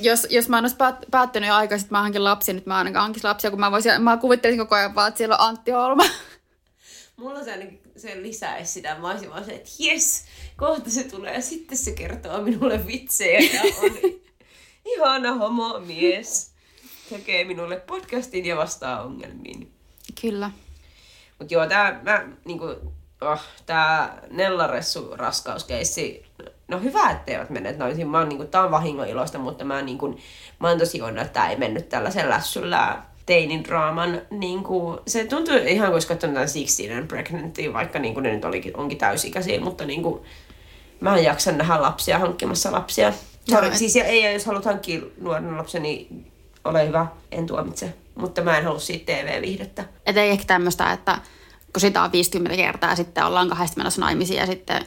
jos, 0.00 0.26
jos 0.30 0.48
mä 0.48 0.58
en 0.58 0.64
olisi 0.64 0.76
päät, 0.76 0.96
päättänyt 1.10 1.48
jo 1.48 1.54
aikaisin, 1.54 1.86
että 1.86 1.94
mä 1.94 2.02
hankin 2.02 2.24
lapsia, 2.24 2.54
nyt 2.54 2.66
mä 2.66 2.78
ainakaan 2.78 3.02
hankin 3.02 3.20
lapsia, 3.24 3.50
kun 3.50 3.60
mä, 3.60 3.70
voisin, 3.70 4.02
mä 4.02 4.16
kuvittelisin 4.16 4.58
koko 4.58 4.74
ajan 4.74 4.94
vaan, 4.94 5.08
että 5.08 5.18
siellä 5.18 5.36
on 5.36 5.48
Antti 5.48 5.70
Holma. 5.70 6.04
Mulla 7.16 7.44
se, 7.44 7.80
se 7.96 8.22
lisäisi 8.22 8.72
sitä. 8.72 8.98
Mä 8.98 9.10
olisin 9.10 9.30
vaan 9.30 9.44
se, 9.44 9.52
että 9.52 9.70
jes, 9.78 10.24
kohta 10.56 10.90
se 10.90 11.04
tulee 11.04 11.34
ja 11.34 11.42
sitten 11.42 11.78
se 11.78 11.92
kertoo 11.92 12.42
minulle 12.42 12.86
vitsejä 12.86 13.40
ja 13.40 13.62
on 13.82 14.20
ihana 14.84 15.34
homomies. 15.34 16.52
Tekee 17.10 17.44
minulle 17.44 17.76
podcastin 17.76 18.46
ja 18.46 18.56
vastaa 18.56 19.02
ongelmiin. 19.02 19.72
Kyllä. 20.20 20.50
Mut 21.38 21.50
joo, 21.50 21.66
tää, 21.66 22.00
mä, 22.02 22.28
niinku, 22.44 22.64
oh, 23.20 23.40
tää 23.66 24.22
Nellaressu 24.30 25.16
raskauskeissi, 25.16 26.26
no 26.70 26.80
hyvä, 26.80 27.10
etteivät 27.10 27.50
menneet 27.50 27.78
naisiin. 27.78 28.08
Mä 28.08 28.18
oon, 28.18 28.28
niinku, 28.28 28.44
tää 28.44 28.62
on 28.62 28.70
vahingon 28.70 29.08
iloista, 29.08 29.38
mutta 29.38 29.64
mä, 29.64 29.82
niinku, 29.82 30.18
mä 30.58 30.68
oon 30.68 30.78
tosi 30.78 31.00
onnellinen, 31.00 31.26
että 31.26 31.40
tää 31.40 31.50
ei 31.50 31.56
mennyt 31.56 31.88
tällaisen 31.88 32.28
lässyllä 32.28 33.02
teinin 33.26 33.64
draaman, 33.64 34.22
niinku, 34.30 35.00
se 35.06 35.24
tuntuu 35.24 35.54
ihan 35.54 35.90
kuin 35.90 36.02
katsonut 36.08 36.34
tämän 36.34 36.48
16 36.52 36.96
and 36.96 37.06
Pregnantin, 37.06 37.72
vaikka 37.72 37.98
niinku, 37.98 38.20
ne 38.20 38.34
nyt 38.34 38.44
olikin, 38.44 38.76
onkin 38.76 38.98
täysikäisiä, 38.98 39.60
mutta 39.60 39.84
niinku, 39.86 40.24
mä 41.00 41.16
en 41.16 41.24
jaksa 41.24 41.52
nähdä 41.52 41.82
lapsia 41.82 42.18
hankkimassa 42.18 42.72
lapsia. 42.72 43.12
Sorry, 43.50 43.68
et- 43.68 43.76
siis 43.76 43.96
ja 43.96 44.04
ei, 44.04 44.32
jos 44.32 44.46
haluat 44.46 44.64
hankkia 44.64 45.00
nuoren 45.20 45.56
lapsen, 45.56 45.82
niin 45.82 46.32
ole 46.64 46.88
hyvä, 46.88 47.06
en 47.32 47.46
tuomitse. 47.46 47.94
Mutta 48.14 48.42
mä 48.42 48.58
en 48.58 48.64
halua 48.64 48.78
siitä 48.78 49.12
TV-viihdettä. 49.12 49.84
Et 50.06 50.16
ei 50.16 50.30
ehkä 50.30 50.44
tämmöistä, 50.44 50.92
että 50.92 51.18
kun 51.72 51.80
sitä 51.80 52.02
on 52.02 52.12
50 52.12 52.56
kertaa 52.56 52.90
ja 52.90 52.96
sitten 52.96 53.24
ollaan 53.24 53.48
kahdesti 53.48 53.76
menossa 53.76 54.00
naimisiin 54.00 54.40
ja 54.40 54.46
sitten 54.46 54.86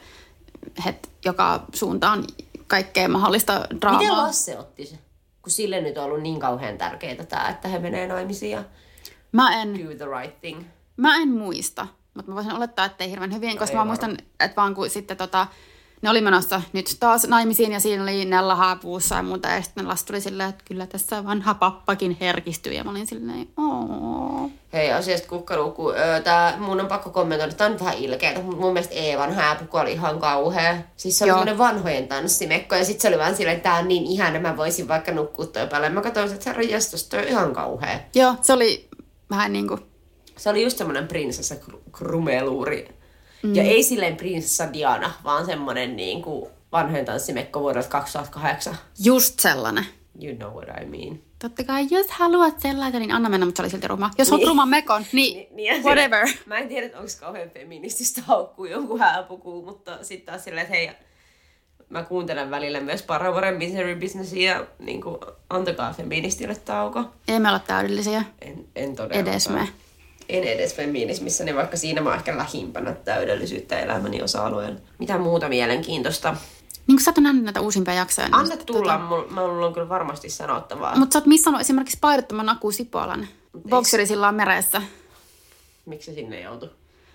het, 0.86 1.10
joka 1.26 1.63
suuntaan 1.73 2.23
kaikkea 2.67 3.08
mahdollista 3.10 3.67
draamaa. 3.82 3.99
Miten 4.02 4.17
Lasse 4.17 4.60
otti 4.60 4.86
se? 4.86 4.95
Kun 5.41 5.52
sille 5.52 5.82
nyt 5.82 5.97
on 5.97 6.04
ollut 6.04 6.21
niin 6.21 6.39
kauhean 6.39 6.78
tärkeää 6.78 7.26
tämä, 7.26 7.49
että 7.49 7.67
he 7.67 7.80
menee 7.80 8.08
naimisiin 8.08 8.52
ja 8.52 8.63
Mä 9.32 9.62
en, 9.62 9.73
do 9.73 9.95
the 9.95 10.21
right 10.21 10.41
thing. 10.41 10.63
mä 10.97 11.15
en 11.17 11.30
muista, 11.30 11.88
mutta 12.13 12.32
mä 12.32 12.36
voisin 12.36 12.54
olettaa, 12.54 12.86
että 12.86 13.04
ei 13.04 13.12
hirveän 13.12 13.34
hyvin, 13.34 13.58
koska 13.58 13.73
ei 13.73 13.78
mä 13.78 13.86
muistan, 13.86 14.17
että 14.39 14.56
vaan 14.56 14.76
kun 14.76 14.89
sitten 14.89 15.17
tota, 15.17 15.47
ne 16.03 16.09
oli 16.09 16.21
menossa 16.21 16.61
nyt 16.73 16.97
taas 16.99 17.27
naimisiin 17.27 17.71
ja 17.71 17.79
siinä 17.79 18.03
oli 18.03 18.25
Nella 18.25 18.55
haapuussa 18.55 19.15
ja 19.15 19.23
muuta. 19.23 19.47
Ja 19.47 19.61
sitten 19.61 19.87
Lasta 19.87 20.07
tuli 20.07 20.21
silleen, 20.21 20.49
että 20.49 20.63
kyllä 20.67 20.87
tässä 20.87 21.25
vanha 21.25 21.53
pappakin 21.53 22.17
herkistyy. 22.19 22.73
Ja 22.73 22.83
mä 22.83 22.91
olin 22.91 23.07
silleen, 23.07 23.47
ooo. 23.57 24.49
Hei, 24.73 24.91
asiasta 24.91 25.27
kukkaluku. 25.27 25.89
Öö, 25.89 26.21
tää, 26.21 26.57
mun 26.57 26.81
on 26.81 26.87
pakko 26.87 27.09
kommentoida, 27.09 27.53
tää 27.53 27.67
on 27.67 27.79
vähän 27.79 27.95
mutta 28.43 28.61
mun 28.61 28.73
mielestä 28.73 28.95
Eevan 28.95 29.33
hääpuku 29.33 29.77
oli 29.77 29.91
ihan 29.91 30.19
kauhea. 30.19 30.77
Siis 30.97 31.17
se 31.17 31.23
oli 31.23 31.29
Joo. 31.29 31.37
semmonen 31.37 31.57
vanhojen 31.57 32.07
tanssimekko 32.07 32.75
ja 32.75 32.85
sit 32.85 33.01
se 33.01 33.07
oli 33.07 33.17
vaan 33.17 33.35
silleen, 33.35 33.57
että 33.57 33.69
tää 33.69 33.79
on 33.79 33.87
niin 33.87 34.05
ihana, 34.05 34.39
mä 34.39 34.57
voisin 34.57 34.87
vaikka 34.87 35.11
nukkua 35.11 35.45
toi 35.45 35.67
päälle. 35.67 35.89
Mä 35.89 36.01
katsoin, 36.01 36.33
että 36.33 36.49
herra 36.49 36.63
jestas, 36.63 37.03
toi 37.03 37.19
on 37.19 37.27
ihan 37.27 37.53
kauhea. 37.53 37.99
Joo, 38.15 38.35
se 38.41 38.53
oli 38.53 38.89
vähän 39.29 39.53
niin 39.53 39.67
kuin, 39.67 39.81
Se 40.37 40.49
oli 40.49 40.63
just 40.63 40.77
semmonen 40.77 41.07
prinsessa 41.07 41.55
kr- 41.55 41.91
krumeluuri. 41.91 43.02
Mm. 43.43 43.56
Ja 43.56 43.63
ei 43.63 43.84
silleen 43.84 44.15
prinsessa 44.15 44.73
Diana, 44.73 45.12
vaan 45.23 45.45
semmonen 45.45 45.95
niinku 45.95 46.49
vanhojen 46.71 47.06
tanssimekko 47.06 47.60
vuodelta 47.62 47.89
2008. 47.89 48.77
just 49.06 49.39
sellainen. 49.39 49.86
You 50.23 50.36
know 50.36 50.51
what 50.53 50.69
I 50.82 50.86
mean. 50.86 51.19
Totta 51.39 51.63
kai, 51.63 51.88
jos 51.91 52.08
haluat 52.10 52.60
sellaisen, 52.60 53.01
niin 53.01 53.12
anna 53.12 53.29
mennä, 53.29 53.45
mutta 53.45 53.58
se 53.60 53.63
oli 53.63 53.69
silti 53.69 53.88
ruma. 53.88 54.12
Jos 54.17 54.32
Niin. 54.32 54.47
ruman 54.47 54.69
mekon, 54.69 55.06
niin, 55.12 55.38
Niin, 55.38 55.56
niin 55.56 55.84
whatever. 55.84 56.27
sille- 56.27 56.39
Mä 56.49 56.58
en 56.58 56.67
tiedä, 56.67 56.97
onko 56.97 57.12
kauhean 57.19 57.49
feminististä 57.49 58.21
haukkuu 58.25 58.65
jonkun 58.65 58.99
hääpukuun, 58.99 59.65
mutta 59.65 59.97
sitten 60.01 60.25
taas 60.34 60.43
silleen, 60.43 60.63
että 60.65 60.75
hei, 60.77 60.91
mä 61.89 62.03
kuuntelen 62.03 62.51
välillä 62.51 62.79
myös 62.79 63.01
Paravaren 63.03 63.56
Misery 63.58 63.95
Businessia 63.95 64.51
ja 64.53 64.65
niin 64.79 65.01
kuin, 65.01 65.17
antakaa 65.49 65.93
feministille 65.93 66.56
tauko. 66.56 67.03
Ei 67.27 67.39
me 67.39 67.47
olla 67.49 67.60
täydellisiä. 67.60 68.23
En, 68.41 68.65
en 68.75 68.95
todellakaan. 68.95 69.27
Edes 69.34 69.49
me. 69.49 69.67
En 70.29 70.43
edes 70.43 70.75
feminismissä, 70.75 71.43
niin 71.43 71.55
vaikka 71.55 71.77
siinä 71.77 72.01
mä 72.01 72.09
oon 72.09 72.17
ehkä 72.17 72.38
lähimpänä 72.38 72.93
täydellisyyttä 72.93 73.79
elämäni 73.79 74.21
osa-alueella. 74.21 74.79
Mitä 74.99 75.17
muuta 75.17 75.49
mielenkiintoista? 75.49 76.36
Niin 76.88 76.95
kun 76.95 77.03
sä 77.03 77.12
oot 77.12 77.17
nähnyt 77.17 77.43
näitä 77.43 77.62
uusimpia 77.62 77.93
jaksoja. 77.93 78.27
niin 78.27 78.36
Anna 78.36 78.57
tulla, 78.57 78.97
mulla, 78.97 79.27
mulla 79.29 79.65
on 79.65 79.73
kyllä 79.73 79.89
varmasti 79.89 80.29
sanottavaa. 80.29 80.95
Mutta 80.95 81.13
sä 81.13 81.19
oot 81.19 81.25
missannut 81.25 81.62
esimerkiksi 81.62 81.97
paidottoman 82.01 82.49
Aku 82.49 82.71
Sipolan 82.71 83.27
bokserisillaan 83.69 84.36
meressä. 84.36 84.81
Miksi 85.86 86.05
se 86.05 86.15
sinne 86.15 86.41
joutui? 86.41 86.69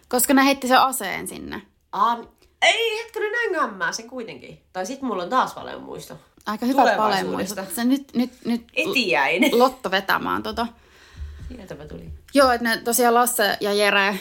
Koska 0.08 0.34
ne 0.34 0.44
heitti 0.44 0.68
sen 0.68 0.80
aseen 0.80 1.28
sinne. 1.28 1.62
Aan... 1.92 2.28
Ei, 2.62 2.98
hetkinen, 2.98 3.32
näin 3.32 3.50
gammaa 3.52 3.92
sen 3.92 4.08
kuitenkin. 4.08 4.62
Tai 4.72 4.86
sit 4.86 5.02
mulla 5.02 5.22
on 5.22 5.28
taas 5.30 5.56
valen 5.56 5.80
muisto. 5.80 6.18
Aika 6.46 6.66
hyvät 6.66 6.84
Tulevaisuudesta. 6.84 7.54
palemuistot. 7.54 7.74
Se 7.74 7.84
nyt, 7.84 8.08
nyt, 8.14 8.30
nyt 8.44 8.62
Etiäinen. 8.76 9.58
Lotto 9.58 9.90
vetämään 9.90 10.42
tota. 10.42 10.66
Sieltä 11.48 11.74
mä 11.74 11.86
tulin. 11.86 12.18
Joo, 12.34 12.50
että 12.50 12.68
ne 12.68 12.76
tosiaan 12.76 13.14
Lasse 13.14 13.56
ja 13.60 13.72
Jere 13.72 14.20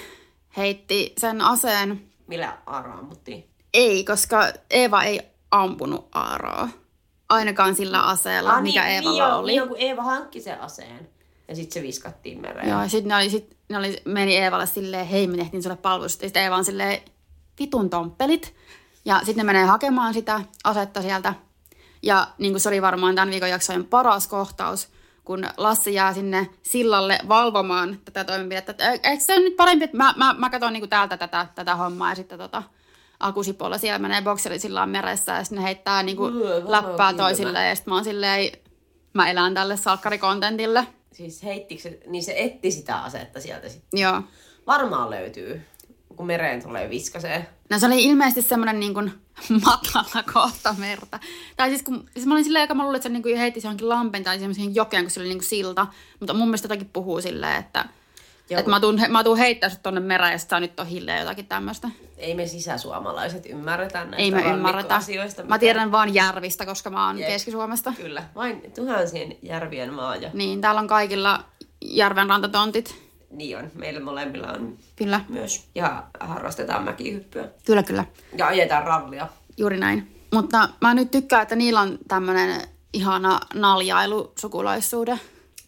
heitti 0.58 1.14
sen 1.18 1.42
aseen. 1.42 2.02
Millä 2.28 2.58
Aaro 2.66 2.92
ammuttiin? 2.94 3.50
Ei, 3.74 4.04
koska 4.04 4.48
Eeva 4.70 5.04
ei 5.04 5.22
ampunut 5.52 6.08
Aaroa. 6.12 6.70
Ainakaan 7.30 7.76
sillä 7.76 8.02
aseella, 8.02 8.54
Ah, 8.54 8.62
mikä 8.64 8.84
niin, 8.84 8.94
Eevalla 8.94 9.26
niin, 9.28 9.34
oli. 9.34 9.52
Niin, 9.52 9.68
kun 9.68 9.78
Eeva 9.80 10.04
hankki 10.04 10.42
sen 10.42 10.62
aseen. 10.62 11.10
Ja 11.48 11.56
sitten 11.56 11.74
se 11.82 11.88
viskattiin 11.88 12.42
mereen. 12.42 12.70
Joo, 12.70 12.82
ja 12.82 12.88
sitten 12.90 13.08
ne, 13.10 13.16
oli, 13.16 13.30
sit, 13.30 13.58
ne 13.70 13.78
oli, 13.78 14.02
meni 14.06 14.38
Eevalle 14.38 14.66
silleen, 14.66 15.08
hei 15.08 15.28
me 15.28 15.38
tehtiin 15.38 15.64
sulle 15.64 15.76
palvelusta. 15.76 16.22
Sitten 16.26 16.44
Eeva 16.44 16.56
on 16.56 16.66
silleen, 16.66 17.02
vitun 17.60 17.90
tomppelit. 17.90 18.56
Ja 19.06 19.18
sitten 19.18 19.36
ne 19.38 19.44
menee 19.44 19.66
hakemaan 19.66 20.14
sitä 20.14 20.42
asetta 20.64 21.02
sieltä. 21.02 21.34
Ja 22.04 22.28
niin 22.38 22.54
kuin 22.54 22.62
se 22.62 22.70
oli 22.70 22.82
varmaan 22.82 23.16
tämän 23.16 23.30
viikon 23.32 23.50
jaksojen 23.50 23.86
paras 23.86 24.28
kohtaus, 24.28 24.88
kun 25.28 25.46
Lassi 25.58 25.94
jää 25.94 26.14
sinne 26.14 26.48
sillalle 26.64 27.20
valvomaan 27.28 28.00
tätä 28.06 28.24
toimenpidettä. 28.24 28.72
Että 28.72 28.92
e- 28.92 29.00
eikö 29.12 29.24
se 29.24 29.34
ole 29.34 29.42
nyt 29.42 29.56
parempi, 29.58 29.86
että 29.86 29.98
mä, 29.98 30.14
mä, 30.18 30.36
mä 30.38 30.50
katson 30.50 30.74
niin 30.74 30.90
täältä 30.90 31.18
tätä, 31.18 31.48
tätä 31.56 31.76
hommaa 31.76 32.10
ja 32.10 32.16
sitten 32.16 32.38
tota, 32.38 32.64
Akusipolla 33.20 33.78
siellä 33.78 34.00
menee 34.00 34.22
bokserisillaan 34.22 34.90
meressä 34.90 35.32
ja 35.32 35.44
sitten 35.44 35.58
ne 35.60 35.64
heittää 35.64 36.04
niin 36.04 36.18
kuin 36.18 36.36
Yö, 36.36 36.50
varmaan 36.50 36.72
läppää 36.72 37.14
toisille 37.14 37.66
ja 37.66 37.76
sitten 37.76 37.92
mä 37.92 37.96
oon 37.96 38.04
silleen, 38.04 38.52
mä 39.14 39.30
elän 39.30 39.54
tälle 39.54 39.78
salkkarikontentille. 39.78 40.88
Siis 41.14 41.44
heittikö 41.44 41.82
se, 41.82 42.00
niin 42.08 42.24
se 42.24 42.34
etti 42.38 42.72
sitä 42.72 42.96
asetta 42.96 43.42
sieltä 43.42 43.70
sitten. 43.70 44.00
Joo. 44.00 44.22
Varmaan 44.68 45.10
löytyy, 45.10 45.62
kun 46.18 46.28
mereen 46.28 46.64
tulee 46.64 46.90
viskasee. 46.90 47.48
No 47.70 47.80
se 47.80 47.86
oli 47.86 48.04
ilmeisesti 48.04 48.50
semmoinen 48.50 48.80
niin 48.80 48.94
kuin 48.94 49.12
matala 49.66 50.24
kohta 50.34 50.76
merta. 50.78 51.20
Tai 51.58 51.70
siis, 51.70 51.84
kun, 51.84 52.06
siis 52.14 52.26
mä 52.26 52.34
olin 52.34 52.44
silleen, 52.44 52.64
joka 52.64 52.74
mä 52.74 52.84
luulin, 52.84 52.96
että 52.96 53.04
se 53.10 53.14
niin 53.14 53.24
kuin 53.24 53.38
heitti 53.38 53.62
se 53.62 53.68
johonkin 53.68 53.90
lampen 53.90 54.24
tai 54.24 54.40
semmoisen 54.40 54.76
jokeen, 54.76 55.04
kun 55.04 55.12
se 55.12 55.20
oli 55.20 55.28
niin 55.28 55.38
kuin 55.38 55.48
silta. 55.48 55.88
Mutta 56.20 56.34
mun 56.34 56.48
mielestä 56.48 56.66
jotakin 56.66 56.90
puhuu 56.94 57.22
silleen, 57.22 57.56
että, 57.56 57.86
Joo. 58.50 58.60
että 58.60 58.70
mä 58.70 58.80
tuun, 58.80 59.02
mä 59.10 59.24
tuun 59.24 59.38
heittää 59.38 59.70
sut 59.70 59.84
tonne 59.84 60.00
mereen 60.02 60.32
ja 60.32 60.38
sit 60.38 60.50
sä 60.50 60.60
nyt 60.60 60.80
on 60.80 60.88
hilleen 60.88 61.20
jotakin 61.20 61.46
tämmöistä. 61.48 61.90
Ei 62.18 62.36
me 62.36 62.48
sisäsuomalaiset 62.48 63.46
ymmärretä 63.46 64.00
näistä 64.00 64.18
Ei 64.18 64.32
me 64.32 64.38
ymmärretä. 64.42 64.72
rannikkoasioista. 64.72 65.44
Mä 65.44 65.60
tiedän 65.60 65.92
vaan 65.92 66.14
järvistä, 66.14 66.66
koska 66.66 66.90
mä 66.90 67.08
oon 67.08 67.20
Jep. 67.20 67.28
Keski-Suomesta. 67.28 67.94
Kyllä, 67.98 68.24
vain 68.36 68.72
tuhansien 68.76 69.36
järvien 69.42 69.94
maa 69.94 70.16
ja 70.16 70.30
Niin, 70.34 70.62
täällä 70.62 70.82
on 70.82 70.88
kaikilla 70.88 71.44
järven 71.82 72.30
rantatontit. 72.30 73.07
Niin 73.32 73.58
on. 73.58 73.72
Meillä 73.76 74.00
molemmilla 74.00 74.52
on 74.52 74.78
Kyllä, 74.96 75.22
myös. 75.30 75.66
Ja 75.76 76.04
harrastetaan 76.20 76.84
mäkihyppyä. 76.84 77.48
kyllä, 77.66 77.84
kyllä. 77.84 78.06
Ja 78.38 78.48
ajetaan 78.48 78.84
rallia. 78.84 79.28
Juuri 79.58 79.80
näin. 79.80 80.16
Mutta 80.34 80.70
mä 80.82 80.94
nyt 80.94 81.12
tykkään, 81.12 81.42
että 81.42 81.56
niillä 81.56 81.82
on 81.82 81.98
tämmöinen 82.08 82.62
ihana 82.94 83.40
naljailu 83.54 84.34
sukulaissuhde. 84.40 85.20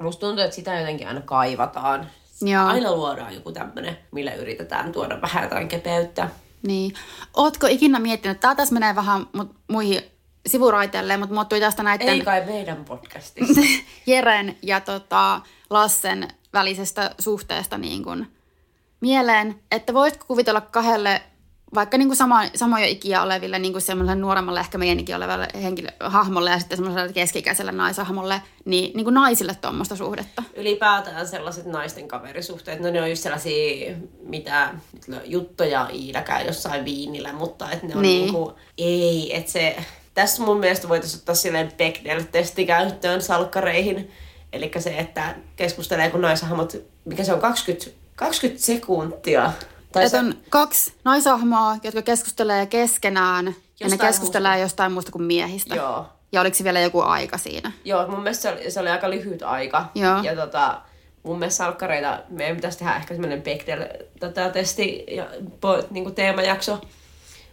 Musta 0.01 0.19
tuntuu, 0.27 0.43
että 0.43 0.55
sitä 0.55 0.79
jotenkin 0.79 1.07
aina 1.07 1.21
kaivataan. 1.21 2.07
Joo. 2.41 2.65
Aina 2.65 2.91
luodaan 2.91 3.35
joku 3.35 3.51
tämmönen, 3.51 3.97
millä 4.11 4.33
yritetään 4.33 4.91
tuoda 4.91 5.21
vähän 5.21 5.43
jotain 5.43 5.67
kepeyttä. 5.67 6.29
Niin. 6.67 6.93
Ootko 7.33 7.67
ikinä 7.67 7.99
miettinyt, 7.99 8.39
tää 8.39 8.55
tässä 8.55 8.73
menee 8.73 8.95
vähän 8.95 9.25
mut, 9.33 9.55
muihin 9.67 10.01
sivuraiteille, 10.47 11.17
mutta 11.17 11.35
muut 11.35 11.49
tuli 11.49 11.59
tästä 11.59 11.83
näiden 11.83 12.09
Ei 12.09 12.21
kai 12.21 12.45
meidän 12.45 12.85
podcastissa. 12.85 13.61
Jeren 14.07 14.57
ja 14.61 14.81
tota, 14.81 15.41
Lassen 15.69 16.27
välisestä 16.53 17.15
suhteesta 17.19 17.77
niin 17.77 18.03
kun 18.03 18.25
mieleen, 19.01 19.59
että 19.71 19.93
voisitko 19.93 20.25
kuvitella 20.27 20.61
kahdelle 20.61 21.21
vaikka 21.75 21.97
niin 21.97 22.07
kuin 22.07 22.17
sama, 22.17 22.41
samoja 22.55 22.85
ikiä 22.85 23.21
oleville, 23.21 23.59
niin 23.59 23.71
kuin 23.71 23.81
semmoiselle 23.81 24.21
nuoremmalle, 24.21 24.59
ehkä 24.59 24.77
meidänkin 24.77 25.15
olevalle 25.15 25.47
henkilö, 25.61 25.89
hahmolle 25.99 26.49
ja 26.49 26.59
sitten 26.59 26.77
semmoiselle 26.77 27.13
keskikäiselle 27.13 27.71
naishahmolle, 27.71 28.41
niin, 28.65 28.91
niin 28.95 29.03
kuin 29.03 29.13
naisille 29.13 29.55
tuommoista 29.61 29.95
suhdetta. 29.95 30.43
Ylipäätään 30.55 31.27
sellaiset 31.27 31.65
naisten 31.65 32.07
kaverisuhteet, 32.07 32.79
no 32.79 32.91
ne 32.91 33.01
on 33.01 33.09
just 33.09 33.23
sellaisia, 33.23 33.95
mitä 34.21 34.73
juttuja 35.25 35.89
Iida 35.93 36.21
käy 36.21 36.45
jossain 36.45 36.85
viinillä, 36.85 37.33
mutta 37.33 37.71
että 37.71 37.87
ne 37.87 37.95
on 37.95 38.01
Niin. 38.01 38.11
niin. 38.11 38.33
niinku, 38.33 38.53
ei, 38.77 39.37
että 39.37 39.51
se, 39.51 39.75
tässä 40.13 40.43
mun 40.43 40.59
mielestä 40.59 40.89
voitaisiin 40.89 41.19
ottaa 41.19 41.35
silleen 41.35 41.71
Bechdel-testi 41.77 42.65
käyttöön 42.65 43.21
salkkareihin. 43.21 44.11
Eli 44.53 44.71
se, 44.79 44.97
että 44.97 45.35
keskustelee 45.55 46.09
kun 46.09 46.21
naishahmot, 46.21 46.75
mikä 47.05 47.23
se 47.23 47.33
on, 47.33 47.39
20, 47.39 47.91
20 48.15 48.65
sekuntia. 48.65 49.51
Tai 49.91 50.05
Että 50.05 50.17
se, 50.17 50.25
on 50.25 50.35
kaksi 50.49 50.93
naisahmoa, 51.05 51.77
jotka 51.83 52.01
keskustelee 52.01 52.65
keskenään 52.65 53.45
ja 53.45 53.51
ne 53.51 53.55
Jostain 53.79 53.99
keskustelee 53.99 54.59
jostain 54.59 54.91
muusta 54.91 55.11
kuin 55.11 55.23
miehistä. 55.23 55.75
Joo. 55.75 56.05
Ja 56.31 56.41
oliko 56.41 56.55
se 56.55 56.63
vielä 56.63 56.79
joku 56.79 57.01
aika 57.01 57.37
siinä? 57.37 57.71
Joo, 57.85 58.07
mun 58.07 58.19
mielestä 58.19 58.41
se 58.41 58.49
oli, 58.49 58.71
se 58.71 58.79
oli 58.79 58.89
aika 58.89 59.09
lyhyt 59.09 59.43
aika. 59.43 59.85
Joo. 59.95 60.21
Ja 60.23 60.35
tota, 60.35 60.81
mun 61.23 61.39
mielestä 61.39 61.57
salkkareita, 61.57 62.19
meidän 62.29 62.55
pitäisi 62.55 62.77
tehdä 62.77 62.95
ehkä 62.95 63.13
semmoinen 63.13 63.41
Bechdel-testi 63.41 65.03
ja 65.11 65.27
po, 65.61 65.83
niin 65.89 66.15
teemajakso. 66.15 66.81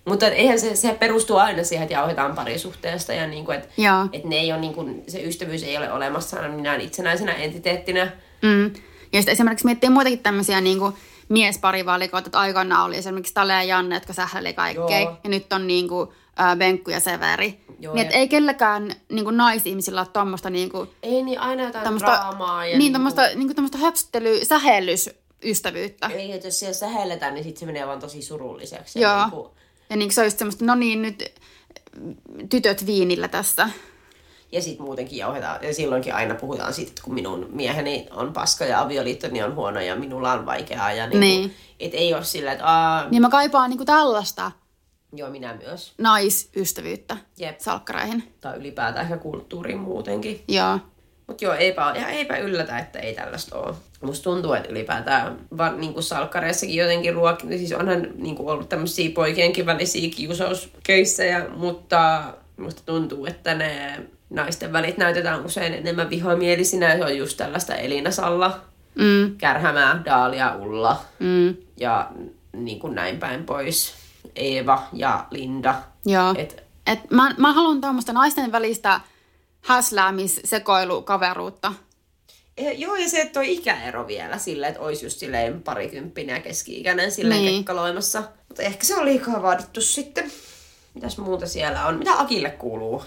Mutta 0.06 0.26
eihän 0.26 0.60
se, 0.60 0.76
se 0.76 0.94
perustuu 0.94 1.36
aina 1.36 1.64
siihen, 1.64 1.82
että 1.82 1.94
jauhetaan 1.94 2.34
parisuhteesta 2.34 3.12
ja 3.12 3.26
niin 3.26 3.44
kuin, 3.44 3.58
että 3.58 3.68
et 4.12 4.24
ne 4.24 4.36
ei 4.36 4.52
ole, 4.52 4.60
niin 4.60 4.74
kuin, 4.74 5.04
se 5.08 5.22
ystävyys 5.22 5.62
ei 5.62 5.76
ole 5.76 5.92
olemassa 5.92 6.36
aina 6.36 6.54
minään 6.54 6.80
itsenäisenä 6.80 7.32
entiteettinä. 7.32 8.12
Mm. 8.42 8.64
Ja 9.12 9.20
sitten 9.20 9.32
esimerkiksi 9.32 9.64
miettii 9.64 9.90
muitakin 9.90 10.18
tämmöisiä 10.18 10.60
niin 10.60 10.78
kuin 10.78 10.94
miesparivalikoita, 11.28 12.28
että 12.28 12.40
aikanaan 12.40 12.86
oli 12.86 12.96
esimerkiksi 12.96 13.34
Tale 13.34 13.52
ja 13.52 13.62
Janne, 13.62 13.96
jotka 13.96 14.12
sähläili 14.12 14.54
kaikkea. 14.54 15.00
Joo. 15.00 15.16
Ja 15.24 15.30
nyt 15.30 15.52
on 15.52 15.66
niin 15.66 15.88
kuin, 15.88 16.08
äh, 16.40 16.56
Benkku 16.56 16.90
ja 16.90 17.00
Severi. 17.00 17.60
Joo, 17.80 17.94
niin, 17.94 18.08
ei 18.12 18.28
kelläkään 18.28 18.92
niin 19.08 19.24
kuin 19.24 19.36
naisihmisillä 19.36 20.00
ole 20.00 20.08
tuommoista 20.12 20.50
niin 20.50 20.70
kuin, 20.70 20.88
Ei 21.02 21.22
niin 21.22 21.40
aina 21.40 21.62
jotain 21.62 21.84
tämmöistä, 21.84 22.10
draamaa. 22.10 22.66
Ja 22.66 22.78
niin, 22.78 22.92
tämmöistä, 22.92 23.26
niin 23.26 23.46
kuin 23.46 23.56
tämmöistä 23.56 23.78
höpstely, 23.78 24.44
sähellysystävyyttä. 24.44 26.06
Ei, 26.06 26.32
että 26.32 26.46
jos 26.46 26.58
siellä 26.58 26.74
sähelletään, 26.74 27.34
niin 27.34 27.44
sitten 27.44 27.60
se 27.60 27.66
menee 27.66 27.86
vaan 27.86 28.00
tosi 28.00 28.22
surulliseksi. 28.22 29.00
Joo. 29.00 29.20
Niin 29.20 29.30
kuin, 29.30 29.48
Ja 29.90 29.96
niin 29.96 30.12
se 30.12 30.20
on 30.20 30.26
just 30.26 30.38
semmoista, 30.38 30.64
no 30.64 30.74
niin, 30.74 31.02
nyt 31.02 31.32
tytöt 32.50 32.86
viinillä 32.86 33.28
tässä. 33.28 33.70
Ja 34.52 34.62
sitten 34.62 34.86
muutenkin 34.86 35.18
jauhetaan, 35.18 35.64
ja 35.64 35.74
silloinkin 35.74 36.14
aina 36.14 36.34
puhutaan 36.34 36.72
siitä, 36.74 36.88
että 36.90 37.02
kun 37.02 37.14
minun 37.14 37.46
mieheni 37.50 38.08
on 38.10 38.32
paska 38.32 38.64
ja 38.64 38.80
avioliittoni 38.80 39.42
on 39.42 39.54
huono 39.54 39.80
ja 39.80 39.96
minulla 39.96 40.32
on 40.32 40.46
vaikeaa. 40.46 40.92
Ja 40.92 41.06
niin 41.06 41.20
Niin. 41.20 41.54
Et 41.80 41.94
ei 41.94 42.14
ole 42.14 42.24
sillä, 42.24 42.52
että 42.52 42.64
aa, 42.66 43.08
Niin 43.10 43.22
mä 43.22 43.28
kaipaan 43.30 43.70
niin 43.70 43.78
kuin 43.78 43.86
tällaista 43.86 44.52
joo 45.12 45.30
minä 45.30 45.54
myös. 45.66 45.94
naisystävyyttä 45.98 47.16
Jep. 47.38 47.60
salkkareihin. 47.60 48.32
Tai 48.40 48.56
ylipäätään 48.56 49.04
ehkä 49.04 49.16
kulttuuriin 49.16 49.78
muutenkin. 49.80 50.44
Joo. 50.48 50.78
Mutta 51.26 51.44
joo, 51.44 51.54
eipä, 51.54 51.92
ja 52.00 52.08
eipä 52.08 52.36
yllätä, 52.36 52.78
että 52.78 52.98
ei 52.98 53.14
tällaista 53.14 53.58
ole. 53.58 53.74
Musta 54.00 54.24
tuntuu, 54.24 54.52
että 54.52 54.68
ylipäätään 54.68 55.36
vaan 55.58 55.80
niin 55.80 55.92
kuin 55.92 56.02
salkkareissakin 56.02 56.76
jotenkin 56.76 57.14
ruokin, 57.14 57.58
siis 57.58 57.72
onhan 57.72 58.06
niin 58.16 58.36
kuin 58.36 58.48
ollut 58.48 58.68
tämmöisiä 58.68 59.10
poikienkin 59.14 59.66
välisiä 59.66 60.10
kiusauskeissejä, 60.16 61.46
mutta 61.56 62.22
musta 62.56 62.82
tuntuu, 62.86 63.26
että 63.26 63.54
ne 63.54 64.00
naisten 64.30 64.72
välit 64.72 64.98
näytetään 64.98 65.44
usein 65.44 65.74
enemmän 65.74 66.10
vihamielisinä, 66.10 66.88
ja 66.90 66.96
se 66.96 67.04
on 67.04 67.16
just 67.18 67.36
tällaista 67.36 67.74
Elina 67.74 68.10
Salla, 68.10 68.60
Mm, 68.98 69.36
Kärhämää, 69.38 70.02
Daalia, 70.04 70.56
Ulla 70.56 71.00
mm, 71.18 71.54
ja 71.76 72.10
niin 72.52 72.78
kuin 72.78 72.94
näin 72.94 73.18
päin 73.18 73.44
pois. 73.44 73.94
Eeva 74.36 74.82
ja 74.92 75.26
Linda. 75.30 75.74
joo. 76.06 76.34
Et, 76.38 76.64
Et 76.86 77.10
mä, 77.10 77.34
mä 77.38 77.52
haluan 77.52 77.80
tuommoista 77.80 78.12
naisten 78.12 78.52
välistä 78.52 79.00
häsläämissekoilukaveruutta. 79.66 81.72
Ja, 82.60 82.72
joo, 82.72 82.96
ja 82.96 83.08
se, 83.08 83.20
että 83.20 83.32
toi 83.32 83.54
ikäero 83.54 84.06
vielä 84.06 84.38
sillä, 84.38 84.68
että 84.68 84.80
olisi 84.80 85.06
just 85.06 85.18
silleen 85.18 85.62
parikymppinen 85.62 86.34
ja 86.34 86.40
keski-ikäinen 86.42 87.12
silleen 87.12 87.40
Niin. 87.40 87.50
niin. 87.52 87.64
kekkaloimassa. 87.64 88.22
Mutta 88.48 88.62
ehkä 88.62 88.84
se 88.86 88.96
on 88.96 89.04
liikaa 89.04 89.42
vaadittu 89.42 89.80
sitten. 89.80 90.32
Mitäs 90.94 91.18
muuta 91.18 91.46
siellä 91.46 91.86
on? 91.86 91.98
Mitä 91.98 92.20
Akille 92.20 92.50
kuuluu? 92.50 93.02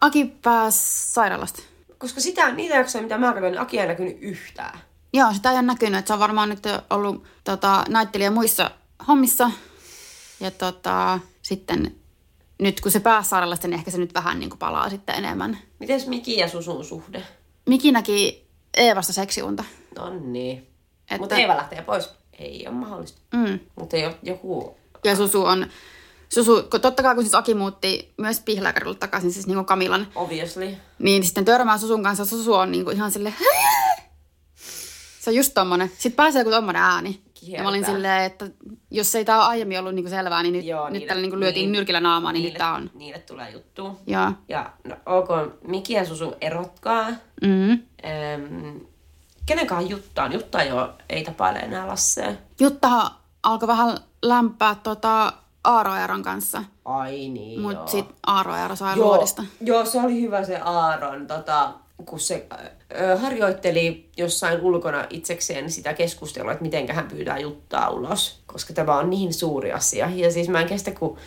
Aki 0.00 0.24
pääsi 0.42 0.78
sairaalasta. 1.12 1.62
Koska 1.98 2.20
sitä, 2.20 2.52
niitä 2.52 2.74
jaksoja, 2.74 3.02
mitä 3.02 3.18
mä 3.18 3.32
katsoin, 3.32 3.52
niin 3.52 3.60
Aki 3.60 3.78
ei 3.78 3.86
näkynyt 3.86 4.16
yhtään. 4.20 4.78
Joo, 5.12 5.32
sitä 5.32 5.50
ei 5.50 5.54
ole 5.56 5.62
näkynyt, 5.62 5.98
että 5.98 6.08
se 6.08 6.12
on 6.12 6.18
varmaan 6.20 6.48
nyt 6.48 6.62
ollut 6.90 7.24
tota, 7.44 7.84
näyttelijä 7.88 8.30
muissa 8.30 8.70
hommissa. 9.08 9.50
Ja 10.40 10.50
tota, 10.50 11.18
sitten 11.42 11.94
nyt 12.58 12.80
kun 12.80 12.92
se 12.92 13.00
pääsi 13.00 13.28
sairaalasta, 13.28 13.68
niin 13.68 13.78
ehkä 13.78 13.90
se 13.90 13.98
nyt 13.98 14.14
vähän 14.14 14.40
niin 14.40 14.50
kuin 14.50 14.58
palaa 14.58 14.90
sitten 14.90 15.14
enemmän. 15.14 15.58
Mites 15.78 16.06
Miki 16.06 16.36
ja 16.36 16.48
Susun 16.48 16.84
suhde? 16.84 17.22
Miki 17.68 17.92
näki 17.92 18.46
Eevasta 18.76 19.12
seksiunta. 19.12 19.64
No 19.98 20.10
niin. 20.20 20.58
Että-. 20.58 21.18
Mutta 21.18 21.36
Eeva 21.36 21.56
lähtee 21.56 21.82
pois. 21.82 22.10
Ei 22.38 22.66
ole 22.66 22.74
mahdollista. 22.74 23.20
Mm. 23.34 23.58
Mutta 23.76 23.96
joku... 24.22 24.76
Ja 25.04 25.16
Susu 25.16 25.44
on, 25.44 25.66
Susu, 26.28 26.62
totta 26.62 27.02
kai 27.02 27.14
kun 27.14 27.24
siis 27.24 27.34
Aki 27.34 27.54
muutti 27.54 28.12
myös 28.16 28.40
Pihlääkärille 28.40 28.96
takaisin, 28.96 29.32
siis 29.32 29.46
niin 29.46 29.54
kuin 29.54 29.66
Kamilan, 29.66 30.06
Obviously. 30.14 30.76
niin 30.98 31.24
sitten 31.24 31.44
törmää 31.44 31.78
Susun 31.78 32.02
kanssa. 32.02 32.24
Susu 32.24 32.54
on 32.54 32.72
niin 32.72 32.84
kuin 32.84 32.96
ihan 32.96 33.10
sille 33.10 33.34
Se 35.20 35.30
on 35.30 35.36
just 35.36 35.54
tommonen. 35.54 35.90
Sitten 35.98 36.12
pääsee 36.12 36.40
joku 36.40 36.50
tommonen 36.50 36.82
ääni. 36.82 37.20
Ja 37.48 37.62
mä 37.62 37.68
olin 37.68 37.84
silleen, 37.84 38.22
että 38.22 38.46
jos 38.90 39.14
ei 39.14 39.24
tää 39.24 39.36
ole 39.36 39.44
aiemmin 39.44 39.78
ollut 39.78 39.94
niinku 39.94 40.10
selvää, 40.10 40.42
niin 40.42 40.52
nyt, 40.52 40.64
Joo, 40.64 40.84
nyt 40.84 40.92
niille- 40.92 41.06
tällä 41.08 41.22
niinku 41.22 41.38
lyötiin 41.40 41.62
niin- 41.62 41.72
nyrkillä 41.72 42.00
naamaa, 42.00 42.32
niin 42.32 42.42
nyt 42.42 42.44
niille, 42.46 42.58
tää 42.58 42.74
on. 42.74 42.90
Niille 42.94 43.18
tulee 43.18 43.50
juttu. 43.50 44.00
Joo. 44.06 44.32
Ja 44.48 44.70
no, 44.84 44.96
ok, 45.06 45.28
Miki 45.66 45.92
ja 45.92 46.04
Susu 46.04 46.34
erotkaa. 46.40 47.06
Mm. 47.42 47.70
Ähm, 47.72 48.76
kenenkaan 49.46 49.90
Juttaan? 49.90 50.32
Jutta 50.32 50.62
jo 50.62 50.92
ei 51.08 51.24
tapaile 51.24 51.58
enää 51.58 51.86
Lassea. 51.88 52.32
Juttahan 52.60 53.10
alkoi 53.42 53.68
vähän 53.68 53.98
lämpää 54.22 54.74
tota 54.82 55.32
Aaro 55.64 55.94
Eeron 55.96 56.22
kanssa, 56.22 56.64
Ai 56.84 57.28
niin, 57.28 57.60
mutta 57.60 57.78
joo. 57.78 57.86
sit 57.86 58.06
Aaro 58.26 58.56
Eero 58.56 58.76
sai 58.76 58.96
joo, 58.98 59.06
luodista. 59.06 59.42
joo, 59.60 59.84
se 59.84 60.00
oli 60.00 60.20
hyvä 60.20 60.44
se 60.44 60.56
Aaron, 60.58 61.26
tota, 61.26 61.72
kun 62.06 62.20
se 62.20 62.46
ö, 63.00 63.16
harjoitteli 63.16 64.10
jossain 64.16 64.60
ulkona 64.60 65.06
itsekseen 65.10 65.70
sitä 65.70 65.94
keskustelua, 65.94 66.52
että 66.52 66.64
miten 66.64 66.92
hän 66.92 67.08
pyytää 67.08 67.38
Juttaa 67.38 67.90
ulos, 67.90 68.42
koska 68.46 68.72
tämä 68.72 68.98
on 68.98 69.10
niin 69.10 69.34
suuri 69.34 69.72
asia. 69.72 70.10
Ja 70.14 70.30
siis 70.32 70.48
mä 70.48 70.60
en 70.60 70.68
kestä, 70.68 70.90
kun 70.90 71.18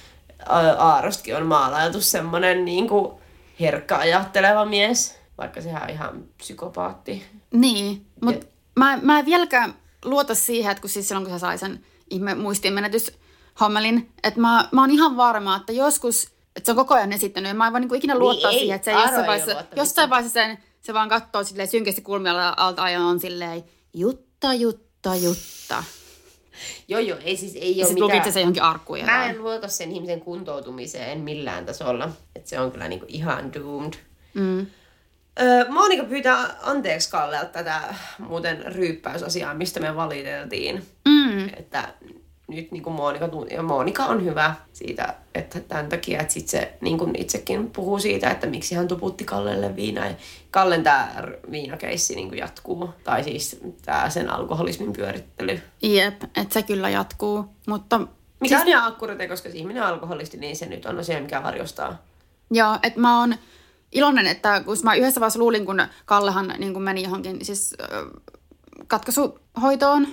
Aarostakin 0.77 1.35
on 1.35 1.45
maalailtu 1.45 2.01
semmonen 2.01 2.65
niin 2.65 2.87
kuin 2.87 3.11
herkkä 3.59 3.97
ajatteleva 3.97 4.65
mies, 4.65 5.19
vaikka 5.37 5.61
sehän 5.61 5.83
on 5.83 5.89
ihan 5.89 6.23
psykopaatti. 6.37 7.23
Niin, 7.51 8.05
mutta 8.21 8.45
mä, 8.75 8.99
mä 9.01 9.19
en 9.19 9.25
vieläkään 9.25 9.73
luota 10.05 10.35
siihen, 10.35 10.71
että 10.71 10.81
kun 10.81 10.89
siis 10.89 11.07
silloin 11.07 11.25
kun 11.25 11.35
se 11.35 11.39
sai 11.39 11.57
sen 11.57 11.85
ihme 12.09 12.35
muistiinmenetyshommelin, 12.35 14.11
että 14.23 14.39
mä, 14.39 14.69
mä 14.71 14.81
oon 14.81 14.91
ihan 14.91 15.17
varma, 15.17 15.55
että 15.55 15.73
joskus, 15.73 16.36
että 16.57 16.65
se 16.65 16.71
on 16.71 16.75
koko 16.75 16.93
ajan 16.93 17.13
esittänyt, 17.13 17.49
ja 17.49 17.55
mä 17.55 17.67
en 17.67 17.73
voi 17.73 17.79
niinku 17.79 17.95
ikinä 17.95 18.17
luottaa 18.17 18.51
ei, 18.51 18.59
siihen, 18.59 18.75
että 18.75 18.85
se 18.85 18.91
jossain 18.91 19.27
vaiheessa, 19.27 19.63
jossain 19.75 20.09
vaiheessa 20.09 20.33
sen, 20.33 20.57
se 20.81 20.93
vaan 20.93 21.09
katsoo 21.09 21.43
silleen 21.43 21.67
synkästi 21.67 22.01
kulmilla 22.01 22.53
alta 22.57 22.89
ja 22.89 22.99
on 23.01 23.19
silleen, 23.19 23.63
jutta, 23.93 24.53
jutta, 24.53 25.15
jutta. 25.15 25.83
Joo, 26.87 26.99
joo, 26.99 27.17
ei 27.23 27.37
siis 27.37 27.55
ei 27.55 27.77
Ja 27.77 27.81
ole 27.83 27.87
sitten 27.87 28.03
lukitse 28.03 28.19
mitään... 28.19 28.33
se 28.33 28.39
johonkin 28.39 28.63
arkkuun. 28.63 29.05
Mä 29.05 29.25
en 29.25 29.43
luota 29.43 29.67
sen 29.67 29.91
ihmisen 29.91 30.21
kuntoutumiseen 30.21 31.19
millään 31.19 31.65
tasolla. 31.65 32.09
Että 32.35 32.49
se 32.49 32.59
on 32.59 32.71
kyllä 32.71 32.87
niinku 32.87 33.05
ihan 33.09 33.53
doomed. 33.53 33.93
Mm. 34.33 34.67
Öö, 35.41 35.69
Monika 35.69 36.03
pyytää 36.03 36.55
anteeksi 36.61 37.09
Kallelta 37.09 37.45
tätä 37.45 37.95
muuten 38.19 38.65
ryyppäysasiaa, 38.75 39.53
mistä 39.53 39.79
me 39.79 39.95
valiteltiin. 39.95 40.85
Mm. 41.07 41.47
Että 41.47 41.93
nyt 42.47 42.71
niin 42.71 42.83
kuin 42.83 42.95
Monika, 42.95 43.29
ja 43.51 43.63
Monika 43.63 44.05
on 44.05 44.25
hyvä 44.25 44.55
siitä, 44.73 45.13
että 45.35 45.59
tämän 45.59 45.89
takia, 45.89 46.21
että 46.21 46.33
sit 46.33 46.47
se 46.47 46.73
niin 46.81 46.97
kuin 46.97 47.21
itsekin 47.21 47.71
puhuu 47.71 47.99
siitä, 47.99 48.29
että 48.29 48.47
miksi 48.47 48.75
hän 48.75 48.87
tuputti 48.87 49.25
Kallelle 49.25 49.75
viinaa. 49.75 50.05
Ja 50.05 50.15
Kallen 50.51 50.83
tämä 50.83 51.09
viinakeissi 51.51 52.15
niin 52.15 52.29
kuin 52.29 52.39
jatkuu, 52.39 52.89
tai 53.03 53.23
siis 53.23 53.59
tämä 53.85 54.09
sen 54.09 54.29
alkoholismin 54.29 54.93
pyörittely. 54.93 55.61
Jep, 55.81 56.23
että 56.23 56.53
se 56.53 56.63
kyllä 56.63 56.89
jatkuu. 56.89 57.45
Mutta 57.67 57.99
Mikä 58.39 58.55
siis... 58.55 58.61
on 58.61 58.67
ihan 58.67 58.87
akkurate, 58.87 59.27
koska 59.27 59.49
se 59.49 59.57
ihminen 59.57 59.83
on 59.83 59.89
alkoholisti, 59.89 60.37
niin 60.37 60.55
se 60.55 60.65
nyt 60.65 60.85
on 60.85 60.99
asia, 60.99 61.21
mikä 61.21 61.43
varjostaa. 61.43 62.03
Joo, 62.51 62.77
että 62.83 62.99
mä 62.99 63.19
oon 63.19 63.35
iloinen, 63.91 64.27
että 64.27 64.61
kun 64.65 64.77
mä 64.83 64.95
yhdessä 64.95 65.21
vaiheessa 65.21 65.39
luulin, 65.39 65.65
kun 65.65 65.81
Kallehan 66.05 66.53
niin 66.57 66.73
kun 66.73 66.83
meni 66.83 67.03
johonkin 67.03 67.45
siis 67.45 67.75
äh, 67.81 67.87
katkaisuhoitoon, 68.87 70.07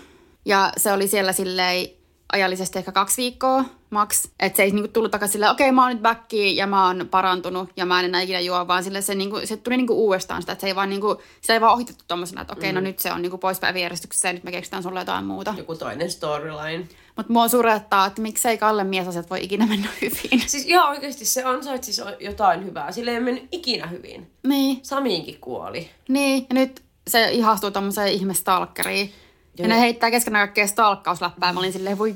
ja 0.44 0.72
se 0.76 0.92
oli 0.92 1.08
siellä 1.08 1.32
silleen 1.32 1.88
ajallisesti 2.34 2.78
ehkä 2.78 2.92
kaksi 2.92 3.22
viikkoa 3.22 3.64
max. 3.90 4.28
Että 4.40 4.56
se 4.56 4.62
ei 4.62 4.70
niinku 4.70 4.88
tullut 4.88 5.10
takaisin 5.10 5.32
silleen, 5.32 5.52
okei 5.52 5.66
okay, 5.66 5.74
mä 5.74 5.82
oon 5.82 5.92
nyt 5.92 6.02
backi 6.02 6.56
ja 6.56 6.66
mä 6.66 6.86
oon 6.86 7.08
parantunut 7.10 7.70
ja 7.76 7.86
mä 7.86 7.98
en 8.00 8.04
enää 8.04 8.20
ikinä 8.20 8.40
juo, 8.40 8.66
vaan 8.66 8.84
sille 8.84 9.02
se, 9.02 9.14
niinku, 9.14 9.40
se 9.44 9.56
tuli 9.56 9.76
niinku 9.76 10.06
uudestaan 10.06 10.42
sitä, 10.42 10.52
että 10.52 10.60
se 10.60 10.66
ei 10.66 10.74
vaan, 10.74 10.90
niinku, 10.90 11.22
se 11.40 11.52
ei 11.52 11.60
vaan 11.60 11.72
ohitettu 11.72 12.04
tommosena, 12.08 12.40
että 12.40 12.52
okei 12.52 12.70
okay, 12.70 12.72
mm. 12.72 12.74
no 12.74 12.80
nyt 12.80 12.98
se 12.98 13.12
on 13.12 13.22
niinku 13.22 13.38
pois 13.38 13.60
päiväjärjestyksessä 13.60 14.28
ja 14.28 14.32
nyt 14.32 14.44
me 14.44 14.50
keksitään 14.52 14.82
sulle 14.82 15.00
jotain 15.00 15.24
muuta. 15.24 15.54
Joku 15.58 15.74
toinen 15.74 16.10
storyline. 16.10 16.88
Mutta 17.16 17.32
mua 17.32 17.48
surettaa, 17.48 18.06
että 18.06 18.22
miksei 18.22 18.58
Kalle 18.58 18.84
miesasiat 18.84 19.30
voi 19.30 19.44
ikinä 19.44 19.66
mennä 19.66 19.88
hyvin. 20.02 20.40
Siis 20.50 20.66
joo, 20.66 20.88
oikeasti 20.88 21.24
se 21.24 21.44
ansaitsi 21.44 21.92
siis 21.92 22.08
jotain 22.20 22.64
hyvää. 22.64 22.92
Sille 22.92 23.10
ei 23.10 23.20
mennyt 23.20 23.48
ikinä 23.52 23.86
hyvin. 23.86 24.30
Niin. 24.46 24.80
Samiinkin 24.82 25.40
kuoli. 25.40 25.90
Niin, 26.08 26.46
ja 26.48 26.54
nyt 26.54 26.82
se 27.08 27.30
ihastuu 27.30 27.70
tommoseen 27.70 28.12
ihmestalkkeriin. 28.12 29.12
Ja, 29.58 29.64
ja 29.64 29.68
ne 29.68 29.80
heittää 29.80 30.10
keskenään 30.10 30.48
kaikkea 30.48 30.66
stalkkausläppää. 30.66 31.52
Mä 31.52 31.60
olin 31.60 31.72
silleen, 31.72 31.98
voi 31.98 32.14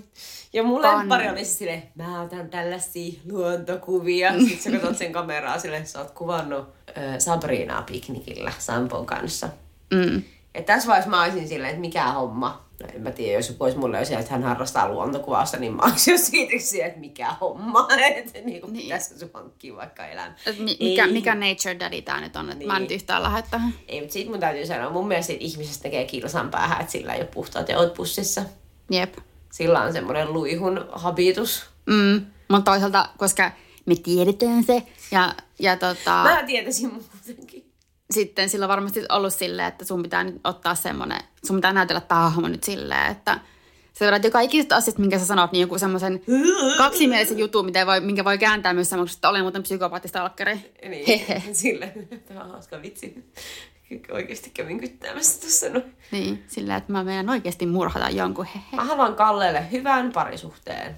ja 0.52 0.62
mun 0.62 0.82
lempari 0.82 1.28
oli 1.28 1.44
silleen, 1.44 1.82
mä 1.94 2.22
otan 2.22 2.48
tällaisia 2.48 3.20
luontokuvia. 3.30 4.32
Sitten 4.48 4.58
sä 4.58 4.70
katsot 4.70 4.96
sen 4.98 5.12
kameraa 5.12 5.58
silleen, 5.58 5.86
sä 5.86 5.98
oot 5.98 6.10
kuvannut 6.10 6.68
äh, 6.98 7.18
Sabrinaa 7.18 7.82
piknikillä 7.82 8.52
Sampon 8.58 9.06
kanssa. 9.06 9.48
Mm. 9.94 10.22
Et 10.54 10.66
tässä 10.66 10.88
vaiheessa 10.88 11.10
mä 11.10 11.22
olisin 11.22 11.48
silleen, 11.48 11.70
että 11.70 11.80
mikä 11.80 12.04
homma. 12.04 12.67
No 12.80 12.88
en 12.94 13.02
mä 13.02 13.10
tiedä, 13.10 13.38
jos 13.38 13.56
olisi 13.60 13.78
mulle 13.78 14.00
että 14.00 14.30
hän 14.30 14.42
harrastaa 14.42 14.88
luontokuvausta, 14.88 15.56
niin 15.56 15.72
mä 15.72 15.82
olisin 15.82 16.12
jo 16.12 16.18
siitä 16.18 16.86
että 16.86 17.00
mikä 17.00 17.34
homma. 17.40 17.88
Että 18.14 18.38
niin 18.40 18.60
kuin 18.60 18.72
niin. 18.72 18.82
pitäisi 18.82 19.18
sun 19.18 19.30
hankkia 19.34 19.76
vaikka 19.76 20.06
elämä. 20.06 20.34
Mi- 20.58 20.76
mikä, 20.80 21.06
mikä 21.06 21.34
nature 21.34 21.78
daddy 21.80 22.02
tää 22.02 22.20
nyt 22.20 22.36
on, 22.36 22.44
että 22.44 22.58
niin. 22.58 22.66
mä 22.66 22.76
en 22.76 22.82
nyt 22.82 22.88
niin. 22.88 22.96
yhtään 22.96 23.22
lähde 23.22 23.42
tähän. 23.50 23.74
Ei, 23.88 24.00
mutta 24.00 24.12
siitä 24.12 24.30
mun 24.30 24.40
täytyy 24.40 24.66
sanoa, 24.66 24.90
mun 24.90 25.08
mielestä 25.08 25.32
ihmisestä 25.40 25.82
tekee 25.82 26.04
kilsan 26.04 26.50
päähän, 26.50 26.80
että 26.80 26.92
sillä 26.92 27.14
ei 27.14 27.20
ole 27.20 27.28
puhtaat 27.34 27.66
teot 27.66 27.94
pussissa. 27.94 28.42
Jep. 28.90 29.14
Sillä 29.52 29.82
on 29.82 29.92
semmoinen 29.92 30.32
luihun 30.32 30.88
habitus. 30.92 31.66
Mm. 31.86 32.26
Mutta 32.48 32.70
toisaalta, 32.70 33.08
koska 33.16 33.50
me 33.86 33.94
tiedetään 33.96 34.64
se 34.64 34.82
ja, 35.10 35.34
ja 35.58 35.76
tota... 35.76 36.22
Mä 36.22 36.42
tietäisin 36.46 36.92
muutenkin 36.92 37.57
sitten 38.10 38.48
sillä 38.48 38.64
on 38.64 38.68
varmasti 38.68 39.04
ollut 39.08 39.34
silleen, 39.34 39.68
että 39.68 39.84
sun 39.84 40.02
pitää 40.02 40.24
nyt 40.24 40.40
ottaa 40.44 40.74
semmoinen, 40.74 41.20
sun 41.44 41.56
pitää 41.56 41.72
näytellä 41.72 42.00
tämä 42.00 42.20
hahmo 42.20 42.48
nyt 42.48 42.64
silleen, 42.64 43.10
että 43.10 43.40
se 43.92 44.04
verran, 44.04 44.22
joka 44.22 44.40
ikisestä 44.40 44.76
asiasta, 44.76 45.00
minkä 45.00 45.18
sä 45.18 45.26
sanot, 45.26 45.52
niin 45.52 45.60
joku 45.60 45.78
semmoisen 45.78 46.22
kaksimielisen 46.78 47.38
jutun, 47.38 47.64
mitä 47.64 47.86
voi, 47.86 48.00
minkä 48.00 48.24
voi 48.24 48.38
kääntää 48.38 48.74
myös 48.74 48.90
semmoisesti, 48.90 49.18
että 49.18 49.28
olen 49.28 49.42
muuten 49.42 49.62
psykopaattista 49.62 50.22
alkkeri. 50.22 50.72
Niin, 50.88 51.32
sille. 51.52 51.92
Tämä 52.28 52.44
on 52.44 52.50
hauska 52.50 52.82
vitsi. 52.82 53.24
Oikeasti 54.12 54.50
kävin 54.50 54.80
kyttäämässä 54.80 55.40
tuossa 55.40 55.68
noin. 55.68 55.96
Niin, 56.10 56.44
sillä 56.46 56.76
että 56.76 56.92
mä 56.92 57.04
menen 57.04 57.30
oikeasti 57.30 57.66
murhata 57.66 58.10
jonkun. 58.10 58.44
Hehe. 58.44 58.76
Mä 58.76 58.84
haluan 58.84 59.14
Kallelle 59.14 59.70
hyvän 59.72 60.12
parisuhteen. 60.12 60.96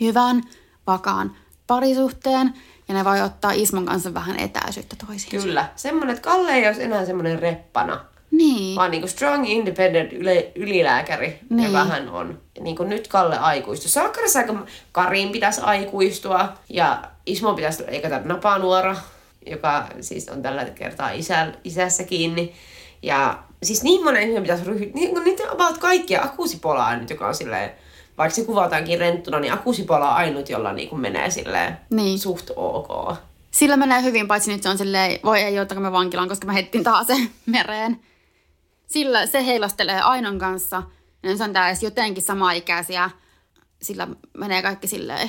Hyvän, 0.00 0.42
vakaan 0.86 1.36
parisuhteen 1.66 2.54
ja 2.88 2.94
ne 2.94 3.04
voi 3.04 3.20
ottaa 3.20 3.52
Ismon 3.52 3.86
kanssa 3.86 4.14
vähän 4.14 4.40
etäisyyttä 4.40 4.96
toisiinsa. 5.06 5.46
Kyllä. 5.46 5.68
Semmoinen, 5.76 6.16
että 6.16 6.30
Kalle 6.30 6.52
ei 6.52 6.66
olisi 6.66 6.82
enää 6.82 7.04
semmoinen 7.04 7.38
reppana. 7.38 8.04
Niin. 8.30 8.76
Vaan 8.76 8.90
niinku 8.90 9.08
strong, 9.08 9.48
independent 9.48 10.12
yle, 10.12 10.52
ylilääkäri, 10.54 11.38
niin. 11.50 11.64
joka 11.64 11.84
hän 11.84 12.08
on. 12.08 12.40
Ja 12.56 12.62
niinku 12.62 12.84
nyt 12.84 13.08
Kalle 13.08 13.38
aikuistui. 13.38 13.90
Saakkarissa 13.90 14.38
aika 14.38 14.66
Karin 14.92 15.32
pitäisi 15.32 15.60
aikuistua 15.60 16.52
ja 16.68 17.02
Ismo 17.26 17.54
pitäisi 17.54 17.84
eikä 17.86 18.20
napanuora, 18.24 18.96
joka 19.46 19.86
siis 20.00 20.28
on 20.28 20.42
tällä 20.42 20.64
kertaa 20.64 21.10
isä, 21.10 21.52
isässä 21.64 22.04
kiinni. 22.04 22.54
Ja 23.02 23.38
siis 23.62 23.82
niin 23.82 24.04
monen 24.04 24.22
ihminen 24.22 24.42
pitäisi 24.42 24.64
ryhtyä, 24.64 24.90
niin, 24.94 25.24
niitä 25.24 25.42
about 25.50 25.78
kaikkia, 25.78 26.22
Akusipolaa 26.22 26.96
nyt, 26.96 27.10
joka 27.10 27.26
on 27.28 27.34
silleen 27.34 27.70
vaikka 28.18 28.34
se 28.34 28.44
kuvataankin 28.44 28.98
renttuna, 28.98 29.40
niin 29.40 29.52
akusipola 29.52 30.10
on 30.10 30.16
ainut, 30.16 30.48
jolla 30.48 30.72
niin 30.72 30.88
kuin 30.88 31.00
menee 31.00 31.30
silleen 31.30 31.76
niin. 31.90 32.18
suht 32.18 32.50
ok. 32.56 33.16
Sillä 33.50 33.76
menee 33.76 34.02
hyvin, 34.02 34.28
paitsi 34.28 34.52
nyt 34.52 34.62
se 34.62 34.68
on 34.68 34.78
silleen, 34.78 35.20
voi 35.24 35.40
ei 35.40 35.60
ottaa 35.60 35.80
me 35.80 35.92
vankilaan, 35.92 36.28
koska 36.28 36.46
mä 36.46 36.52
hettin 36.52 36.84
taas 36.84 37.06
se 37.06 37.16
mereen. 37.46 38.00
Sillä 38.86 39.26
se 39.26 39.46
heilastelee 39.46 40.00
Ainon 40.00 40.38
kanssa, 40.38 40.82
ja 41.22 41.36
se 41.36 41.44
on 41.44 41.52
tää 41.52 41.68
edes 41.68 41.82
jotenkin 41.82 42.22
sama-ikäisiä. 42.22 43.10
Sillä 43.82 44.08
menee 44.38 44.62
kaikki 44.62 44.88
silleen. 44.88 45.28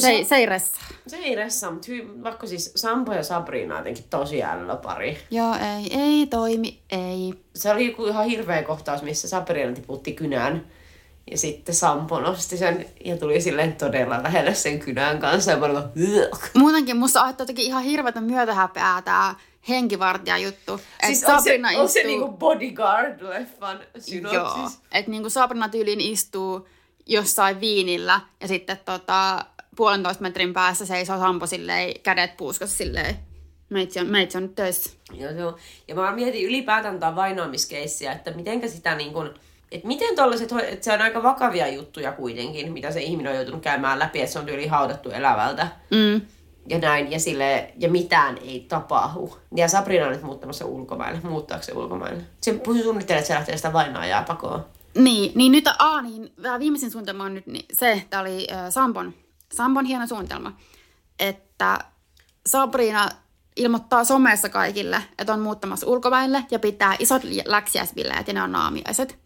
Se, 0.00 0.24
se 0.28 0.36
ei 0.36 0.46
ressa. 0.46 0.80
Se 1.06 1.16
ei 1.16 1.34
ressa, 1.34 1.70
mutta 1.70 1.86
hy, 1.88 2.22
vaikka 2.22 2.46
siis 2.46 2.72
Sampo 2.76 3.12
ja 3.12 3.22
Sabrina 3.22 3.78
jotenkin 3.78 4.04
tosi 4.10 4.36
pari. 4.82 5.18
Joo, 5.30 5.54
ei, 5.54 6.00
ei 6.00 6.26
toimi, 6.26 6.80
ei. 6.90 7.34
Se 7.54 7.70
oli 7.70 7.86
joku 7.86 8.06
ihan 8.06 8.24
hirveä 8.24 8.62
kohtaus, 8.62 9.02
missä 9.02 9.28
Sabrina 9.28 9.72
tiputti 9.72 10.12
kynän 10.12 10.64
ja 11.30 11.38
sitten 11.38 11.74
Sampo 11.74 12.20
nosti 12.20 12.56
sen 12.56 12.86
ja 13.04 13.16
tuli 13.16 13.40
silleen 13.40 13.72
todella 13.72 14.22
lähelle 14.22 14.54
sen 14.54 14.78
kynän 14.78 15.18
kanssa. 15.18 15.50
Ja 15.50 15.56
mä 15.56 15.66
Muutenkin 16.54 16.96
musta 16.96 17.22
on 17.22 17.34
jotenkin 17.38 17.64
ihan 17.64 17.82
hirveätä 17.82 18.20
myötähäpeää 18.20 19.02
tää 19.02 19.34
henkivartija 19.68 20.38
juttu. 20.38 20.80
Siis 21.06 21.20
Sabrina 21.20 21.68
on 21.68 21.74
se, 21.74 21.78
istuu... 21.78 21.82
on 21.82 21.88
se 21.88 22.02
niinku 22.02 22.26
bodyguard-leffan 22.26 23.86
synopsis? 23.98 24.32
Joo, 24.32 24.70
että 24.92 25.10
niinku 25.10 25.30
Sabrina 25.30 25.68
tyyliin 25.68 26.00
istuu 26.00 26.68
jossain 27.06 27.60
viinillä 27.60 28.20
ja 28.40 28.48
sitten 28.48 28.78
tota, 28.84 29.44
puolentoista 29.76 30.22
metrin 30.22 30.52
päässä 30.52 30.86
seisoo 30.86 31.18
Sampo 31.18 31.46
silleen, 31.46 32.00
kädet 32.02 32.36
puuskas 32.36 32.78
silleen. 32.78 33.16
Meitsi 33.70 34.00
on, 34.00 34.06
meitsi 34.06 34.38
on 34.38 34.42
nyt 34.42 34.54
töissä. 34.54 34.90
Joo, 35.12 35.48
on. 35.48 35.56
Ja 35.88 35.94
mä 35.94 36.12
mietin 36.12 36.46
ylipäätään 36.46 37.00
tätä 37.00 37.16
vainoamiskeissiä, 37.16 38.12
että 38.12 38.30
mitenkä 38.30 38.68
sitä 38.68 38.94
niin 38.94 39.12
kuin, 39.12 39.30
että 39.72 39.86
miten 39.86 40.16
tollaset, 40.16 40.52
että 40.52 40.84
se 40.84 40.92
on 40.92 41.02
aika 41.02 41.22
vakavia 41.22 41.68
juttuja 41.68 42.12
kuitenkin, 42.12 42.72
mitä 42.72 42.90
se 42.90 43.02
ihminen 43.02 43.32
on 43.32 43.36
joutunut 43.36 43.62
käymään 43.62 43.98
läpi, 43.98 44.20
että 44.20 44.32
se 44.32 44.38
on 44.38 44.46
tyyli 44.46 44.66
haudattu 44.66 45.10
elävältä. 45.10 45.68
Mm. 45.90 46.20
Ja 46.68 46.78
näin, 46.78 47.10
ja, 47.10 47.20
sille, 47.20 47.72
ja 47.78 47.88
mitään 47.88 48.38
ei 48.38 48.66
tapahdu. 48.68 49.36
Ja 49.56 49.68
Sabrina 49.68 50.06
on 50.06 50.12
nyt 50.12 50.22
muuttamassa 50.22 50.64
ulkomaille. 50.64 51.20
Muuttaako 51.22 51.62
se 51.62 51.72
ulkomaille? 51.72 52.22
Se 52.40 52.60
suunnittelee, 52.82 53.18
että 53.18 53.28
se 53.28 53.34
lähtee 53.34 53.56
sitä 53.56 53.72
vainajaa 53.72 54.22
pakoon. 54.22 54.64
Niin, 54.94 55.32
niin 55.34 55.52
nyt, 55.52 55.64
aa, 55.78 56.02
niin, 56.02 56.32
viimeisin 56.58 56.90
suunnitelma 56.90 57.24
on 57.24 57.34
nyt 57.34 57.46
niin, 57.46 57.64
se, 57.72 58.02
tämä 58.10 58.20
oli 58.20 58.46
äh, 58.52 58.70
Sampon, 58.70 59.14
Sampon 59.52 59.84
hieno 59.84 60.06
suunnitelma, 60.06 60.52
että 61.18 61.78
Sabrina 62.46 63.08
ilmoittaa 63.56 64.04
somessa 64.04 64.48
kaikille, 64.48 65.02
että 65.18 65.32
on 65.32 65.40
muuttamassa 65.40 65.86
ulkomaille 65.86 66.44
ja 66.50 66.58
pitää 66.58 66.96
isot 66.98 67.22
läksiäisbileet 67.44 68.28
ja 68.28 68.34
ne 68.34 68.42
on 68.42 68.52
naamiaiset. 68.52 69.23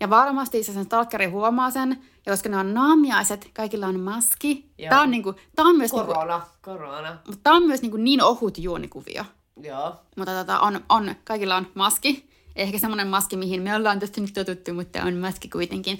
Ja 0.00 0.10
varmasti 0.10 0.62
se 0.62 0.72
sen 0.72 0.84
stalkeri 0.84 1.26
huomaa 1.26 1.70
sen, 1.70 2.02
ja 2.26 2.32
koska 2.32 2.48
ne 2.48 2.56
on 2.56 2.74
naamiaiset, 2.74 3.50
kaikilla 3.54 3.86
on 3.86 4.00
maski. 4.00 4.70
Joo. 4.78 4.88
Tämä 4.88 5.02
on, 5.02 5.10
niinku, 5.10 5.34
tää 5.56 5.64
on 5.64 5.76
myös... 5.76 5.90
Korona, 5.90 6.38
niinku, 6.38 6.56
korona. 6.62 7.18
Mutta 7.26 7.40
tämä 7.42 7.56
on 7.56 7.66
myös 7.66 7.82
niinku 7.82 7.96
niin 7.96 8.22
ohut 8.22 8.58
juonikuvio. 8.58 9.24
Joo. 9.62 9.94
Mutta 10.16 10.32
tota, 10.32 10.60
on, 10.60 10.80
on, 10.88 11.14
kaikilla 11.24 11.56
on 11.56 11.66
maski. 11.74 12.30
Ehkä 12.56 12.78
semmoinen 12.78 13.06
maski, 13.06 13.36
mihin 13.36 13.62
me 13.62 13.74
ollaan 13.74 13.98
tästä 13.98 14.20
nyt 14.20 14.34
totuttu, 14.34 14.74
mutta 14.74 15.02
on 15.02 15.16
maski 15.16 15.48
kuitenkin. 15.48 15.98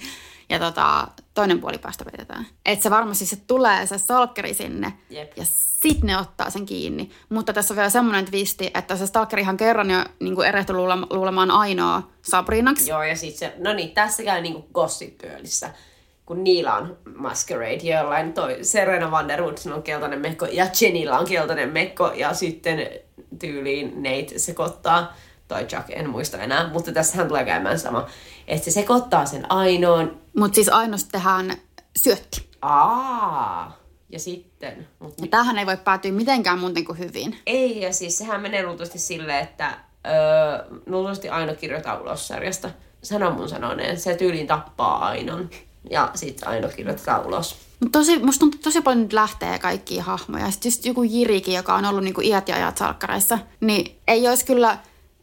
Ja 0.49 0.59
tota, 0.59 1.07
toinen 1.33 1.61
puoli 1.61 1.77
päästä 1.77 2.05
vedetään. 2.05 2.47
Että 2.65 2.83
se 2.83 2.89
varmasti 2.89 3.25
se 3.25 3.35
tulee 3.35 3.85
se 3.85 3.97
stalkeri 3.97 4.53
sinne. 4.53 4.93
Jep. 5.09 5.31
Ja 5.37 5.43
sitten 5.45 6.07
ne 6.07 6.17
ottaa 6.17 6.49
sen 6.49 6.65
kiinni. 6.65 7.11
Mutta 7.29 7.53
tässä 7.53 7.73
on 7.73 7.75
vielä 7.75 7.89
semmoinen 7.89 8.25
twisti, 8.25 8.71
että 8.73 8.95
se 8.95 9.07
stalkerihan 9.07 9.57
kerran 9.57 9.91
jo 9.91 10.05
niin 10.19 10.35
kuin 10.35 10.47
erehtyi 10.47 10.75
luulemaan 11.09 11.51
ainoa 11.51 12.11
Sabrinaksi. 12.21 12.89
Joo, 12.89 13.03
ja 13.03 13.15
sitten 13.15 13.39
se, 13.39 13.55
no 13.57 13.73
niin, 13.73 13.91
tässä 13.91 14.23
käy 14.23 14.41
niin 14.41 14.53
kuin 14.53 14.65
Gossip 14.73 15.17
Girlissä 15.17 15.73
kun 16.31 16.43
niillä 16.43 16.75
on 16.75 16.97
masquerade, 17.15 17.77
jollain 17.77 18.33
toi 18.33 18.57
Serena 18.61 19.11
Van 19.11 19.27
der 19.27 19.41
Woodsen 19.41 19.73
on 19.73 19.83
keltainen 19.83 20.19
mekko 20.19 20.45
ja 20.45 20.67
Jenillä 20.81 21.19
on 21.19 21.27
keltainen 21.27 21.69
mekko 21.69 22.11
ja 22.15 22.33
sitten 22.33 22.89
tyyliin 23.39 24.03
Nate 24.03 24.39
sekoittaa, 24.39 25.15
toi 25.47 25.65
Chuck 25.65 25.89
en 25.89 26.09
muista 26.09 26.37
enää, 26.37 26.69
mutta 26.73 26.91
tässähän 26.91 27.27
tulee 27.27 27.45
käymään 27.45 27.79
sama, 27.79 28.07
että 28.47 28.65
se 28.65 28.71
sekoittaa 28.71 29.25
sen 29.25 29.51
ainoan. 29.51 30.20
Mutta 30.37 30.55
siis 30.55 30.69
ainoasti 30.69 31.11
tehdään 31.11 31.57
syötti. 31.97 32.49
Aa, 32.61 33.77
ja 34.09 34.19
sitten... 34.19 34.87
Mut 34.99 35.13
ja 35.21 35.27
tämähän 35.27 35.57
ei 35.57 35.65
voi 35.65 35.77
päätyä 35.77 36.11
mitenkään 36.11 36.59
muuten 36.59 36.85
kuin 36.85 36.99
hyvin. 36.99 37.37
Ei, 37.45 37.81
ja 37.81 37.93
siis 37.93 38.17
sehän 38.17 38.41
menee 38.41 38.65
luultavasti 38.65 38.99
silleen, 38.99 39.43
että 39.43 39.77
öö, 40.07 40.79
luultavasti 40.85 41.29
Aino 41.29 41.55
kirjoittaa 41.55 41.99
ulos 42.01 42.27
sarjasta. 42.27 42.69
Sano 43.03 43.31
mun 43.31 43.49
sanoneen, 43.49 43.99
se 43.99 44.15
tyyliin 44.15 44.47
tappaa 44.47 45.05
Ainon. 45.07 45.49
ja 45.89 46.11
sitten 46.15 46.49
aina 46.49 46.67
kirjoitetaan 46.67 47.25
ulos. 47.25 47.55
Mut 47.79 47.91
tosi, 47.91 48.19
musta 48.19 48.39
tuntuu 48.39 48.59
tosi 48.63 48.81
paljon 48.81 49.01
nyt 49.03 49.13
lähtee 49.13 49.59
kaikkia 49.59 50.03
hahmoja. 50.03 50.51
Sitten 50.51 50.69
just 50.69 50.85
joku 50.85 51.03
Jirikin, 51.03 51.53
joka 51.53 51.73
on 51.75 51.85
ollut 51.85 52.03
niinku 52.03 52.21
iät 52.21 52.49
ja 52.49 52.55
ajat 52.55 52.77
salkkareissa, 52.77 53.39
niin 53.59 53.99
ei 54.07 54.27
olisi 54.27 54.45
kyllä, 54.45 54.77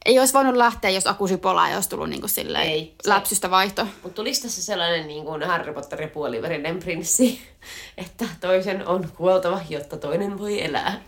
ei 0.09 0.19
olisi 0.19 0.35
voinut 0.35 0.57
lähteä, 0.57 0.91
jos 0.91 1.07
Akusipola 1.07 1.69
ei 1.69 1.75
olisi 1.75 1.89
tullut 1.89 2.09
niinku 2.11 2.29
silleen 2.29 2.69
Ei, 2.69 2.95
se- 3.05 3.11
läpsystä 3.11 3.51
vaihto. 3.51 3.87
Mutta 4.03 4.17
tulisi 4.17 4.43
tässä 4.43 4.63
sellainen 4.63 5.07
niin 5.09 5.25
kuin 5.25 5.43
Harry 5.43 5.73
Potter 5.73 6.03
ja 6.03 6.09
puoliverinen 6.09 6.79
prinssi, 6.79 7.41
että 7.99 8.25
toisen 8.41 8.87
on 8.89 9.09
kuoltava, 9.17 9.61
jotta 9.69 9.97
toinen 9.97 10.39
voi 10.39 10.65
elää. 10.65 11.01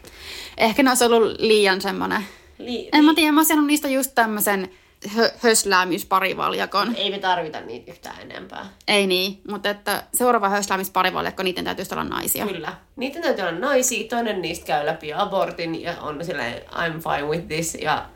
Ehkä 0.59 0.83
ne 0.83 0.91
olisi 0.91 1.05
ollut 1.05 1.39
liian 1.39 1.81
semmoinen. 1.81 2.25
Li- 2.59 2.89
En 2.93 3.05
mä 3.05 3.15
tiedä, 3.15 3.33
mä 3.33 3.41
olisin 3.41 3.67
niistä 3.67 3.89
just 3.89 4.13
tämmöisen 4.15 4.71
hö- 5.09 5.33
hösläämysparivaljakon. 5.39 6.95
Ei 6.97 7.11
me 7.11 7.19
tarvita 7.19 7.61
niitä 7.61 7.91
yhtään 7.93 8.17
enempää. 8.21 8.67
Ei 8.89 9.07
niin, 9.07 9.41
mutta 9.51 9.71
että 9.71 10.03
seuraava 10.15 10.49
hösläämisparivaljakko, 10.49 11.43
niiden 11.43 11.65
täytyisi 11.65 11.95
olla 11.95 12.05
naisia. 12.05 12.47
Kyllä. 12.47 12.73
Niiden 12.97 13.23
täytyy 13.23 13.45
olla 13.45 13.59
naisia, 13.59 14.09
toinen 14.09 14.43
niistä 14.43 14.67
käy 14.67 14.87
läpi 14.87 15.13
abortin 15.13 15.83
ja 15.83 15.95
on 16.01 16.25
silleen 16.25 16.63
I'm 16.69 17.03
fine 17.03 17.29
with 17.29 17.47
this 17.49 17.75
ja 17.83 18.07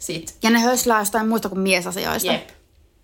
sit 0.00 0.34
Ja 0.42 0.50
ne 0.50 0.58
höslää 0.60 0.98
jostain 0.98 1.28
muista 1.28 1.48
kuin 1.48 1.60
miesasioista. 1.60 2.32
jep. 2.32 2.48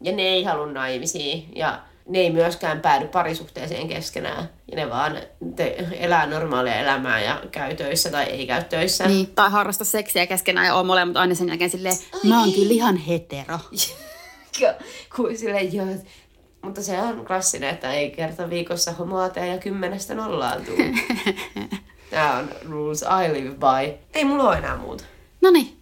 Ja 0.00 0.12
ne 0.12 0.22
ei 0.22 0.44
halua 0.44 0.66
naimisiin 0.66 1.48
ja 1.54 1.78
ne 2.08 2.18
ei 2.18 2.30
myöskään 2.30 2.80
päädy 2.80 3.08
parisuhteeseen 3.08 3.88
keskenään. 3.88 4.50
Ja 4.70 4.76
ne 4.76 4.90
vaan 4.90 5.16
te, 5.56 5.76
elää 5.92 6.26
normaalia 6.26 6.74
elämää 6.74 7.20
ja 7.20 7.42
käy 7.50 7.76
töissä 7.76 8.10
tai 8.10 8.24
ei 8.24 8.46
käy 8.46 8.64
töissä. 8.64 9.06
Niin, 9.06 9.26
tai 9.26 9.50
harrasta 9.50 9.84
seksiä 9.84 10.26
keskenään 10.26 10.66
ja 10.66 10.74
on 10.74 10.86
molemmat 10.86 11.16
aina 11.16 11.34
sen 11.34 11.48
jälkeen 11.48 11.70
silleen, 11.70 11.96
mä 12.24 12.40
oon 12.40 12.52
kyllä 12.52 12.72
ihan 12.72 12.96
hetero. 12.96 13.58
Ja 14.60 14.74
kuin 15.16 15.38
silleen, 15.38 15.74
joo. 15.74 15.86
Mutta 16.62 16.82
se 16.82 17.00
on 17.00 17.26
klassinen, 17.26 17.70
että 17.70 17.92
ei 17.92 18.10
kerta 18.10 18.50
viikossa 18.50 18.92
homoa 18.92 19.28
tee 19.28 19.46
ja 19.46 19.58
kymmenestä 19.58 20.14
nollaan 20.14 20.64
tuu. 20.64 20.76
Tää 22.10 22.36
on 22.36 22.48
rules 22.64 23.02
I 23.02 23.32
live 23.32 23.50
by. 23.50 23.98
Ei 24.14 24.24
mulla 24.24 24.48
ole 24.48 24.58
enää 24.58 24.76
muuta. 24.76 25.04
No 25.42 25.50
niin, 25.50 25.75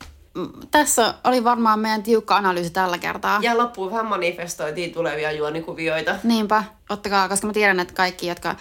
tässä 0.71 1.15
oli 1.25 1.45
varmaan 1.45 1.79
meidän 1.81 2.03
tiukka 2.03 2.37
analyysi 2.37 2.71
tällä 2.71 2.99
kertaa. 2.99 3.39
Ja 3.43 3.59
loppuun 3.59 3.91
vähän 3.91 4.07
manifestoitiin 4.07 4.93
tulevia 4.93 5.33
juonikuvioita. 5.33 6.17
Niinpä, 6.23 6.65
ottakaa, 6.91 7.29
koska 7.29 7.47
mä 7.47 7.53
tiedän, 7.53 7.81
että 7.81 7.95
kaikki, 7.95 8.27
jotka 8.27 8.57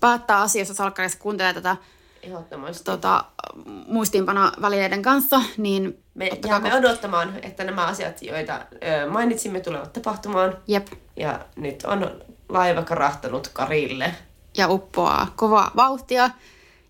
päättää 0.00 0.40
asioista 0.40 0.74
salkkarissa, 0.74 1.18
kuuntelee 1.18 1.54
tätä 1.54 1.76
Ehdottomasti. 2.22 2.84
tota, 2.84 3.24
muistiinpano 3.86 4.52
välineiden 4.60 5.02
kanssa, 5.02 5.40
niin 5.56 5.98
Me 6.14 6.30
jäämme 6.46 6.70
ko- 6.70 6.74
odottamaan, 6.76 7.32
että 7.42 7.64
nämä 7.64 7.86
asiat, 7.86 8.22
joita 8.22 8.54
ö, 9.04 9.10
mainitsimme, 9.10 9.60
tulevat 9.60 9.92
tapahtumaan. 9.92 10.56
Jep, 10.66 10.86
Ja 11.16 11.40
nyt 11.56 11.82
on 11.86 12.10
laiva 12.48 12.82
karahtanut 12.82 13.48
Karille. 13.48 14.14
ja 14.56 14.68
uppoaa 14.68 15.32
kovaa 15.36 15.70
vauhtia. 15.76 16.30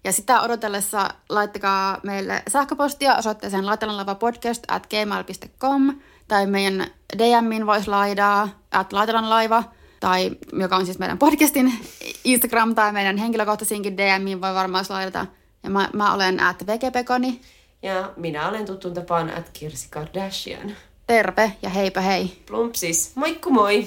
Ja 0.09 0.13
sitä 0.13 0.41
odotellessa 0.41 1.09
laittakaa 1.29 2.01
meille 2.03 2.43
sähköpostia 2.49 3.17
osoitteeseen 3.17 3.67
laitelanlaiva.podcast 3.67 4.65
at 4.69 4.87
gmail.com 4.87 6.01
tai 6.29 6.47
meidän 6.47 6.87
DMin 7.19 7.67
voisi 7.67 7.91
laidaa 7.91 8.49
at 8.71 8.93
laitelanlaiva 8.93 9.65
tai 10.01 10.31
joka 10.53 10.77
on 10.77 10.85
siis 10.85 10.99
meidän 10.99 11.19
podcastin 11.19 11.73
Instagram 12.25 12.75
tai 12.75 12.93
meidän 12.93 13.17
henkilökohtaisinkin 13.17 13.97
DMin 13.97 14.41
voi 14.41 14.55
varmaan 14.55 14.85
laidata. 14.89 15.27
Ja 15.63 15.71
mä, 15.71 15.89
mä 15.93 16.15
olen 16.15 16.43
at 16.43 16.67
vgpekoni. 16.67 17.41
Ja 17.83 18.13
minä 18.17 18.49
olen 18.49 18.67
tuttuun 18.67 18.95
tapaan 18.95 19.31
at 19.31 19.51
Kirsi 19.53 19.89
Kardashian. 19.91 20.77
Terve 21.07 21.53
ja 21.63 21.69
heipä 21.69 22.01
hei. 22.01 22.43
Plumpsis, 22.47 23.17
moikku 23.17 23.51
moi! 23.51 23.87